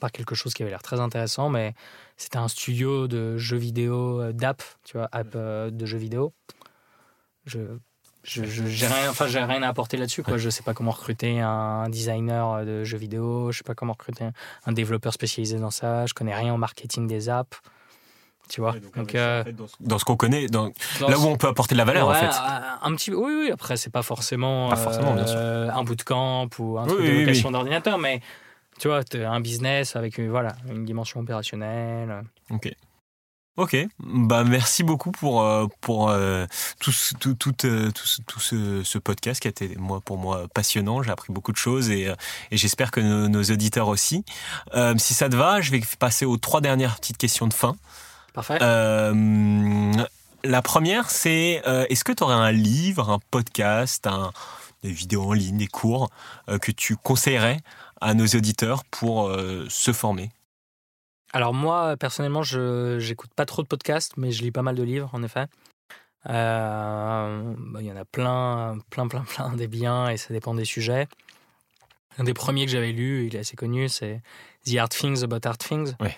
par 0.00 0.12
quelque 0.12 0.34
chose 0.34 0.54
qui 0.54 0.62
avait 0.62 0.70
l'air 0.70 0.82
très 0.82 1.00
intéressant, 1.00 1.50
mais 1.50 1.74
c'était 2.16 2.38
un 2.38 2.48
studio 2.48 3.08
de 3.08 3.36
jeux 3.36 3.58
vidéo, 3.58 4.32
d'app, 4.32 4.62
tu 4.84 4.96
vois, 4.96 5.08
app 5.12 5.36
de 5.36 5.86
jeux 5.86 5.98
vidéo. 5.98 6.32
Je 7.44 7.58
je 8.22 8.44
j'ai 8.44 8.86
rien 8.86 9.08
enfin 9.08 9.26
j'ai 9.26 9.42
rien 9.42 9.62
à 9.62 9.68
apporter 9.68 9.96
là-dessus 9.96 10.22
quoi. 10.22 10.36
Je 10.36 10.50
sais 10.50 10.62
pas 10.62 10.74
comment 10.74 10.90
recruter 10.90 11.40
un 11.40 11.88
designer 11.88 12.64
de 12.64 12.84
jeux 12.84 12.98
vidéo. 12.98 13.50
Je 13.52 13.58
sais 13.58 13.64
pas 13.64 13.74
comment 13.74 13.92
recruter 13.92 14.24
un 14.66 14.72
développeur 14.72 15.12
spécialisé 15.12 15.58
dans 15.58 15.70
ça. 15.70 16.06
Je 16.06 16.14
connais 16.14 16.34
rien 16.34 16.54
au 16.54 16.58
marketing 16.58 17.06
des 17.06 17.28
apps. 17.28 17.60
Tu 18.48 18.60
vois? 18.60 18.74
Donc, 18.96 19.14
euh, 19.14 19.44
dans 19.78 19.98
ce 19.98 20.04
qu'on 20.04 20.16
connaît 20.16 20.48
dans, 20.48 20.72
là 21.00 21.16
où 21.18 21.26
on 21.26 21.36
peut 21.36 21.46
apporter 21.46 21.76
de 21.76 21.78
la 21.78 21.84
valeur 21.84 22.08
en 22.08 22.14
fait. 22.14 22.34
un 22.82 22.94
petit 22.96 23.12
oui 23.14 23.32
oui 23.42 23.50
après 23.52 23.76
c'est 23.76 23.90
pas 23.90 24.02
forcément, 24.02 24.68
pas 24.68 24.76
forcément 24.76 25.14
bien 25.14 25.26
sûr. 25.26 25.36
Euh, 25.38 25.70
un 25.70 25.84
bootcamp 25.84 26.48
ou 26.58 26.78
un 26.78 26.86
truc 26.86 27.00
de 27.00 27.20
location 27.20 27.52
d'ordinateur 27.52 27.96
mais 27.98 28.20
tu 28.80 28.88
vois 28.88 29.02
un 29.14 29.40
business 29.40 29.94
avec 29.94 30.18
une, 30.18 30.30
voilà 30.30 30.56
une 30.68 30.84
dimension 30.84 31.20
opérationnelle. 31.20 32.24
Ok 32.50 32.72
Ok, 33.60 33.76
bah 33.98 34.42
merci 34.42 34.82
beaucoup 34.82 35.12
pour 35.12 35.42
euh, 35.42 35.66
pour 35.82 36.08
euh, 36.08 36.46
tout 36.80 36.94
tout 37.20 37.34
tout, 37.34 37.66
euh, 37.66 37.90
tout, 37.90 38.06
tout 38.26 38.40
ce, 38.40 38.82
ce, 38.82 38.96
podcast 38.96 39.38
qui 39.38 39.48
a 39.48 39.50
été 39.50 39.76
moi 39.76 40.00
pour 40.00 40.16
moi 40.16 40.46
passionnant. 40.54 41.02
J'ai 41.02 41.10
appris 41.10 41.30
beaucoup 41.30 41.52
de 41.52 41.58
choses 41.58 41.90
et, 41.90 42.10
et 42.50 42.56
j'espère 42.56 42.90
que 42.90 43.00
nos, 43.00 43.28
nos, 43.28 43.42
auditeurs 43.42 43.88
aussi. 43.88 44.24
si 44.96 45.12
ça 45.12 45.28
te 45.28 45.36
va, 45.36 45.60
je 45.60 45.72
vais 45.72 45.82
passer 45.98 46.24
aux 46.24 46.38
trois 46.38 46.62
dernières 46.62 46.96
petites 46.96 47.18
questions 47.18 47.48
de 47.48 47.52
fin. 47.52 47.76
Parfait. 48.32 48.58
la 48.58 50.62
première, 50.62 51.10
c'est 51.10 51.62
est-ce 51.90 52.02
que 52.02 52.12
tu 52.12 52.22
aurais 52.22 52.32
un 52.32 52.52
livre, 52.52 53.10
un 53.10 53.18
podcast, 53.30 54.06
un, 54.06 54.32
des 54.82 54.90
vidéos 54.90 55.24
en 55.24 55.34
ligne, 55.34 55.58
des 55.58 55.66
cours 55.66 56.08
que 56.62 56.72
tu 56.72 56.96
conseillerais 56.96 57.60
à 58.00 58.14
nos 58.14 58.26
auditeurs 58.26 58.84
pour 58.84 59.30
se 59.68 59.92
former? 59.92 60.30
Alors 61.32 61.54
moi, 61.54 61.96
personnellement, 61.96 62.42
je 62.42 62.98
j'écoute 62.98 63.32
pas 63.34 63.46
trop 63.46 63.62
de 63.62 63.68
podcasts, 63.68 64.16
mais 64.16 64.32
je 64.32 64.42
lis 64.42 64.50
pas 64.50 64.62
mal 64.62 64.74
de 64.74 64.82
livres, 64.82 65.10
en 65.12 65.22
effet. 65.22 65.46
Euh, 66.26 67.54
bah, 67.56 67.80
il 67.80 67.86
y 67.86 67.92
en 67.92 67.96
a 67.96 68.04
plein, 68.04 68.78
plein, 68.90 69.08
plein, 69.08 69.22
plein 69.28 69.52
des 69.54 69.68
biens, 69.68 70.08
et 70.08 70.16
ça 70.16 70.32
dépend 70.32 70.54
des 70.54 70.64
sujets. 70.64 71.08
Un 72.18 72.24
des 72.24 72.34
premiers 72.34 72.66
que 72.66 72.72
j'avais 72.72 72.92
lu, 72.92 73.26
il 73.26 73.36
est 73.36 73.38
assez 73.38 73.56
connu, 73.56 73.88
c'est 73.88 74.20
The 74.66 74.76
Hard 74.76 74.90
Things 74.90 75.22
About 75.22 75.46
Hard 75.46 75.58
Things. 75.58 75.94
Oui. 76.00 76.10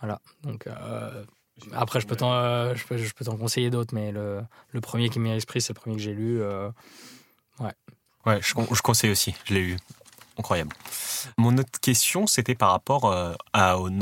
Voilà. 0.00 0.20
Donc 0.42 0.66
euh, 0.66 1.24
après, 1.72 2.00
je 2.00 2.06
peux 2.06 2.16
t'en, 2.16 2.32
euh, 2.32 2.74
je 2.74 2.84
peux, 2.86 2.96
je 2.96 3.12
peux 3.14 3.24
t'en 3.24 3.36
conseiller 3.36 3.70
d'autres, 3.70 3.94
mais 3.94 4.10
le, 4.10 4.40
le 4.70 4.80
premier 4.80 5.10
qui 5.10 5.20
m'est 5.20 5.30
à 5.30 5.34
l'esprit, 5.34 5.60
c'est 5.60 5.74
le 5.74 5.78
premier 5.80 5.96
que 5.96 6.02
j'ai 6.02 6.14
lu. 6.14 6.42
ouais. 6.42 7.72
Ouais, 8.24 8.40
je, 8.40 8.54
je 8.72 8.82
conseille 8.82 9.10
aussi. 9.10 9.34
Je 9.44 9.54
l'ai 9.54 9.62
lu. 9.62 9.76
Incroyable. 10.38 10.74
Mon 11.36 11.56
autre 11.58 11.78
question, 11.80 12.26
c'était 12.26 12.54
par 12.54 12.70
rapport 12.70 13.04
euh, 13.06 13.34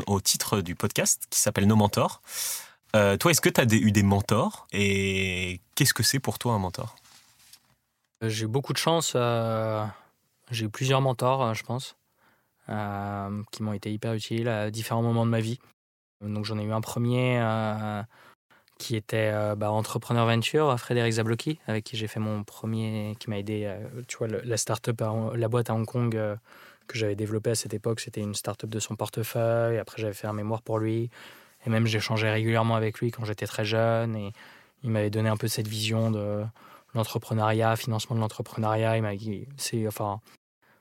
au, 0.06 0.20
titre 0.20 0.60
du 0.60 0.74
podcast 0.74 1.24
qui 1.30 1.40
s'appelle 1.40 1.66
Nos 1.66 1.76
mentors. 1.76 2.22
Euh, 2.96 3.16
toi, 3.16 3.30
est-ce 3.30 3.40
que 3.40 3.48
tu 3.48 3.60
as 3.60 3.64
eu 3.64 3.92
des 3.92 4.02
mentors 4.02 4.66
et 4.72 5.60
qu'est-ce 5.74 5.94
que 5.94 6.02
c'est 6.02 6.18
pour 6.20 6.38
toi 6.38 6.54
un 6.54 6.58
mentor? 6.58 6.96
Euh, 8.22 8.28
J'ai 8.28 8.44
eu 8.44 8.48
beaucoup 8.48 8.72
de 8.72 8.78
chance. 8.78 9.16
j'ai 10.50 10.64
eu 10.64 10.70
plusieurs 10.70 11.00
mentors, 11.00 11.54
je 11.54 11.62
pense, 11.62 11.96
qui 13.50 13.62
m'ont 13.62 13.72
été 13.72 13.92
hyper 13.92 14.14
utiles 14.14 14.48
à 14.48 14.70
différents 14.70 15.02
moments 15.02 15.26
de 15.26 15.30
ma 15.30 15.40
vie. 15.40 15.58
Donc 16.20 16.44
j'en 16.44 16.58
ai 16.58 16.64
eu 16.64 16.72
un 16.72 16.80
premier 16.80 17.40
qui 18.80 18.96
était 18.96 19.30
euh, 19.32 19.54
bah, 19.54 19.70
entrepreneur 19.70 20.24
venture, 20.26 20.74
Frédéric 20.80 21.12
Zablocki, 21.12 21.60
avec 21.66 21.84
qui 21.84 21.98
j'ai 21.98 22.06
fait 22.08 22.18
mon 22.18 22.44
premier, 22.44 23.14
qui 23.20 23.28
m'a 23.28 23.38
aidé, 23.38 23.64
euh, 23.66 23.78
tu 24.08 24.16
vois, 24.16 24.26
la 24.26 24.56
startup, 24.56 25.02
la 25.34 25.48
boîte 25.48 25.68
à 25.68 25.74
Hong 25.74 25.84
Kong 25.84 26.16
euh, 26.16 26.34
que 26.86 26.96
j'avais 26.96 27.14
développée 27.14 27.50
à 27.50 27.54
cette 27.54 27.74
époque, 27.74 28.00
c'était 28.00 28.22
une 28.22 28.34
startup 28.34 28.70
de 28.70 28.80
son 28.80 28.96
portefeuille. 28.96 29.76
Après, 29.76 30.00
j'avais 30.00 30.14
fait 30.14 30.26
un 30.26 30.32
mémoire 30.32 30.62
pour 30.62 30.78
lui. 30.78 31.10
Et 31.66 31.70
même, 31.70 31.86
j'échangeais 31.86 32.32
régulièrement 32.32 32.74
avec 32.74 33.00
lui 33.00 33.10
quand 33.10 33.26
j'étais 33.26 33.46
très 33.46 33.66
jeune. 33.66 34.16
Et 34.16 34.32
il 34.82 34.90
m'avait 34.90 35.10
donné 35.10 35.28
un 35.28 35.36
peu 35.36 35.46
cette 35.46 35.68
vision 35.68 36.10
de 36.10 36.42
l'entrepreneuriat, 36.94 37.76
financement 37.76 38.16
de 38.16 38.20
l'entrepreneuriat. 38.20 38.98
C'est, 39.58 39.86
enfin, 39.86 40.20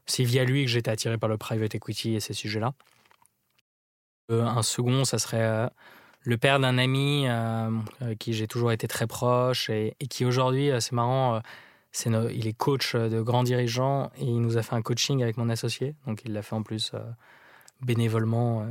c'est 0.05 0.23
via 0.23 0.45
lui 0.45 0.63
que 0.63 0.71
j'étais 0.71 0.89
attiré 0.89 1.17
par 1.17 1.27
le 1.27 1.37
private 1.37 1.75
equity 1.75 2.15
et 2.15 2.21
ces 2.21 2.33
sujets-là. 2.33 2.73
un 4.29 4.63
second, 4.63 5.03
ça 5.03 5.19
serait 5.19 5.69
le 6.21 6.37
père 6.37 6.59
d'un 6.59 6.77
ami 6.77 7.25
euh, 7.27 7.69
euh, 8.01 8.15
qui 8.15 8.33
j'ai 8.33 8.47
toujours 8.47 8.71
été 8.71 8.87
très 8.87 9.07
proche 9.07 9.69
et, 9.69 9.95
qui 10.09 10.25
aujourd'hui, 10.25 10.71
euh, 10.71 10.79
c'est 10.79 10.93
marrant, 10.93 11.41
c'est 11.91 12.09
il 12.33 12.47
est 12.47 12.53
coach 12.53 12.95
de 12.95 13.21
grands 13.21 13.43
dirigeants 13.43 14.11
et 14.17 14.25
il 14.25 14.41
nous 14.41 14.57
a 14.57 14.61
fait 14.61 14.75
un 14.75 14.81
coaching 14.81 15.23
avec 15.23 15.37
mon 15.37 15.49
associé. 15.49 15.95
Donc 16.05 16.21
il 16.25 16.33
l'a 16.33 16.41
fait 16.41 16.55
en 16.55 16.63
plus 16.63 16.91
bénévolement. 17.81 18.65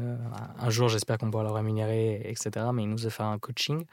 un 0.58 0.70
jour, 0.70 0.88
j'espère 0.88 1.18
qu'on 1.18 1.30
pourra 1.30 1.42
le 1.42 1.50
rémunérer, 1.50 2.20
etc. 2.24 2.66
Mais 2.72 2.84
il 2.84 2.90
nous 2.90 3.06
a 3.06 3.10
fait 3.10 3.24
un 3.24 3.38
coaching. 3.38 3.84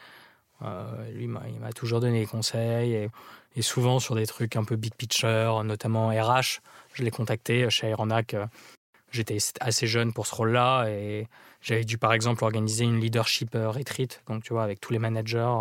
lui, 1.13 1.23
il 1.23 1.59
m'a 1.59 1.73
toujours 1.73 2.01
donné 2.01 2.19
des 2.19 2.27
conseils 2.27 2.93
et, 2.93 3.09
et, 3.55 3.61
souvent 3.63 3.99
sur 3.99 4.13
des 4.13 4.27
trucs 4.27 4.55
un 4.57 4.63
peu 4.63 4.75
big 4.75 4.93
picture, 4.93 5.63
notamment 5.63 6.09
RH. 6.09 6.59
Je 6.93 7.03
l'ai 7.03 7.11
contacté 7.11 7.67
chez 7.71 7.87
Aeronac 7.87 8.35
J'étais 9.15 9.37
assez 9.61 9.87
jeune 9.87 10.11
pour 10.11 10.27
ce 10.27 10.35
rôle-là 10.35 10.89
et 10.89 11.29
j'avais 11.61 11.85
dû 11.85 11.97
par 11.97 12.11
exemple 12.11 12.43
organiser 12.43 12.83
une 12.83 12.99
leadership 12.99 13.55
euh, 13.55 13.69
retreat. 13.69 14.21
Donc 14.27 14.43
tu 14.43 14.51
vois, 14.51 14.63
avec 14.63 14.81
tous 14.81 14.91
les 14.91 14.99
managers, 14.99 15.55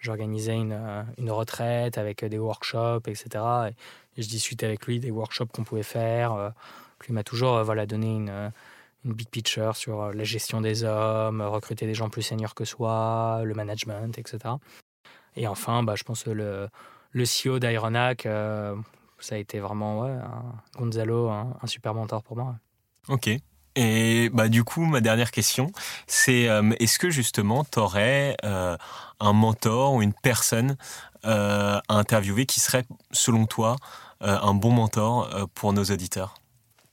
j'organisais 0.00 0.56
une, 0.56 0.72
euh, 0.72 1.32
retraite 1.32 1.98
avec 1.98 2.24
des 2.24 2.38
workshops, 2.38 3.06
etc. 3.06 3.70
Et, 3.70 4.22
je 4.22 4.26
discutais 4.26 4.66
avec 4.66 4.84
lui 4.86 4.98
des 4.98 5.12
workshops 5.12 5.52
qu'on 5.52 5.62
pouvait 5.62 5.84
faire. 5.84 6.32
Euh, 6.32 6.50
lui 7.06 7.14
m'a 7.14 7.22
toujours 7.22 7.62
voilà, 7.62 7.86
donné 7.86 8.08
une, 8.08 8.50
une 9.04 9.12
big 9.12 9.28
picture 9.28 9.76
sur 9.76 10.12
la 10.12 10.24
gestion 10.24 10.60
des 10.60 10.82
hommes, 10.82 11.42
recruter 11.42 11.86
des 11.86 11.94
gens 11.94 12.08
plus 12.08 12.22
seniors 12.22 12.54
que 12.54 12.64
soi, 12.64 13.42
le 13.44 13.54
management, 13.54 14.18
etc. 14.18 14.54
Et 15.36 15.46
enfin, 15.46 15.84
bah, 15.84 15.94
je 15.94 16.02
pense 16.02 16.24
que 16.24 16.30
le, 16.30 16.68
CEO 17.14 17.60
d'Ironac, 17.60 18.22
ça 18.22 19.34
a 19.34 19.38
été 19.38 19.60
vraiment 19.60 20.00
ouais, 20.00 20.16
Gonzalo, 20.76 21.28
un 21.28 21.66
super 21.66 21.94
mentor 21.94 22.22
pour 22.22 22.36
moi. 22.36 22.56
Ok. 23.08 23.30
Et 23.76 24.30
bah 24.30 24.48
du 24.48 24.64
coup, 24.64 24.84
ma 24.84 25.02
dernière 25.02 25.30
question, 25.30 25.70
c'est 26.06 26.48
euh, 26.48 26.72
est-ce 26.80 26.98
que 26.98 27.10
justement 27.10 27.62
tu 27.64 27.78
aurais 27.78 28.36
euh, 28.42 28.76
un 29.20 29.32
mentor 29.34 29.92
ou 29.92 30.02
une 30.02 30.14
personne 30.14 30.76
euh, 31.26 31.78
à 31.88 31.94
interviewer 31.94 32.46
qui 32.46 32.60
serait, 32.60 32.84
selon 33.12 33.46
toi, 33.46 33.76
un 34.22 34.54
bon 34.54 34.70
mentor 34.70 35.28
pour 35.54 35.74
nos 35.74 35.84
auditeurs? 35.84 36.36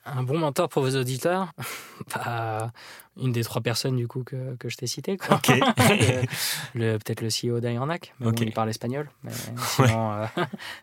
Un 0.05 0.23
bon 0.23 0.37
mentor 0.37 0.67
pour 0.67 0.83
vos 0.83 0.95
auditeurs? 0.97 1.53
Bah, 2.13 2.73
Une 3.15 3.31
des 3.31 3.45
trois 3.45 3.61
personnes 3.61 3.95
du 3.95 4.09
coup 4.09 4.25
que, 4.25 4.57
que 4.57 4.67
je 4.67 4.75
t'ai 4.75 4.87
citées. 4.87 5.17
Ok. 5.31 5.47
le, 6.73 6.97
Peut-être 6.97 7.21
le 7.21 7.29
CEO 7.29 7.61
d'Ironac, 7.61 8.13
mais 8.19 8.31
il 8.41 8.51
parle 8.51 8.69
espagnol. 8.69 9.09
Mais 9.23 9.31
sinon, 9.55 10.27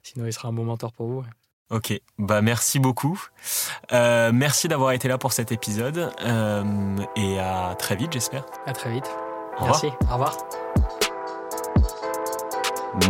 sinon, 0.02 0.26
il 0.26 0.32
sera 0.32 0.48
un 0.48 0.52
bon 0.54 0.64
mentor 0.64 0.92
pour 0.92 1.08
vous. 1.08 1.24
Ok, 1.70 2.00
bah 2.18 2.42
merci 2.42 2.80
beaucoup. 2.80 3.20
Euh, 3.92 4.32
merci 4.34 4.66
d'avoir 4.66 4.90
été 4.90 5.06
là 5.06 5.18
pour 5.18 5.32
cet 5.32 5.52
épisode 5.52 6.10
euh, 6.24 6.64
et 7.16 7.38
à 7.38 7.76
très 7.78 7.94
vite, 7.94 8.12
j'espère. 8.12 8.44
À 8.66 8.72
très 8.72 8.90
vite. 8.90 9.08
Au 9.60 9.66
Merci. 9.66 9.86
Au 10.10 10.14
revoir. 10.14 10.36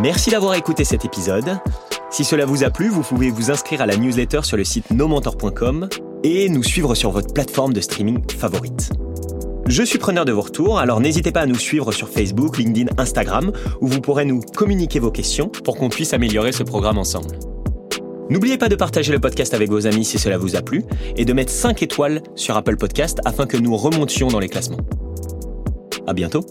Merci 0.03 0.31
d'avoir 0.31 0.55
écouté 0.55 0.85
cet 0.85 1.07
épisode. 1.07 1.59
Si 2.11 2.23
cela 2.23 2.45
vous 2.45 2.63
a 2.63 2.71
plu, 2.71 2.89
vous 2.89 3.03
pouvez 3.03 3.31
vous 3.31 3.51
inscrire 3.51 3.81
à 3.81 3.87
la 3.87 3.97
newsletter 3.97 4.43
sur 4.43 4.59
le 4.59 4.65
site 4.65 4.91
nomentor.com 4.91 5.89
et 6.23 6.51
nous 6.51 6.63
suivre 6.63 6.95
sur 6.95 7.13
votre 7.13 7.33
plateforme 7.33 7.73
de 7.73 7.81
streaming 7.81 8.23
favorite. 8.31 8.91
Je 9.69 9.83
suis 9.83 9.99
preneur 9.99 10.27
de 10.27 10.33
vos 10.33 10.43
retours, 10.43 10.81
alors 10.81 11.01
n'hésitez 11.01 11.33
pas 11.33 11.41
à 11.41 11.47
nous 11.47 11.59
suivre 11.59 11.93
sur 11.93 12.09
Facebook, 12.09 12.59
LinkedIn, 12.59 12.91
Instagram, 12.99 13.53
où 13.81 13.87
vous 13.87 14.01
pourrez 14.01 14.27
nous 14.27 14.41
communiquer 14.41 14.99
vos 14.99 15.13
questions 15.13 15.49
pour 15.49 15.77
qu'on 15.77 15.89
puisse 15.89 16.13
améliorer 16.13 16.53
ce 16.53 16.65
programme 16.65 16.99
ensemble. 16.99 17.39
N'oubliez 18.31 18.59
pas 18.59 18.69
de 18.69 18.77
partager 18.77 19.13
le 19.13 19.19
podcast 19.19 19.55
avec 19.55 19.69
vos 19.69 19.89
amis 19.89 20.05
si 20.05 20.19
cela 20.19 20.39
vous 20.39 20.55
a 20.55 20.63
plu 20.63 20.85
et 21.17 21.25
de 21.25 21.33
mettre 21.33 21.51
5 21.51 21.83
étoiles 21.83 22.23
sur 22.37 22.57
Apple 22.57 22.77
Podcast 22.77 23.19
afin 23.25 23.45
que 23.45 23.57
nous 23.57 23.77
remontions 23.77 24.29
dans 24.29 24.39
les 24.39 24.49
classements. 24.49 24.81
À 26.07 26.15
bientôt! 26.15 26.45